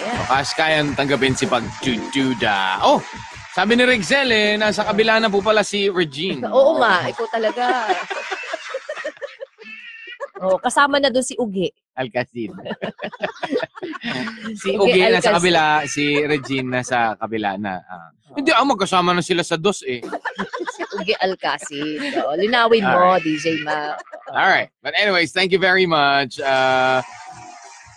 Yeah. 0.00 0.24
Mas 0.32 0.56
kayang 0.56 0.96
tanggapin 0.96 1.36
si 1.36 1.44
pagdududa. 1.44 2.80
Oh, 2.80 3.04
sabi 3.54 3.78
ni 3.78 3.84
Rexel 3.86 4.28
eh, 4.34 4.58
nasa 4.58 4.82
kabila 4.82 5.22
na 5.22 5.30
po 5.30 5.38
pala 5.38 5.62
si 5.62 5.86
Regine. 5.86 6.42
Oo 6.56 6.82
nga, 6.82 7.06
ikaw 7.06 7.26
talaga. 7.30 7.86
oh, 10.42 10.58
kasama 10.58 10.98
na 10.98 11.08
doon 11.08 11.22
si 11.22 11.38
Ugi. 11.38 11.70
Alcacid. 11.94 12.50
si 14.60 14.74
Ugi 14.74 14.98
Ugi 14.98 15.00
nasa 15.06 15.30
Alcacid. 15.30 15.34
kabila, 15.38 15.64
si 15.86 16.04
Regine 16.26 16.68
nasa 16.82 17.14
kabila 17.14 17.54
na. 17.54 17.78
ah. 17.86 18.10
Hindi, 18.34 18.50
ah, 18.50 18.66
magkasama 18.66 19.14
na 19.14 19.22
sila 19.22 19.46
sa 19.46 19.54
dos 19.54 19.86
eh. 19.86 20.02
Ugi 20.98 21.14
Alcacid. 21.22 22.18
Oo, 22.26 22.34
linawin 22.34 22.82
mo, 22.82 23.14
DJ 23.22 23.62
Ma. 23.62 23.94
Alright. 24.34 24.74
But 24.82 24.98
anyways, 24.98 25.30
thank 25.30 25.54
you 25.54 25.62
very 25.62 25.86
much. 25.86 26.42
Uh, 26.42 27.06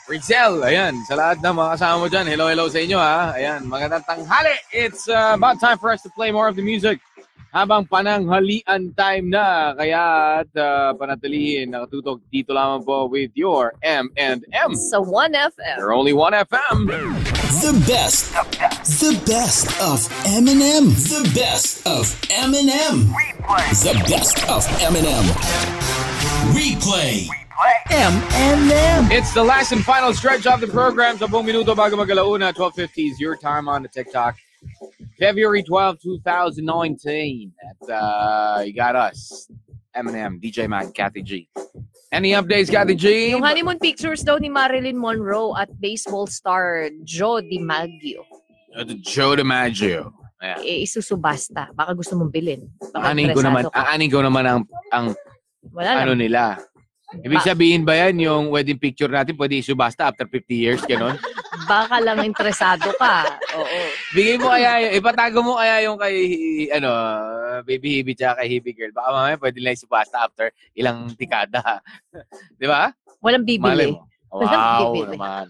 Rizel, 0.07 0.63
ayan, 0.63 0.95
sa 1.03 1.19
lahat 1.19 1.43
ng 1.43 1.51
mga 1.51 1.69
kasama 1.75 1.95
mo 1.99 2.07
dyan, 2.07 2.31
hello, 2.31 2.47
hello 2.47 2.71
sa 2.71 2.79
inyo 2.79 2.95
ha. 2.95 3.35
Ayan, 3.35 3.67
magandang 3.67 4.07
tanghali. 4.07 4.55
It's 4.71 5.11
uh, 5.11 5.35
about 5.35 5.59
time 5.59 5.75
for 5.75 5.91
us 5.91 5.99
to 6.07 6.09
play 6.15 6.31
more 6.31 6.47
of 6.47 6.55
the 6.55 6.63
music. 6.63 7.03
Habang 7.57 7.89
pananghalian 7.89 8.93
time 8.93 9.33
na, 9.33 9.73
kaya 9.73 10.05
at 10.45 10.51
uh, 10.53 10.93
panatilihin, 10.93 11.73
nakatutok 11.73 12.21
dito 12.29 12.53
lamang 12.53 12.85
po 12.85 13.09
with 13.09 13.33
your 13.33 13.73
M&M. 13.81 14.45
Sa 14.77 15.01
1FM. 15.01 15.81
You're 15.81 15.89
only 15.89 16.13
1FM. 16.13 16.85
The 17.65 17.73
best. 17.89 18.29
The 19.01 19.17
best 19.25 19.73
of 19.81 20.05
Eminem. 20.29 20.93
The 21.09 21.25
best 21.33 21.81
of 21.89 22.13
Eminem. 22.29 23.09
The 23.81 23.97
best 24.05 24.37
of 24.45 24.61
Eminem. 24.77 25.25
Replay. 26.53 27.25
M&M. 27.89 29.01
It's 29.09 29.33
the 29.33 29.41
last 29.41 29.73
and 29.73 29.81
final 29.81 30.13
stretch 30.13 30.45
of 30.45 30.61
the 30.61 30.69
program. 30.69 31.17
Sa 31.17 31.25
buong 31.25 31.49
minuto 31.49 31.73
bago 31.73 31.97
mag-alauna, 31.97 32.53
12.50 32.53 33.09
is 33.09 33.17
your 33.17 33.33
time 33.33 33.65
on 33.65 33.81
the 33.81 33.89
TikTok. 33.89 34.37
February 35.19 35.63
12, 35.63 35.99
2019. 36.01 37.51
At 37.57 37.89
uh, 37.89 38.61
you 38.65 38.73
got 38.73 38.95
us, 38.95 39.49
Eminem, 39.95 40.41
DJ 40.41 40.67
Mac, 40.69 40.93
Kathy 40.93 41.21
G. 41.23 41.49
Any 42.11 42.31
updates, 42.31 42.71
Kathy 42.71 42.95
G? 42.95 43.31
Yung 43.35 43.43
honeymoon 43.43 43.79
pictures 43.79 44.23
daw 44.23 44.37
ni 44.39 44.47
Marilyn 44.47 44.95
Monroe 44.95 45.55
at 45.59 45.67
baseball 45.81 46.27
star 46.27 46.87
Joe 47.03 47.43
DiMaggio. 47.43 48.23
Uh, 48.71 48.85
Joe 49.03 49.35
DiMaggio. 49.35 50.13
Ayan. 50.37 50.57
Eh, 50.61 50.85
isusubasta. 50.85 51.73
Baka 51.73 51.97
gusto 51.97 52.13
mong 52.13 52.29
bilhin. 52.29 52.69
Baka 52.93 53.09
Aanin 53.09 53.33
ko 53.33 53.41
naman, 53.41 53.63
ka. 53.73 53.89
aanin 53.89 54.09
ko 54.13 54.21
naman 54.21 54.45
ang, 54.45 54.61
ang 54.93 55.05
Wala 55.73 56.05
ano 56.05 56.13
lang. 56.13 56.21
nila. 56.21 56.41
Ibig 57.07 57.39
sabihin 57.39 57.87
ba 57.87 57.95
yan 57.95 58.19
yung 58.19 58.51
wedding 58.51 58.75
picture 58.75 59.07
natin 59.07 59.39
pwede 59.39 59.63
isubasta 59.63 60.11
after 60.11 60.27
50 60.27 60.43
years, 60.51 60.83
ganon? 60.83 61.15
Baka 61.63 62.03
lang 62.03 62.19
interesado 62.19 62.91
ka. 62.99 63.23
Oo. 63.55 63.79
Bigay 64.11 64.35
mo 64.35 64.51
kaya, 64.51 64.91
ipatago 64.91 65.39
mo 65.39 65.55
kaya 65.55 65.87
yung 65.87 65.95
kay, 65.95 66.15
ano, 66.67 66.91
Baby 67.63 68.03
Hibi 68.03 68.11
tsaka 68.11 68.43
kay 68.43 68.59
Hibi 68.59 68.75
Girl. 68.75 68.91
Baka 68.91 69.09
mamaya 69.15 69.35
pwede 69.39 69.63
lang 69.63 69.79
isubasta 69.79 70.19
after 70.19 70.51
ilang 70.75 71.07
dekada. 71.15 71.79
Di 72.59 72.67
ba? 72.67 72.91
Walang 73.23 73.47
Malay 73.47 73.87
bibili. 73.87 73.95
mo. 73.95 74.03
Walang 74.27 74.59
Wow 74.59 74.91
bibili. 74.91 75.15
naman. 75.15 75.45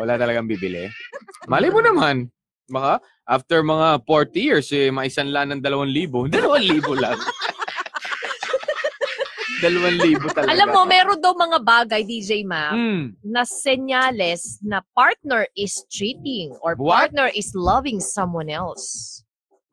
Wala 0.00 0.12
talagang 0.16 0.48
bibili. 0.48 0.88
Malay 1.44 1.68
mo 1.68 1.84
naman. 1.84 2.32
Baka 2.72 3.04
after 3.28 3.60
mga 3.60 4.00
40 4.08 4.32
years, 4.40 4.68
eh, 4.72 4.88
maisanla 4.88 5.44
ng 5.44 5.60
2,000. 5.60 6.32
2,000 6.32 6.96
lang. 6.96 7.20
2,000 9.62 10.34
talaga. 10.34 10.50
Alam 10.50 10.68
mo, 10.74 10.80
meron 10.82 11.18
daw 11.22 11.32
mga 11.32 11.58
bagay, 11.62 12.02
DJ 12.02 12.42
Ma, 12.42 12.74
Hmm. 12.74 13.14
na 13.22 13.46
senyales 13.46 14.58
na 14.58 14.82
partner 14.92 15.46
is 15.54 15.86
cheating 15.86 16.50
or 16.58 16.74
What? 16.74 17.14
partner 17.14 17.30
is 17.30 17.54
loving 17.54 18.02
someone 18.02 18.50
else. 18.50 19.22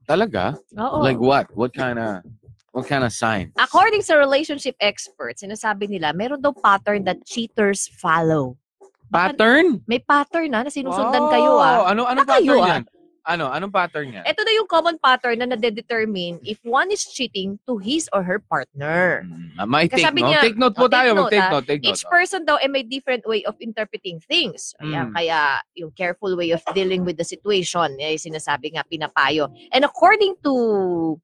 Talaga? 0.06 0.58
Oo. 0.78 1.02
Like 1.02 1.18
what? 1.18 1.50
What 1.58 1.74
kind 1.74 1.98
of... 1.98 2.22
What 2.70 2.86
kind 2.86 3.02
of 3.02 3.10
sign? 3.10 3.50
According 3.58 4.06
sa 4.06 4.14
relationship 4.14 4.78
experts, 4.78 5.42
sinasabi 5.42 5.90
nila, 5.90 6.14
meron 6.14 6.38
daw 6.38 6.54
pattern 6.54 7.02
that 7.10 7.26
cheaters 7.26 7.90
follow. 7.98 8.62
Pattern? 9.10 9.82
May 9.90 9.98
pattern 9.98 10.54
na, 10.54 10.62
na 10.62 10.70
sinusundan 10.70 11.34
kayo 11.34 11.58
ah. 11.58 11.90
Ano, 11.90 12.06
ano 12.06 12.22
Na 12.22 12.30
kayo, 12.30 12.62
pattern 12.62 12.86
ah. 12.86 12.99
Ano? 13.30 13.46
Anong 13.46 13.70
pattern 13.70 14.10
yan? 14.10 14.26
Ito 14.26 14.42
na 14.42 14.52
yung 14.58 14.66
common 14.66 14.98
pattern 14.98 15.38
na 15.38 15.46
nade-determine 15.46 16.42
if 16.42 16.58
one 16.66 16.90
is 16.90 17.06
cheating 17.06 17.62
to 17.70 17.78
his 17.78 18.10
or 18.10 18.26
her 18.26 18.42
partner. 18.42 19.22
Ah, 19.54 19.70
may 19.70 19.86
take 19.86 20.02
note. 20.02 20.18
niya- 20.26 20.42
take 20.42 20.58
note 20.58 20.74
oh, 20.74 20.82
po 20.82 20.86
take 20.90 20.98
tayo. 21.06 21.10
note, 21.14 21.30
Mag-take 21.30 21.46
ah. 21.46 21.54
note. 21.54 21.66
Take 21.70 21.82
note. 21.86 21.90
Each 21.94 22.04
person 22.10 22.42
daw 22.42 22.58
ay 22.58 22.66
may 22.66 22.82
different 22.82 23.22
way 23.30 23.46
of 23.46 23.54
interpreting 23.62 24.18
things. 24.18 24.74
Ayan, 24.82 25.14
Mm. 25.14 25.14
Kaya 25.14 25.40
yung 25.78 25.94
careful 25.94 26.34
way 26.34 26.50
of 26.50 26.66
dealing 26.74 27.06
with 27.06 27.22
the 27.22 27.28
situation, 27.28 27.94
ay 28.02 28.18
sinasabi 28.18 28.74
nga 28.74 28.82
pinapayo. 28.82 29.54
And 29.70 29.86
according 29.86 30.42
to 30.42 31.22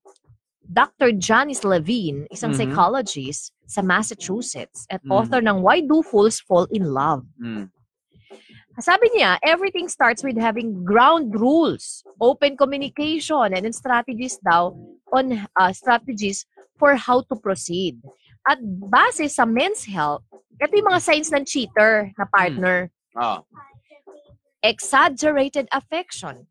Dr. 0.61 1.09
Janice 1.09 1.65
Levine, 1.65 2.25
isang 2.29 2.53
Mhm. 2.53 2.57
psychologist 2.57 3.49
sa 3.65 3.81
Massachusetts 3.81 4.85
at 4.89 5.01
Mhm. 5.01 5.09
author 5.09 5.41
ng 5.41 5.61
Why 5.61 5.81
Do 5.81 6.01
Fools 6.01 6.37
Fall 6.37 6.69
in 6.69 6.89
Love. 6.89 7.25
Mm. 7.37 7.69
Sabi 8.75 9.07
niya, 9.15 9.39
everything 9.39 9.87
starts 9.87 10.19
with 10.19 10.35
having 10.35 10.83
ground 10.83 11.31
rules, 11.31 12.03
open 12.19 12.59
communication, 12.59 13.55
and 13.55 13.63
then 13.63 13.71
strategies 13.71 14.35
daw 14.43 14.75
on 15.15 15.47
uh, 15.55 15.71
strategies 15.71 16.43
for 16.75 16.95
how 16.95 17.23
to 17.31 17.35
proceed. 17.39 17.95
At 18.43 18.59
base 18.61 19.31
sa 19.31 19.47
men's 19.47 19.87
health, 19.87 20.27
ito 20.59 20.71
yung 20.75 20.91
mga 20.91 21.01
signs 21.01 21.31
ng 21.31 21.47
cheater 21.47 22.11
na 22.19 22.25
partner. 22.27 22.91
Ah. 23.15 23.39
Exaggerated 24.59 25.71
affection. 25.71 26.43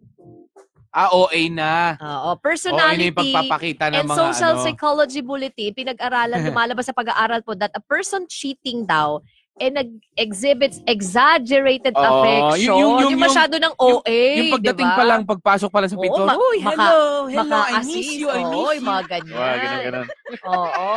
ah, 0.95 1.11
OA 1.11 1.51
na. 1.51 1.99
Oo, 1.99 2.39
personality. 2.39 3.11
pagpapakita 3.11 3.91
ng 3.91 3.99
and 3.99 4.09
mga 4.09 4.17
social 4.17 4.55
ano. 4.55 4.63
psychology 4.63 5.21
bulletin, 5.21 5.75
pinag-aralan, 5.75 6.39
lumalabas 6.47 6.87
sa 6.87 6.95
pag-aaral 6.95 7.43
po 7.43 7.59
that 7.59 7.75
a 7.75 7.83
person 7.83 8.25
cheating 8.31 8.87
daw 8.87 9.19
eh 9.55 9.71
nag-exhibits 9.71 10.83
exaggerated 10.85 11.95
Oo, 11.95 12.03
affection. 12.03 12.59
yung- 12.59 12.79
Yung, 12.81 12.93
yung- 12.99 13.13
yung- 13.15 13.23
masyado 13.23 13.55
ng 13.55 13.75
OA, 13.79 14.19
yung 14.35 14.51
pagdating 14.51 14.89
diba? 14.91 14.99
pa 14.99 15.05
lang, 15.07 15.21
pagpasok 15.23 15.71
pa 15.71 15.79
lang 15.79 15.91
sa 15.91 15.99
Oo, 15.99 16.03
pinto. 16.03 16.23
ma- 16.27 16.35
Uy, 16.35 16.59
maka- 16.59 16.75
hello, 16.75 16.99
hello, 17.31 17.59
I 17.63 17.79
miss 17.87 18.11
you, 18.19 18.29
I 18.29 18.43
Oo, 18.43 18.51
miss 18.51 18.67
yung 18.75 18.83
you. 18.83 18.91
mga 18.91 19.03
ganyan. 19.07 19.35
Wow, 19.39 19.55
ganun, 19.55 19.81
ganun. 19.87 20.07
Oo. 20.45 20.91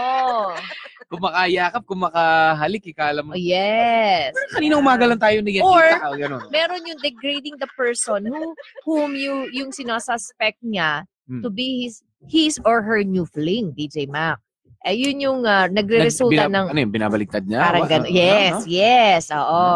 Kung 1.08 1.22
makayakap, 1.24 1.82
kung 1.86 2.01
makahalik, 2.01 2.84
ikala 2.84 3.20
mo. 3.22 3.32
Oh, 3.32 3.39
yes. 3.39 4.34
Kanina 4.51 4.76
umaga 4.76 5.05
lang 5.05 5.22
tayo 5.22 5.38
na 5.39 5.49
Or- 5.62 5.88
kita. 5.88 6.10
Ganun. 6.18 6.41
Meron 6.49 6.82
yung 6.84 6.99
degrading 6.99 7.55
the 7.62 7.70
person 7.78 8.26
who 8.26 8.51
whom 8.84 9.14
you 9.14 9.47
yung 9.53 9.72
sinasuspect 9.72 10.60
niya 10.60 11.05
Hmm. 11.30 11.39
to 11.39 11.47
be 11.47 11.86
his 11.86 12.01
his 12.28 12.60
or 12.66 12.82
her 12.82 13.05
new 13.05 13.24
fling, 13.24 13.72
DJ 13.72 14.03
Mac. 14.03 14.41
Eh, 14.88 14.95
yun 14.97 15.17
yung 15.19 15.39
uh, 15.43 15.67
nagre-resulta 15.67 16.47
Nag- 16.47 16.49
ng 16.49 16.63
bina- 16.63 16.71
Ano 16.71 16.79
yun, 16.79 16.91
binabaliktad 16.93 17.43
niya? 17.43 17.59
parang 17.61 17.83
gano'n. 17.85 18.07
ano, 18.07 18.15
Yes, 18.15 18.53
ano? 18.53 18.63
yes. 18.65 19.23
Oo. 19.29 19.67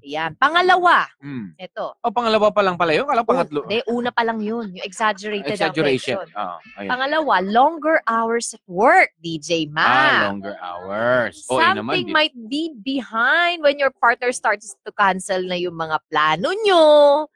Yan. 0.00 0.32
Pangalawa, 0.32 1.04
Hmm. 1.20 1.52
ito. 1.54 1.92
O, 2.00 2.08
pangalawa 2.08 2.48
pa 2.48 2.64
lang 2.64 2.80
pala 2.80 2.96
yun. 2.96 3.04
Kala 3.04 3.20
pangatlo. 3.22 3.68
Hindi, 3.68 3.84
una 3.84 4.08
pa 4.08 4.24
lang 4.24 4.40
yun. 4.40 4.72
Yung 4.72 4.80
exaggerated 4.80 5.52
Exaggeration. 5.52 6.16
affection. 6.16 6.32
Oo, 6.32 6.56
ayun. 6.78 6.88
Pangalawa, 6.88 7.34
longer 7.44 7.96
hours 8.02 8.56
at 8.56 8.64
work, 8.64 9.12
DJ 9.18 9.68
Ah, 9.68 9.76
Mac. 9.76 10.20
longer 10.24 10.56
hours. 10.56 11.44
O, 11.44 11.60
yun 11.60 11.76
naman. 11.76 11.92
Something 11.92 12.06
di- 12.06 12.14
might 12.14 12.36
be 12.48 12.62
behind 12.72 13.60
when 13.60 13.76
your 13.76 13.92
partner 13.92 14.32
starts 14.32 14.72
to 14.80 14.90
cancel 14.90 15.44
na 15.44 15.60
yung 15.60 15.76
mga 15.76 16.00
plano 16.08 16.56
nyo. 16.56 16.84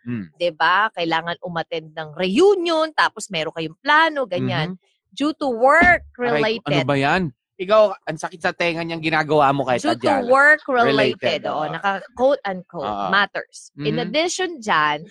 Hmm. 0.01 0.33
'Di 0.33 0.51
ba? 0.53 0.89
Kailangan 0.91 1.45
umattend 1.45 1.93
ng 1.93 2.17
reunion, 2.17 2.89
tapos 2.91 3.29
meron 3.29 3.53
kayong 3.53 3.77
plano, 3.77 4.25
ganyan. 4.25 4.73
Mhm. 4.73 4.91
Due 5.13 5.37
to 5.37 5.49
Aray, 5.49 5.61
work-related. 5.61 6.73
ano 6.73 6.85
ba 6.89 6.97
yan? 6.97 7.23
Ikaw, 7.61 7.83
ang 8.09 8.19
sakit 8.19 8.41
sa 8.41 8.51
tenga 8.51 8.81
niyang 8.83 9.05
ginagawa 9.05 9.53
mo 9.53 9.63
kahit 9.63 9.85
Due 9.85 9.95
to 9.95 10.25
work-related. 10.27 11.21
Related, 11.21 11.41
Oo, 11.47 11.63
oo. 11.63 11.71
naka 11.71 12.01
quote-unquote, 12.17 12.89
Oo. 12.89 13.07
matters. 13.13 13.71
In 13.79 14.01
Mhm. 14.01 14.05
addition 14.09 14.51
dyan, 14.59 15.05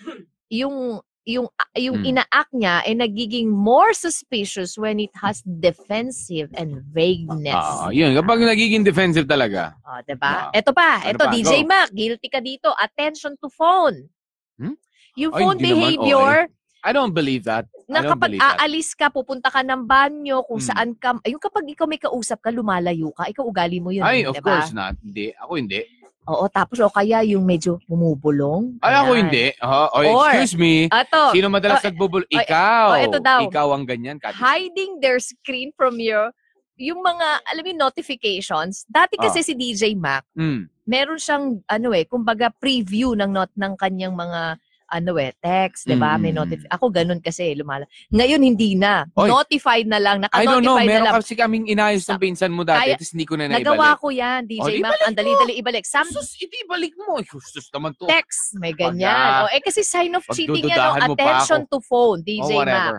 yung 0.50 1.00
yung 1.22 1.46
yung 1.78 2.02
Mm. 2.02 2.18
ina-act 2.18 2.50
niya 2.50 2.82
ay 2.82 2.98
nagiging 2.98 3.46
more 3.46 3.94
suspicious 3.94 4.74
when 4.74 4.98
it 4.98 5.14
has 5.14 5.38
defensive 5.46 6.50
and 6.58 6.82
vagueness. 6.90 7.54
Ah, 7.54 7.94
yun. 7.94 8.10
Kapag 8.18 8.42
nagiging 8.42 8.82
defensive 8.82 9.30
talaga. 9.30 9.78
Oh, 9.86 10.02
'di 10.02 10.18
ba? 10.18 10.50
Ah. 10.50 10.50
Ito 10.50 10.74
pa, 10.74 10.98
Ano 10.98 11.14
ito 11.14 11.22
pa? 11.22 11.30
DJ 11.30 11.62
Go. 11.62 11.70
Mac, 11.70 11.94
guilty 11.94 12.26
ka 12.26 12.42
dito. 12.42 12.74
Attention 12.74 13.38
to 13.38 13.46
phone. 13.54 14.10
Hmm? 14.58 14.74
Yung 15.14 15.30
Ay, 15.30 15.40
phone 15.46 15.56
hindi 15.62 15.70
naman, 15.70 15.78
behavior 15.94 16.34
I 16.82 16.90
don't 16.90 17.14
believe 17.14 17.46
that. 17.46 17.70
na 17.86 17.98
I 17.98 18.02
don't 18.02 18.18
kapag 18.18 18.30
aalis 18.36 18.90
ka, 18.92 19.06
pupunta 19.06 19.46
ka 19.48 19.62
ng 19.62 19.86
banyo, 19.86 20.42
kung 20.42 20.58
Hmm. 20.58 20.68
saan 20.68 20.88
ka, 20.98 21.14
yung 21.24 21.38
kapag 21.38 21.66
ikaw 21.70 21.86
may 21.86 22.00
kausap 22.00 22.42
ka, 22.42 22.50
lumalayo 22.50 23.14
ka, 23.14 23.30
ikaw 23.30 23.46
ugali 23.46 23.78
mo 23.78 23.94
yun. 23.94 24.02
Ay, 24.02 24.26
eh, 24.26 24.30
of 24.30 24.34
diba? 24.34 24.48
course 24.58 24.74
not. 24.74 24.98
Hindi. 24.98 25.30
Ako 25.36 25.52
hindi. 25.54 25.80
Oo, 26.22 26.46
tapos 26.46 26.78
o 26.78 26.86
kaya 26.86 27.26
yung 27.26 27.42
medyo 27.42 27.82
bumubulong. 27.84 28.78
Ay, 28.78 28.94
ako 28.94 29.10
hindi. 29.14 29.50
Uh, 29.58 29.90
oh, 29.90 30.22
Or- 30.22 30.30
excuse 30.30 30.54
me. 30.54 30.86
Ato, 30.86 31.34
Sino 31.34 31.50
madalas 31.50 31.82
oh, 31.82 31.86
nagbubul? 31.90 32.22
oh, 32.22 32.30
Ikaw. 32.30 32.86
oh, 32.94 32.98
ito 32.98 33.18
daw. 33.18 33.38
Ikaw 33.42 33.66
ang 33.74 33.84
ganyan. 33.84 34.22
Kati. 34.22 34.38
hiding 34.38 35.02
their 35.02 35.18
screen 35.18 35.74
from 35.74 35.98
your, 35.98 36.30
yung 36.78 37.02
mga, 37.02 37.26
alam 37.42 37.62
mo, 37.62 37.90
notifications. 37.90 38.86
Dati 38.86 39.18
kasi 39.18 39.42
Oh. 39.42 39.46
si 39.46 39.52
DJ 39.54 39.94
Mac, 39.94 40.22
Mm. 40.34 40.70
meron 40.86 41.18
siyang, 41.18 41.58
ano 41.66 41.88
eh, 41.90 42.06
kumbaga 42.06 42.54
preview 42.54 43.14
ng 43.14 43.30
not 43.30 43.50
ng 43.54 43.74
kanyang 43.74 44.14
mga 44.14 44.58
ano 44.92 45.16
eh, 45.16 45.32
text, 45.34 45.88
'di 45.88 45.96
ba? 45.96 46.14
May 46.14 46.30
Mm. 46.30 46.38
notif 46.38 46.60
Ako 46.68 46.92
ganun 46.92 47.18
kasi 47.18 47.56
lumala. 47.56 47.88
Ngayon 48.08 48.44
hindi 48.44 48.76
na. 48.76 49.08
Oy. 49.16 49.26
Notified 49.26 49.88
na 49.88 49.96
lang, 49.96 50.20
I 50.28 50.44
don't 50.44 50.60
know. 50.60 50.76
naka-notify 50.76 50.84
na 50.84 50.90
Meron 50.92 51.06
lang. 51.08 51.14
kasi 51.16 51.32
kaming 51.32 51.66
inayos 51.66 52.04
ng 52.04 52.20
pinsan 52.20 52.52
mo 52.52 52.60
dati. 52.62 52.92
Tapos 52.92 53.10
hindi 53.10 53.24
ko 53.24 53.34
na 53.34 53.48
naibalik. 53.48 53.64
Nagawa 53.64 53.88
ko 53.96 54.06
'yan, 54.12 54.40
DJ 54.44 54.60
O, 54.60 54.68
di 54.68 54.78
Mac. 54.78 54.92
balik 54.92 55.02
Ang 55.02 55.16
dali-dali 55.16 55.52
ibalik. 55.56 55.84
Some 55.84 56.06
Sus, 56.06 56.36
hindi 56.36 56.60
balik 56.64 56.92
mo. 56.94 57.16
Ay, 57.16 57.24
Sus 57.26 57.66
naman 57.68 57.96
to. 57.96 58.04
text, 58.04 58.52
may 58.54 58.70
ganyan. 58.70 59.08
na. 59.08 59.42
O, 59.42 59.50
eh 59.50 59.58
kasi 59.58 59.80
sign 59.80 60.12
of 60.12 60.28
cheating 60.28 60.68
yan, 60.68 60.76
no? 60.76 60.92
pa 60.92 61.08
attention 61.08 61.64
to 61.66 61.80
phone, 61.80 62.20
Oh, 62.20 62.26
DJ 62.28 62.52
Mac. 62.52 62.68
whatever. 62.68 62.96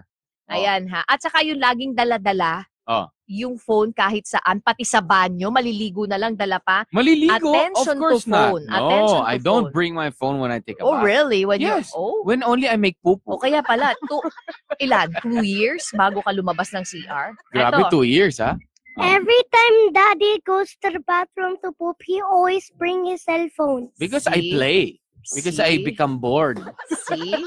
Ayan 0.50 0.90
ha. 0.90 1.06
At 1.06 1.22
saka 1.22 1.40
yung 1.42 1.62
laging 1.62 1.94
dala-dala, 1.94 2.66
Oh. 2.84 3.08
Yung 3.28 3.56
phone 3.58 3.94
kahit 3.94 4.28
saan, 4.28 4.60
pati 4.60 4.84
sa 4.84 5.00
banyo, 5.00 5.50
maliligo 5.50 6.04
na 6.08 6.20
lang, 6.20 6.36
dala 6.36 6.60
pa. 6.60 6.84
Maliligo? 6.92 7.52
Attention 7.56 7.98
of 7.98 8.04
to 8.04 8.16
course 8.20 8.28
not. 8.28 8.40
phone. 8.60 8.64
No, 8.68 8.76
Attention 8.78 9.20
to 9.24 9.30
I 9.30 9.38
don't 9.40 9.68
phone. 9.70 9.76
bring 9.76 9.92
my 9.96 10.10
phone 10.12 10.38
when 10.40 10.52
I 10.52 10.60
take 10.60 10.80
a 10.80 10.86
Oh, 10.86 10.94
bath. 10.98 11.06
really? 11.08 11.46
When 11.46 11.60
Yes. 11.62 11.92
you, 11.92 12.00
oh, 12.00 12.22
When 12.24 12.44
only 12.44 12.68
I 12.68 12.76
make 12.76 13.00
poop. 13.04 13.22
o 13.28 13.38
kaya 13.40 13.64
pala, 13.64 13.96
two, 14.08 14.22
ilan? 14.82 15.16
Two 15.22 15.44
years 15.44 15.88
bago 15.96 16.24
ka 16.24 16.32
lumabas 16.32 16.72
ng 16.76 16.84
CR? 16.84 17.36
Grabe, 17.52 17.84
Eto, 17.88 18.00
two 18.00 18.06
years, 18.08 18.38
ha? 18.40 18.56
Oh. 18.94 19.02
Every 19.02 19.42
time 19.50 19.76
daddy 19.90 20.38
goes 20.46 20.78
to 20.86 20.94
the 20.94 21.02
bathroom 21.02 21.58
to 21.66 21.74
poop, 21.74 21.98
he 22.06 22.22
always 22.22 22.70
bring 22.78 23.10
his 23.10 23.26
cell 23.26 23.50
phone. 23.58 23.90
Because 23.98 24.28
I 24.30 24.38
See? 24.38 24.54
play. 24.54 24.82
Because 25.32 25.60
I 25.60 25.80
become 25.84 26.20
bored. 26.20 26.60
See? 27.08 27.34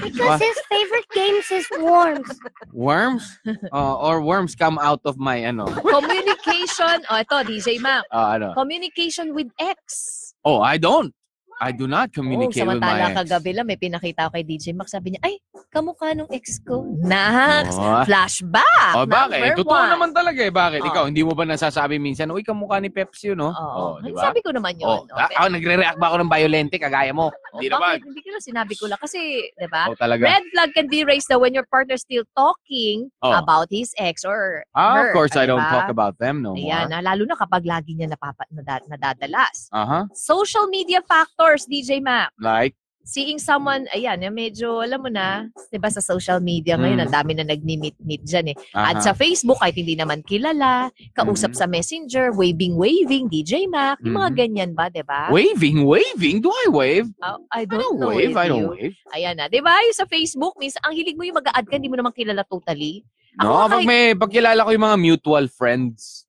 Because 0.00 0.40
his 0.40 0.58
favorite 0.70 1.08
games 1.12 1.50
is 1.52 1.66
worms. 1.78 2.40
Worms? 2.72 3.38
Uh, 3.72 3.96
or 4.08 4.22
worms 4.22 4.54
come 4.54 4.78
out 4.80 5.00
of 5.04 5.18
my, 5.18 5.36
ano, 5.44 5.66
Communication. 5.84 7.04
O, 7.12 7.20
ito, 7.20 7.36
DJ 7.44 7.76
Mac. 7.76 8.04
uh, 8.08 8.40
ano. 8.40 8.54
Communication 8.56 9.34
with 9.34 9.52
X. 9.60 10.32
Oh, 10.44 10.60
I 10.64 10.78
don't. 10.78 11.12
I 11.60 11.70
do 11.70 11.84
not 11.86 12.08
Oh, 12.08 12.14
communicate 12.16 12.62
with 12.62 12.80
samantala 12.80 13.06
my 13.06 13.12
ex. 13.12 13.18
kagabi 13.22 13.50
lang, 13.52 13.66
may 13.66 13.76
pinakita 13.76 14.26
ko 14.26 14.34
kay 14.34 14.42
DJ 14.42 14.72
Mac. 14.72 14.88
Sabi 14.88 15.12
niya, 15.12 15.20
ay, 15.22 15.38
kamukha 15.68 16.10
nung 16.12 16.26
ex 16.28 16.58
ko. 16.58 16.82
Nax! 16.98 17.74
Oh, 17.74 18.02
Flashback! 18.02 18.92
oh 18.94 19.04
bakit? 19.04 19.38
Number 19.38 19.62
Totoo 19.62 19.74
one. 19.76 19.90
naman 19.90 20.10
talaga 20.10 20.40
eh. 20.40 20.50
Bakit? 20.50 20.80
Oh. 20.82 20.88
Ikaw, 20.88 21.02
hindi 21.06 21.22
mo 21.22 21.32
ba 21.32 21.44
nasasabi 21.44 21.96
minsan, 21.96 22.28
uy, 22.28 22.42
kamukha 22.42 22.78
ni 22.78 22.88
Pepsi 22.88 23.30
yun, 23.30 23.38
no? 23.38 23.50
Oh, 23.52 23.98
di 23.98 24.10
ba? 24.10 24.26
Sabi 24.26 24.40
ko 24.40 24.50
naman 24.50 24.74
yun. 24.74 24.86
Oh, 24.86 25.02
no? 25.04 25.14
ah, 25.14 25.28
ako, 25.28 25.48
nagre-react 25.50 25.98
ba 25.98 26.06
ako 26.08 26.16
ng 26.20 26.30
violente 26.30 26.76
kagaya 26.76 27.12
mo? 27.12 27.30
Oh, 27.30 27.58
Hindi 27.58 27.68
naman. 27.68 27.80
bakit? 27.80 28.00
Hindi 28.06 28.20
ko 28.20 28.28
na 28.30 28.40
sinabi 28.40 28.74
ko 28.74 28.84
lang. 28.86 29.00
Kasi, 29.00 29.20
di 29.52 29.68
ba? 29.68 29.82
Oh, 29.86 29.94
talaga. 29.94 30.22
Red 30.24 30.44
flag 30.50 30.70
can 30.72 30.86
be 30.86 31.04
raised 31.04 31.28
though 31.28 31.40
when 31.40 31.52
your 31.52 31.66
partner 31.66 31.96
still 31.96 32.24
talking 32.32 33.06
Oh. 33.20 33.30
about 33.32 33.68
his 33.70 33.94
ex 33.96 34.24
or 34.24 34.64
Ah, 34.74 34.98
her. 34.98 35.08
of 35.08 35.14
course, 35.14 35.36
I 35.36 35.46
don't 35.46 35.60
diba? 35.60 35.70
talk 35.70 35.88
about 35.88 36.18
them 36.18 36.42
no 36.42 36.54
Ayan, 36.54 36.90
more. 36.90 36.98
ah, 36.98 37.02
lalo 37.04 37.22
na 37.22 37.36
kapag 37.36 37.62
lagi 37.62 37.94
niya 37.94 38.10
napapa, 38.10 38.42
nada, 38.50 38.82
nadadalas. 38.88 39.70
Uh-huh. 39.70 40.04
Social 40.12 40.66
media 40.66 40.98
factors, 41.42 41.66
DJ 41.66 41.98
Mac. 42.00 42.30
Like, 42.38 42.74
Seeing 43.02 43.42
someone, 43.42 43.90
ayan, 43.90 44.22
yung 44.22 44.38
medyo, 44.38 44.78
alam 44.78 45.02
mo 45.02 45.10
na, 45.10 45.50
di 45.74 45.78
ba 45.82 45.90
sa 45.90 45.98
social 45.98 46.38
media 46.38 46.78
ngayon, 46.78 47.02
Mm. 47.02 47.04
ang 47.04 47.10
dami 47.12 47.32
na 47.34 47.42
nagmi-meet-meet 47.42 48.22
dyan 48.22 48.54
eh. 48.54 48.56
uh-huh. 48.56 48.94
At 48.94 49.02
sa 49.02 49.10
Facebook, 49.10 49.58
kahit 49.58 49.74
hindi 49.74 49.98
naman 49.98 50.22
kilala, 50.22 50.86
kausap 51.10 51.50
Mhm. 51.50 51.58
sa 51.58 51.66
messenger, 51.66 52.30
waving-waving, 52.30 53.26
DJ 53.26 53.66
Mac, 53.66 53.98
yung 54.06 54.22
mga 54.22 54.30
Mhm. 54.30 54.38
ganyan 54.38 54.70
ba, 54.70 54.86
di 54.86 55.02
ba? 55.02 55.34
waving, 55.34 55.82
waving? 55.82 56.38
Do 56.38 56.54
I 56.54 56.70
wave? 56.70 57.10
Oh, 57.26 57.42
I 57.50 57.66
I 57.66 57.66
don't 57.66 57.82
don't 57.82 57.98
know 57.98 58.14
wave. 58.14 58.38
I 58.38 58.46
you. 58.46 58.50
don't 58.54 58.70
wave. 58.70 58.94
Ayan 59.10 59.34
na. 59.34 59.50
Di 59.50 59.58
ba? 59.58 59.82
Yung 59.82 59.98
sa 59.98 60.06
Facebook, 60.06 60.54
minsan, 60.54 60.78
ang 60.86 60.94
hilig 60.94 61.18
mo 61.18 61.26
yung 61.26 61.42
mag-add 61.42 61.66
ka, 61.66 61.74
hindi 61.74 61.90
mo 61.90 61.98
naman 61.98 62.14
kilala 62.14 62.46
totally. 62.46 63.02
Ako 63.34 63.42
No, 63.42 63.66
kahit- 63.66 63.72
pag 63.74 63.82
may 63.82 64.04
pagkilala 64.14 64.62
ko 64.62 64.70
yung 64.70 64.86
mga 64.86 64.98
mutual 65.02 65.50
friends. 65.50 66.22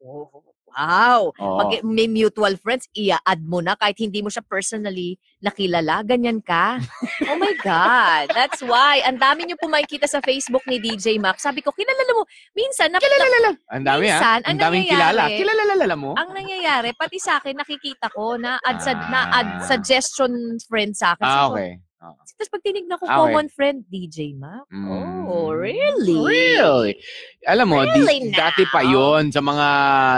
Wow. 0.74 1.22
Oo. 1.38 1.58
Pag 1.58 1.70
may 1.82 2.06
mutual 2.06 2.58
friends, 2.58 2.90
i-add 2.92 3.42
mo 3.42 3.62
na 3.62 3.74
kahit 3.74 3.98
hindi 3.98 4.20
mo 4.20 4.28
siya 4.28 4.42
personally 4.42 5.16
nakilala. 5.40 6.02
Ganyan 6.02 6.42
ka. 6.42 6.78
Oh 7.30 7.40
my 7.40 7.56
God. 7.64 8.30
That's 8.36 8.60
why. 8.62 9.00
Ang 9.06 9.18
dami 9.18 9.48
niyo 9.48 9.56
po 9.56 9.66
makikita 9.66 10.06
sa 10.06 10.20
Facebook 10.20 10.62
ni 10.68 10.78
DJ 10.78 11.18
Mac. 11.18 11.40
Sabi 11.40 11.64
ko, 11.64 11.72
kilala 11.72 12.04
mo. 12.12 12.28
Minsan, 12.52 12.92
na, 12.92 13.00
na- 13.00 13.58
Ang 13.72 13.86
dami 13.86 14.06
ha. 14.12 14.18
Minsan, 14.20 14.40
Ang 14.44 14.50
ang 14.50 14.58
daming 14.60 14.86
kilala. 14.86 15.24
Kilala 15.32 15.96
mo? 15.96 16.12
ang 16.14 16.30
nangyayari, 16.34 16.92
pati 16.94 17.18
sa 17.18 17.40
akin, 17.40 17.56
nakikita 17.56 18.12
ko 18.12 18.36
na 18.36 18.60
add, 18.62 18.82
sa, 18.84 18.92
Ah. 18.92 19.08
na 19.10 19.20
add 19.32 19.50
suggestion 19.66 20.32
friend 20.68 20.94
sa 20.94 21.16
akin. 21.16 21.26
Ah, 21.26 21.48
okay. 21.48 21.80
Oo. 22.04 22.20
Tapos 22.20 22.50
pag 22.50 22.62
tinignan 22.62 22.96
ko, 22.96 23.06
Ah, 23.06 23.16
okay. 23.16 23.32
common 23.32 23.48
friend, 23.48 23.78
DJ 23.88 24.36
Mac. 24.36 24.68
Mm. 24.68 25.24
Oh, 25.24 25.50
really? 25.50 26.20
Really? 26.20 27.00
Alam 27.44 27.66
mo, 27.66 27.80
di- 27.86 27.96
Really 27.98 28.28
dati 28.30 28.68
pa 28.68 28.84
now? 28.84 28.92
yon 28.92 29.24
sa 29.30 29.40
mga 29.40 29.68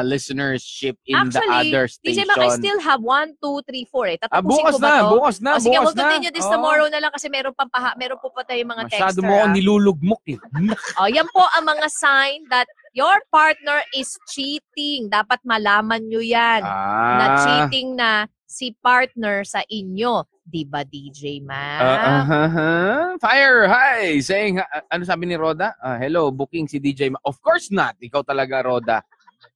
listenership 0.03 0.97
in 1.05 1.29
the 1.29 1.37
Actually, 1.37 1.69
other 1.69 1.85
DJ 1.85 1.93
station. 2.17 2.25
Mac, 2.25 2.37
I 2.39 2.49
still 2.51 2.79
have 2.79 3.01
one, 3.01 3.37
two, 3.37 3.61
three, 3.63 3.85
four 3.85 4.07
eh. 4.07 4.17
ah, 4.17 4.41
Tatapusin 4.41 4.49
bukas 4.49 4.73
ko 4.73 4.77
ba 4.77 4.87
na, 4.87 4.97
to? 4.97 5.09
bukas 5.13 5.35
na, 5.39 5.51
O, 5.51 5.59
sige, 5.59 5.75
bukas 5.75 5.85
we'll 5.85 5.93
na. 5.93 6.03
continue 6.03 6.33
this 6.33 6.47
Oo. 6.47 6.53
tomorrow 6.53 6.87
na 6.87 6.99
lang 6.99 7.11
kasi 7.11 7.27
meron 7.27 7.53
pa 7.53 7.65
paha, 7.65 7.93
meron 7.95 8.17
po 8.17 8.29
pa 8.29 8.41
tayong 8.41 8.65
mga 8.67 8.83
Masyado 8.87 9.21
texter. 9.21 9.23
mo 9.23 9.35
ah. 9.37 9.47
nilulugmok 9.47 10.23
eh. 10.27 10.39
Oh, 10.97 11.07
yan 11.07 11.29
po 11.29 11.45
ang 11.51 11.65
mga 11.65 11.87
sign 11.87 12.49
that 12.49 12.65
your 12.93 13.21
partner 13.29 13.83
is 13.91 14.09
cheating. 14.25 15.05
Dapat 15.07 15.37
malaman 15.43 16.07
nyo 16.07 16.19
yan. 16.19 16.61
Na 16.61 17.25
Ah. 17.27 17.37
cheating 17.37 17.93
na 17.93 18.09
si 18.45 18.73
partner 18.79 19.43
sa 19.43 19.61
inyo. 19.67 20.23
Di 20.45 20.61
ba, 20.61 20.85
DJ 20.85 21.41
Mac? 21.41 21.81
Uh, 21.81 21.97
uh-huh. 22.21 23.01
Fire! 23.17 23.65
Hi! 23.65 24.21
Saying, 24.21 24.61
uh, 24.61 24.85
ano 24.93 25.01
sabi 25.01 25.25
ni 25.25 25.33
Roda? 25.33 25.73
Ah, 25.81 25.97
hello, 25.97 26.29
booking 26.29 26.69
si 26.69 26.77
DJ. 26.77 27.09
Ma- 27.09 27.21
Of 27.25 27.41
course 27.41 27.73
not! 27.73 27.97
Ikaw 27.97 28.21
talaga, 28.21 28.61
Roda. 28.61 29.01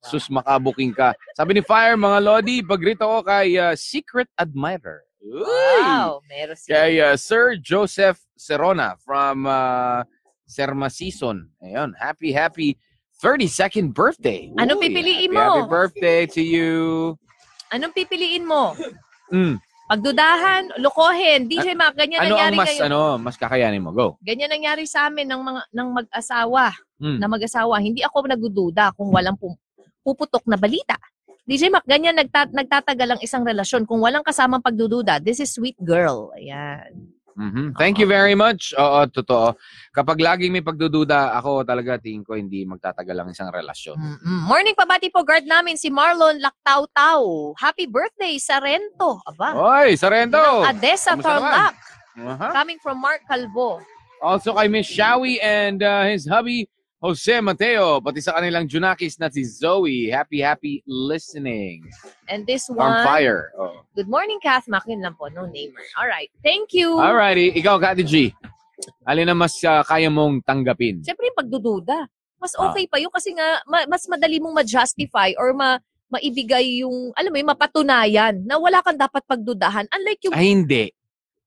Sus, 0.02 0.34
makabuking 0.34 0.98
ka. 0.98 1.14
Sabi 1.38 1.54
ni 1.54 1.62
Fire, 1.62 1.94
mga 1.94 2.20
Lodi, 2.26 2.66
pagrito 2.66 3.06
ko 3.06 3.22
kay 3.22 3.54
uh, 3.62 3.78
Secret 3.78 4.34
Admirer. 4.34 5.06
Uy! 5.22 5.46
Wow, 5.86 6.26
meron 6.26 6.58
siya. 6.58 6.72
Kay 6.74 6.92
uh, 7.06 7.14
Sir 7.14 7.54
Joseph 7.62 8.18
Serona 8.34 8.98
from 8.98 9.46
uh, 9.46 10.02
Serma 10.50 10.90
Season. 10.90 11.54
Ayun, 11.62 11.94
happy, 12.02 12.34
happy 12.34 12.82
32nd 13.22 13.94
birthday. 13.94 14.50
Anong 14.58 14.82
Uy, 14.82 14.90
pipiliin 14.90 15.30
happy, 15.30 15.38
mo? 15.38 15.46
Happy 15.54 15.70
birthday 15.70 16.22
to 16.26 16.42
you. 16.42 16.78
Anong 17.70 17.94
pipiliin 17.94 18.42
mo? 18.48 18.74
Mm. 19.30 19.62
Pagdudahan, 19.90 20.78
lokohin. 20.78 21.50
DJ 21.50 21.74
Mac, 21.74 21.98
ganyan 21.98 22.22
Ano 22.22 22.38
ang 22.38 22.54
nangyari 22.54 22.56
mas, 22.56 22.68
ngayon. 22.70 22.86
ano, 22.86 23.00
mas 23.18 23.36
kakayanin 23.36 23.82
mo? 23.82 23.90
Go. 23.90 24.08
Ganyan 24.22 24.48
nangyari 24.48 24.86
sa 24.86 25.10
amin 25.10 25.26
ng 25.26 25.42
mga 25.42 25.62
ng 25.74 25.88
mag-asawa, 25.92 26.70
Mm. 27.02 27.18
na 27.18 27.26
mag-asawa. 27.26 27.76
Hindi 27.82 28.06
ako 28.06 28.30
nagdududa 28.30 28.94
kung 28.94 29.10
walang 29.10 29.34
pum- 29.34 29.58
puputok 30.00 30.46
na 30.46 30.56
balita. 30.56 30.94
DJ 31.42 31.74
Mac, 31.74 31.82
ganyan 31.84 32.14
nagta- 32.14 32.54
nagtatagal 32.54 33.18
ang 33.18 33.22
isang 33.26 33.42
relasyon 33.42 33.90
kung 33.90 33.98
walang 33.98 34.22
kasamang 34.22 34.62
pagdududa. 34.62 35.18
This 35.18 35.42
is 35.42 35.50
sweet 35.50 35.74
girl. 35.82 36.30
Ayan. 36.38 37.10
Mhm. 37.38 37.78
Thank 37.78 38.00
you 38.02 38.08
very 38.10 38.34
much. 38.34 38.74
Oo, 38.78 39.06
totoo. 39.10 39.54
Kapag 39.94 40.18
laging 40.22 40.54
may 40.54 40.66
pagdududa, 40.66 41.36
ako 41.38 41.66
talaga 41.66 42.00
tingin 42.02 42.24
ko 42.26 42.34
hindi 42.38 42.66
magtatagal 42.66 43.16
ang 43.16 43.30
isang 43.30 43.50
relasyon. 43.50 43.98
Mm-mm. 43.98 44.40
Morning 44.48 44.78
pabati 44.78 45.10
po 45.10 45.22
guard 45.22 45.46
namin 45.46 45.76
si 45.76 45.92
Marlon 45.92 46.40
Lactaw-Taw. 46.40 47.22
Happy 47.60 47.86
birthday, 47.86 48.38
Sarento. 48.40 49.22
Aba. 49.26 49.54
Oy, 49.56 50.00
Sarento! 50.00 50.40
ng 50.40 50.68
Adesa? 50.68 51.16
Tarlac. 51.20 51.76
Aha. 52.20 52.52
Coming 52.52 52.80
from 52.84 53.00
Mark 53.00 53.24
Calvo. 53.28 53.80
Also 54.20 54.52
kay 54.52 54.68
Miss 54.68 54.88
Shawi 54.92 55.40
and 55.40 55.80
uh, 55.80 56.04
his 56.04 56.28
hubby, 56.28 56.68
Jose 57.00 57.40
Mateo. 57.40 58.04
Pati 58.04 58.20
sa 58.20 58.36
kanilang 58.36 58.68
Junakis 58.68 59.16
na 59.16 59.32
si 59.32 59.48
Zoe. 59.48 60.12
Happy, 60.12 60.44
happy 60.44 60.84
listening. 60.84 61.88
And 62.28 62.44
this 62.44 62.68
On 62.68 62.76
one, 62.76 63.08
fire. 63.08 63.56
Oh. 63.56 63.88
good 63.96 64.12
morning, 64.12 64.36
Kath. 64.44 64.68
Makin 64.68 65.00
lang 65.00 65.16
po, 65.16 65.32
no 65.32 65.48
namer. 65.48 65.80
Alright, 65.96 66.28
thank 66.44 66.76
you. 66.76 67.00
Alrighty. 67.00 67.56
Ikaw, 67.56 67.80
Kati 67.80 68.04
G. 68.04 68.36
Alin 69.08 69.28
na 69.28 69.36
mas 69.36 69.56
uh, 69.64 69.80
kaya 69.82 70.12
mong 70.12 70.44
tanggapin? 70.44 71.00
Siyempre 71.00 71.32
yung 71.32 71.40
pagdududa. 71.40 72.08
Mas 72.36 72.52
Ah. 72.56 72.68
okay 72.68 72.84
pa 72.84 73.00
yun 73.00 73.12
kasi 73.12 73.32
nga 73.32 73.64
ma- 73.64 73.88
mas 73.88 74.04
madali 74.08 74.40
mong 74.40 74.56
ma-justify 74.56 75.36
or 75.36 75.52
ma 75.52 75.80
maibigay 76.10 76.82
yung, 76.82 77.14
alam 77.14 77.30
mo 77.30 77.38
yung 77.38 77.52
mapatunayan 77.54 78.42
na 78.42 78.58
wala 78.58 78.82
kang 78.82 78.98
dapat 78.98 79.22
pagdudahan. 79.24 79.86
Unlike 79.94 80.22
yung, 80.26 80.34
Ay, 80.36 80.48
hindi. 80.50 80.84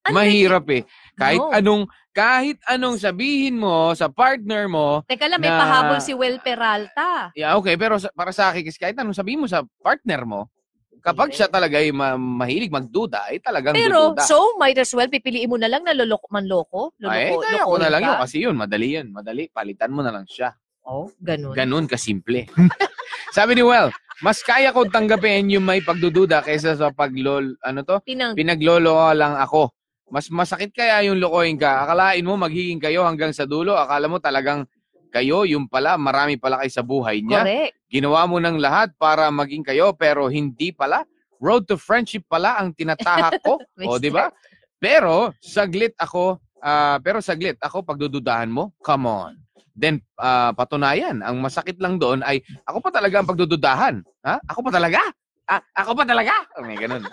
Unlike 0.04 0.14
Mahirap 0.16 0.66
eh. 0.68 0.82
Kahit 1.14 1.40
No. 1.40 1.50
anong 1.50 1.82
kahit 2.12 2.58
anong 2.66 2.98
sabihin 2.98 3.56
mo 3.56 3.94
sa 3.94 4.06
partner 4.06 4.68
mo, 4.68 5.00
teka 5.06 5.26
lang, 5.26 5.40
may 5.40 5.48
na- 5.48 5.58
pahabol 5.58 5.98
si 5.98 6.12
Well 6.12 6.36
Peralta. 6.38 7.32
Yeah, 7.32 7.56
okay. 7.56 7.74
Pero 7.74 7.96
sa- 7.96 8.12
para 8.12 8.30
sa 8.30 8.50
akin, 8.50 8.62
kasi 8.62 8.76
kahit 8.76 8.96
anong 8.96 9.16
sabihin 9.16 9.40
mo 9.40 9.48
sa 9.48 9.64
partner 9.80 10.22
mo, 10.22 10.52
kapag 11.00 11.32
siya 11.32 11.48
talaga 11.48 11.80
ay 11.80 11.88
ma- 11.88 12.20
mahilig 12.20 12.68
magduda, 12.68 13.26
ay 13.26 13.40
talagang 13.40 13.72
Pero, 13.72 14.12
dududa. 14.12 14.22
so, 14.22 14.38
might 14.54 14.76
as 14.76 14.92
well, 14.92 15.08
pipiliin 15.08 15.48
mo 15.48 15.56
na 15.56 15.66
lang 15.66 15.82
na 15.82 15.90
loloko, 15.90 16.28
manloko. 16.28 16.80
Loloko, 17.00 17.40
ay, 17.40 17.48
kaya 17.48 17.62
ko 17.64 17.76
na 17.76 17.88
lang 17.88 18.02
yun. 18.04 18.18
Kasi 18.20 18.36
yun, 18.38 18.54
madali 18.54 18.88
yun. 18.92 19.06
Madali. 19.08 19.48
Palitan 19.48 19.90
mo 19.90 20.04
na 20.04 20.12
lang 20.12 20.28
siya. 20.28 20.52
Oh, 20.84 21.08
ganun. 21.16 21.54
Ganun 21.54 21.86
kasimple. 21.88 22.44
Sabi 23.32 23.54
ni 23.54 23.64
Well, 23.64 23.88
mas 24.20 24.42
kaya 24.42 24.70
ko 24.70 24.84
tanggapin 24.84 25.48
yung 25.48 25.64
may 25.64 25.80
pagdududa 25.80 26.44
kaysa 26.44 26.76
sa 26.76 26.92
paglol, 26.92 27.56
ano 27.58 27.80
to? 27.82 27.98
Pinang, 28.04 28.36
Pinaglolo 28.36 28.94
lang 29.10 29.34
ako. 29.34 29.72
Mas 30.12 30.28
masakit 30.28 30.76
kaya 30.76 31.08
yung 31.08 31.16
lokohin 31.16 31.56
ka. 31.56 31.88
Akalain 31.88 32.20
mo 32.20 32.36
magiging 32.36 32.76
kayo 32.76 33.08
hanggang 33.08 33.32
sa 33.32 33.48
dulo. 33.48 33.72
Akala 33.72 34.12
mo 34.12 34.20
talagang 34.20 34.68
kayo, 35.08 35.48
yung 35.48 35.64
pala, 35.72 35.96
marami 35.96 36.36
pala 36.36 36.60
kayo 36.60 36.68
sa 36.68 36.84
buhay 36.84 37.24
niya. 37.24 37.48
correct. 37.48 37.72
Ginawa 37.88 38.28
mo 38.28 38.36
ng 38.36 38.60
lahat 38.60 38.92
para 39.00 39.32
maging 39.32 39.64
kayo 39.64 39.96
pero 39.96 40.28
hindi 40.28 40.68
pala. 40.68 41.08
Road 41.40 41.64
to 41.64 41.80
friendship 41.80 42.28
pala 42.28 42.60
ang 42.60 42.76
tinatahak 42.76 43.40
ko. 43.40 43.56
o, 43.88 43.96
di 43.96 44.12
ba? 44.12 44.28
Pero 44.76 45.32
saglit 45.40 45.96
ako, 45.96 46.36
ah, 46.60 47.00
pero 47.00 47.24
saglit 47.24 47.56
ako 47.64 47.80
pagdududahan 47.80 48.52
mo. 48.52 48.76
Come 48.84 49.08
on. 49.08 49.32
Then 49.72 50.04
ah, 50.20 50.52
patunayan, 50.52 51.24
ang 51.24 51.40
masakit 51.40 51.80
lang 51.80 51.96
doon 51.96 52.20
ay 52.20 52.44
ako 52.68 52.84
pa 52.84 52.92
talaga 52.92 53.16
ang 53.20 53.28
pagdududahan. 53.28 53.94
Ha? 54.28 54.44
Ako 54.44 54.60
pa 54.60 54.72
talaga? 54.76 55.00
Ah, 55.48 55.60
ako 55.76 55.96
pa 55.96 56.04
talaga? 56.04 56.32
Oh, 56.56 56.64
may 56.64 56.76
ganun. 56.76 57.04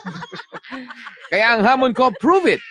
Kaya 1.31 1.59
ang 1.59 1.63
hamon 1.63 1.91
ko, 1.95 2.11
prove 2.19 2.59
it. 2.59 2.63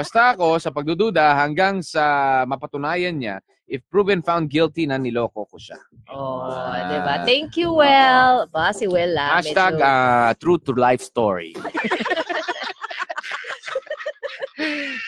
Basta 0.00 0.32
ako 0.32 0.56
sa 0.56 0.72
pagdududa 0.72 1.36
hanggang 1.36 1.84
sa 1.84 2.00
mapatunayan 2.48 3.20
niya 3.20 3.36
if 3.68 3.84
proven 3.84 4.24
found 4.24 4.48
guilty 4.48 4.88
na 4.88 4.96
niloko 4.96 5.44
ko 5.44 5.60
siya. 5.60 5.76
Oh, 6.08 6.40
Ah. 6.40 6.88
di 6.88 6.96
ba? 7.04 7.14
Thank 7.22 7.60
you, 7.60 7.76
Well. 7.76 8.48
Ba, 8.48 8.72
si 8.72 8.88
Well, 8.88 9.12
ah. 9.20 9.36
Hashtag 9.36 9.76
medyo- 9.76 9.84
ah, 9.84 10.32
true 10.40 10.56
to 10.56 10.72
life 10.72 11.04
story. 11.04 11.52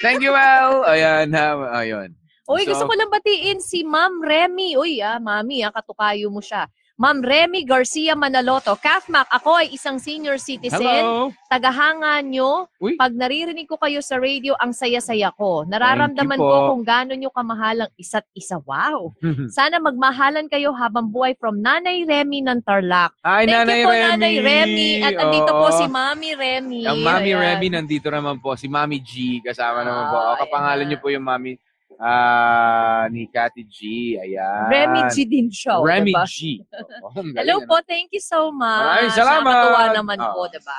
Thank 0.05 0.21
you, 0.21 0.31
Well. 0.31 0.85
Ayan, 0.85 1.33
ha, 1.33 1.57
ayun. 1.75 2.13
Uy, 2.45 2.63
So- 2.63 2.69
gusto 2.69 2.85
ko 2.85 2.93
lang 2.93 3.09
batiin 3.09 3.65
si 3.65 3.89
Ma'am 3.89 4.21
Remy. 4.21 4.77
Uy, 4.77 5.01
ah, 5.01 5.17
mami, 5.17 5.65
ah, 5.65 5.73
katukayo 5.73 6.29
mo 6.29 6.45
siya. 6.45 6.69
Ma'am 7.01 7.25
Remy 7.25 7.65
Garcia 7.65 8.13
Manaloto. 8.13 8.77
Kafmac, 8.77 9.25
ako 9.33 9.65
ay 9.65 9.73
isang 9.73 9.97
senior 9.97 10.37
citizen. 10.37 10.77
Hello. 10.77 11.33
Tagahanga 11.49 12.21
nyo. 12.21 12.69
Uy. 12.77 13.01
Pag 13.01 13.17
naririnig 13.17 13.65
ko 13.65 13.81
kayo 13.81 14.05
sa 14.05 14.21
radio, 14.21 14.53
ang 14.61 14.77
saya-saya 14.77 15.33
ko. 15.33 15.65
Nararamdaman 15.65 16.37
ko 16.37 16.45
po. 16.45 16.69
kung 16.77 16.83
gaano 16.85 17.17
nyo 17.17 17.33
kamahalang 17.33 17.89
isa't 17.97 18.29
isa. 18.37 18.61
Wow. 18.69 19.17
Sana 19.57 19.81
magmahalan 19.81 20.53
kayo 20.53 20.77
habang 20.77 21.09
buhay 21.09 21.33
from 21.41 21.65
Nanay 21.65 22.05
Remy 22.05 22.45
ng 22.45 22.61
Tarlac. 22.61 23.17
Hi, 23.25 23.49
Thank 23.49 23.57
Nanay 23.57 23.79
you 23.81 23.87
po, 23.89 23.91
Remy. 23.91 24.07
Nanay 24.13 24.35
Remy. 24.45 24.89
At 25.01 25.13
andito 25.17 25.53
po 25.57 25.67
Oo. 25.73 25.79
si 25.81 25.85
Mami 25.89 26.31
Remy. 26.37 26.81
Ang 26.85 27.01
Mami 27.01 27.31
Ayan. 27.33 27.41
Remy 27.41 27.67
nandito 27.73 28.09
naman 28.13 28.37
po. 28.37 28.53
Si 28.53 28.69
Mami 28.69 29.01
G, 29.01 29.41
kasama 29.41 29.81
naman 29.81 30.13
po. 30.13 30.17
Ah, 30.21 30.37
O, 30.37 30.39
kapangalan 30.45 30.85
ayan. 30.85 30.89
niyo 30.93 30.99
po 31.01 31.09
yung 31.09 31.25
Mami 31.25 31.57
ah, 32.03 33.07
ni 33.07 33.31
Cathy 33.31 33.63
G. 33.71 33.79
Ayan. 34.19 34.67
Remy 34.67 35.01
G 35.15 35.17
din 35.25 35.47
siya. 35.47 35.79
oh, 35.79 35.87
Remy 35.87 36.11
diba? 36.11 36.27
G. 36.27 36.59
Hello 37.39 37.63
ano? 37.63 37.69
po, 37.71 37.79
thank 37.87 38.11
you 38.11 38.19
so 38.19 38.51
much. 38.51 38.83
Maraming 38.83 39.15
salamat. 39.15 39.47
Nakakatuwa 39.47 39.83
naman 39.95 40.19
Oo. 40.19 40.33
po, 40.35 40.41
diba? 40.51 40.79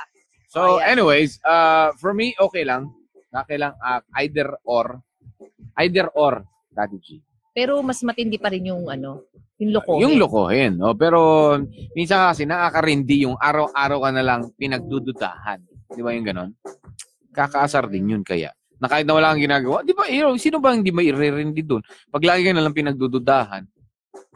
So, 0.52 0.60
Ayan. 0.78 1.00
anyways, 1.00 1.40
uh, 1.42 1.96
for 1.96 2.12
me, 2.12 2.36
okay 2.36 2.62
lang. 2.62 2.92
Okay 3.32 3.58
lang, 3.58 3.72
ah, 3.80 4.04
either 4.22 4.54
or. 4.62 5.00
Either 5.80 6.06
or, 6.14 6.44
Cathy 6.70 6.98
G. 7.00 7.08
Pero 7.50 7.82
mas 7.82 7.98
matindi 8.06 8.38
pa 8.38 8.50
rin 8.50 8.70
yung 8.70 8.86
ano, 8.86 9.26
yung 9.62 9.70
lokohin. 9.70 10.02
Yung 10.02 10.16
lokohin. 10.18 10.72
Oh, 10.82 10.94
pero 10.98 11.54
minsan 11.94 12.26
kasi 12.30 12.42
nakakarindi 12.42 13.22
yung 13.22 13.38
araw-araw 13.38 13.98
ka 14.02 14.10
na 14.10 14.22
lang 14.26 14.40
pinagdududahan. 14.58 15.62
Di 15.94 16.02
ba 16.02 16.10
yung 16.10 16.26
ganon? 16.26 16.50
Kakaasar 17.30 17.86
din 17.86 18.10
yun 18.10 18.26
kaya. 18.26 18.50
Na 18.84 18.92
kahit 18.92 19.08
na 19.08 19.16
wala 19.16 19.32
kang 19.32 19.40
ginagawa. 19.40 19.80
Di 19.80 19.96
ba, 19.96 20.04
you 20.04 20.20
know, 20.20 20.36
sino 20.36 20.60
ba 20.60 20.76
hindi 20.76 20.92
mairerindi 20.92 21.64
doon? 21.64 21.80
Pag 22.12 22.20
lagi 22.20 22.44
ka 22.44 22.52
na 22.52 22.60
lang 22.60 22.76
pinagdududahan. 22.76 23.64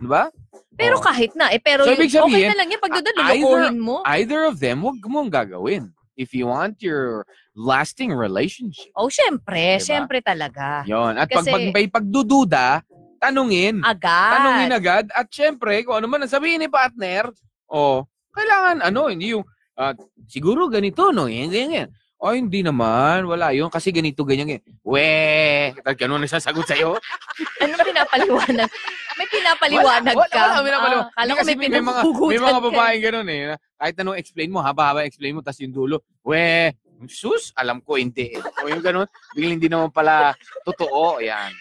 Di 0.00 0.08
ba? 0.08 0.32
Pero 0.72 0.96
Oh. 0.96 1.04
kahit 1.04 1.36
na, 1.36 1.52
eh, 1.52 1.60
pero 1.60 1.84
So, 1.84 1.92
yung, 1.92 2.08
sabihin, 2.08 2.24
okay 2.32 2.48
na 2.48 2.56
lang 2.56 2.68
yan. 2.72 2.80
Pag 2.80 2.92
doon, 3.04 3.16
lulukohin 3.20 3.78
mo. 3.78 3.94
Either 4.08 4.48
of 4.48 4.56
them, 4.56 4.80
wag 4.80 4.96
mo 5.04 5.20
ang 5.20 5.28
gagawin. 5.28 5.92
If 6.16 6.32
you 6.32 6.48
want 6.48 6.80
your 6.80 7.28
lasting 7.52 8.10
relationship. 8.10 8.88
Oh, 8.96 9.12
syempre. 9.12 9.76
Diba? 9.76 9.84
Syempre 9.84 10.18
talaga. 10.24 10.82
Yon. 10.88 11.14
At 11.14 11.28
pag, 11.28 11.44
Kasi- 11.44 11.52
pag 11.52 11.64
may 11.70 11.86
pagdududa, 11.86 12.82
tanungin. 13.20 13.84
Agad. 13.84 14.32
Tanungin 14.34 14.72
agad. 14.72 15.04
At 15.12 15.28
syempre, 15.28 15.84
kung 15.84 16.00
ano 16.00 16.08
man 16.08 16.24
ang 16.24 16.32
sabihin 16.32 16.64
ni 16.64 16.70
partner, 16.72 17.28
o, 17.68 18.02
Kailangan, 18.30 18.86
ano, 18.86 19.10
hindi 19.10 19.34
yung, 19.34 19.42
ah, 19.74 19.90
siguro 20.30 20.70
ganito, 20.70 21.10
no? 21.10 21.26
Yan, 21.26 21.50
yan, 21.50 21.70
yan. 21.74 21.88
O, 22.18 22.34
hindi 22.34 22.66
naman. 22.66 23.30
Wala 23.30 23.54
yun. 23.54 23.70
Kasi 23.70 23.94
ganito, 23.94 24.26
ganyan, 24.26 24.50
ganyan. 24.50 24.64
We! 24.82 25.70
Ganun 25.94 26.26
ang 26.26 26.30
sasagot 26.30 26.66
sa'yo. 26.66 26.98
Anong 27.62 27.86
pinapaliwanag? 27.86 28.70
May 29.14 29.28
pinapaliwanag 29.30 30.14
wala, 30.18 30.26
ka? 30.26 30.38
Wala, 30.38 30.50
wala, 30.50 30.66
pinapaliwanag. 30.66 31.06
Ah, 31.14 31.22
kala 31.22 31.30
ko 31.30 31.42
may 31.46 31.56
may, 31.58 31.70
mga, 31.70 32.00
may 32.02 32.40
mga 32.42 32.58
ka. 32.58 32.66
babae 32.70 32.94
ganun 32.98 33.28
eh. 33.30 33.42
Kahit 33.78 33.94
anong 34.02 34.18
explain 34.18 34.50
mo, 34.50 34.58
haba-haba 34.58 35.06
explain 35.06 35.38
mo, 35.38 35.46
tapos 35.46 35.62
yung 35.62 35.74
dulo, 35.74 36.02
we, 36.26 36.74
sus, 37.06 37.54
alam 37.54 37.78
ko, 37.86 37.94
hindi. 37.94 38.34
O 38.34 38.66
yung 38.66 38.82
ganun, 38.82 39.06
biglang 39.38 39.62
hindi 39.62 39.70
naman 39.70 39.94
pala 39.94 40.34
totoo. 40.66 41.22
Yan. 41.22 41.54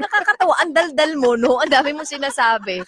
Nakakatawa. 0.00 0.56
Ang 0.64 0.72
daldal 0.72 1.12
mo, 1.20 1.36
no? 1.36 1.60
Ang 1.60 1.68
dami 1.68 1.92
mo 1.92 2.00
sinasabi. 2.00 2.80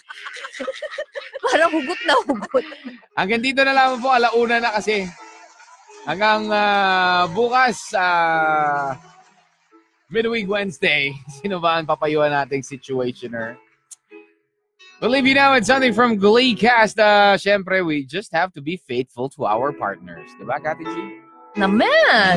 Parang 1.45 1.69
hugot 1.69 2.01
na 2.09 2.13
hugot. 2.25 2.65
Hanggang 3.13 3.45
dito 3.45 3.61
na 3.61 3.77
lang 3.77 4.01
po, 4.01 4.09
alauna 4.09 4.57
na 4.57 4.73
kasi. 4.73 5.05
Hanggang 6.03 6.49
ah, 6.49 7.27
bukas, 7.29 7.91
ah, 7.93 8.95
midweek 10.09 10.49
Wednesday, 10.49 11.13
sino 11.39 11.59
ba 11.59 11.77
ang 11.77 11.85
papayuhan 11.85 12.33
nating 12.33 12.65
situationer? 12.65 13.59
We'll 14.99 15.15
leave 15.15 15.23
you 15.23 15.35
now 15.35 15.55
with 15.55 15.63
something 15.63 15.95
from 15.95 16.19
Glee 16.19 16.51
Cast. 16.51 16.99
Uh, 16.99 17.39
Siyempre, 17.39 17.79
we 17.87 18.03
just 18.03 18.35
have 18.35 18.51
to 18.51 18.59
be 18.59 18.75
faithful 18.83 19.31
to 19.31 19.47
our 19.47 19.71
partners. 19.71 20.27
Diba, 20.35 20.59
Kati 20.59 20.83
G? 20.83 20.95
Naman! 21.55 22.35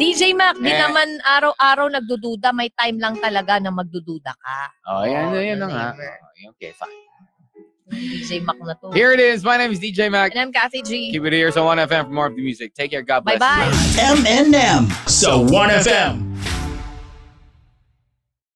DJ 0.00 0.32
Mac, 0.32 0.56
di 0.56 0.68
Eh. 0.72 0.80
naman 0.80 1.20
araw-araw 1.28 1.92
nagdududa. 1.92 2.56
May 2.56 2.72
time 2.72 2.96
lang 2.96 3.20
talaga 3.20 3.60
na 3.60 3.68
magdududa 3.68 4.32
ka. 4.32 4.58
Oh, 4.88 5.04
yan, 5.04 5.28
Oh, 5.28 5.40
yan, 5.40 5.58
na 5.60 5.68
nga. 5.68 5.86
Oh, 5.92 6.56
okay, 6.56 6.72
fine. 6.72 7.07
DJ 7.90 8.44
Mac 8.44 8.56
na 8.60 8.74
to. 8.74 8.92
Here 8.92 9.12
it 9.12 9.20
is. 9.20 9.44
My 9.44 9.56
name 9.56 9.70
is 9.70 9.80
DJ 9.80 10.10
Mac. 10.10 10.32
And 10.32 10.40
I'm 10.40 10.52
Kathy 10.52 10.82
G. 10.82 11.12
Keep 11.12 11.24
it 11.24 11.32
here. 11.32 11.50
So 11.52 11.64
1FM 11.64 12.06
for 12.06 12.10
more 12.10 12.26
of 12.26 12.36
the 12.36 12.42
music. 12.42 12.74
Take 12.74 12.90
care. 12.90 13.02
God 13.02 13.24
bless. 13.24 13.38
Bye-bye. 13.38 13.72
M&M. 14.26 14.88
So 15.06 15.44
1FM. 15.46 16.24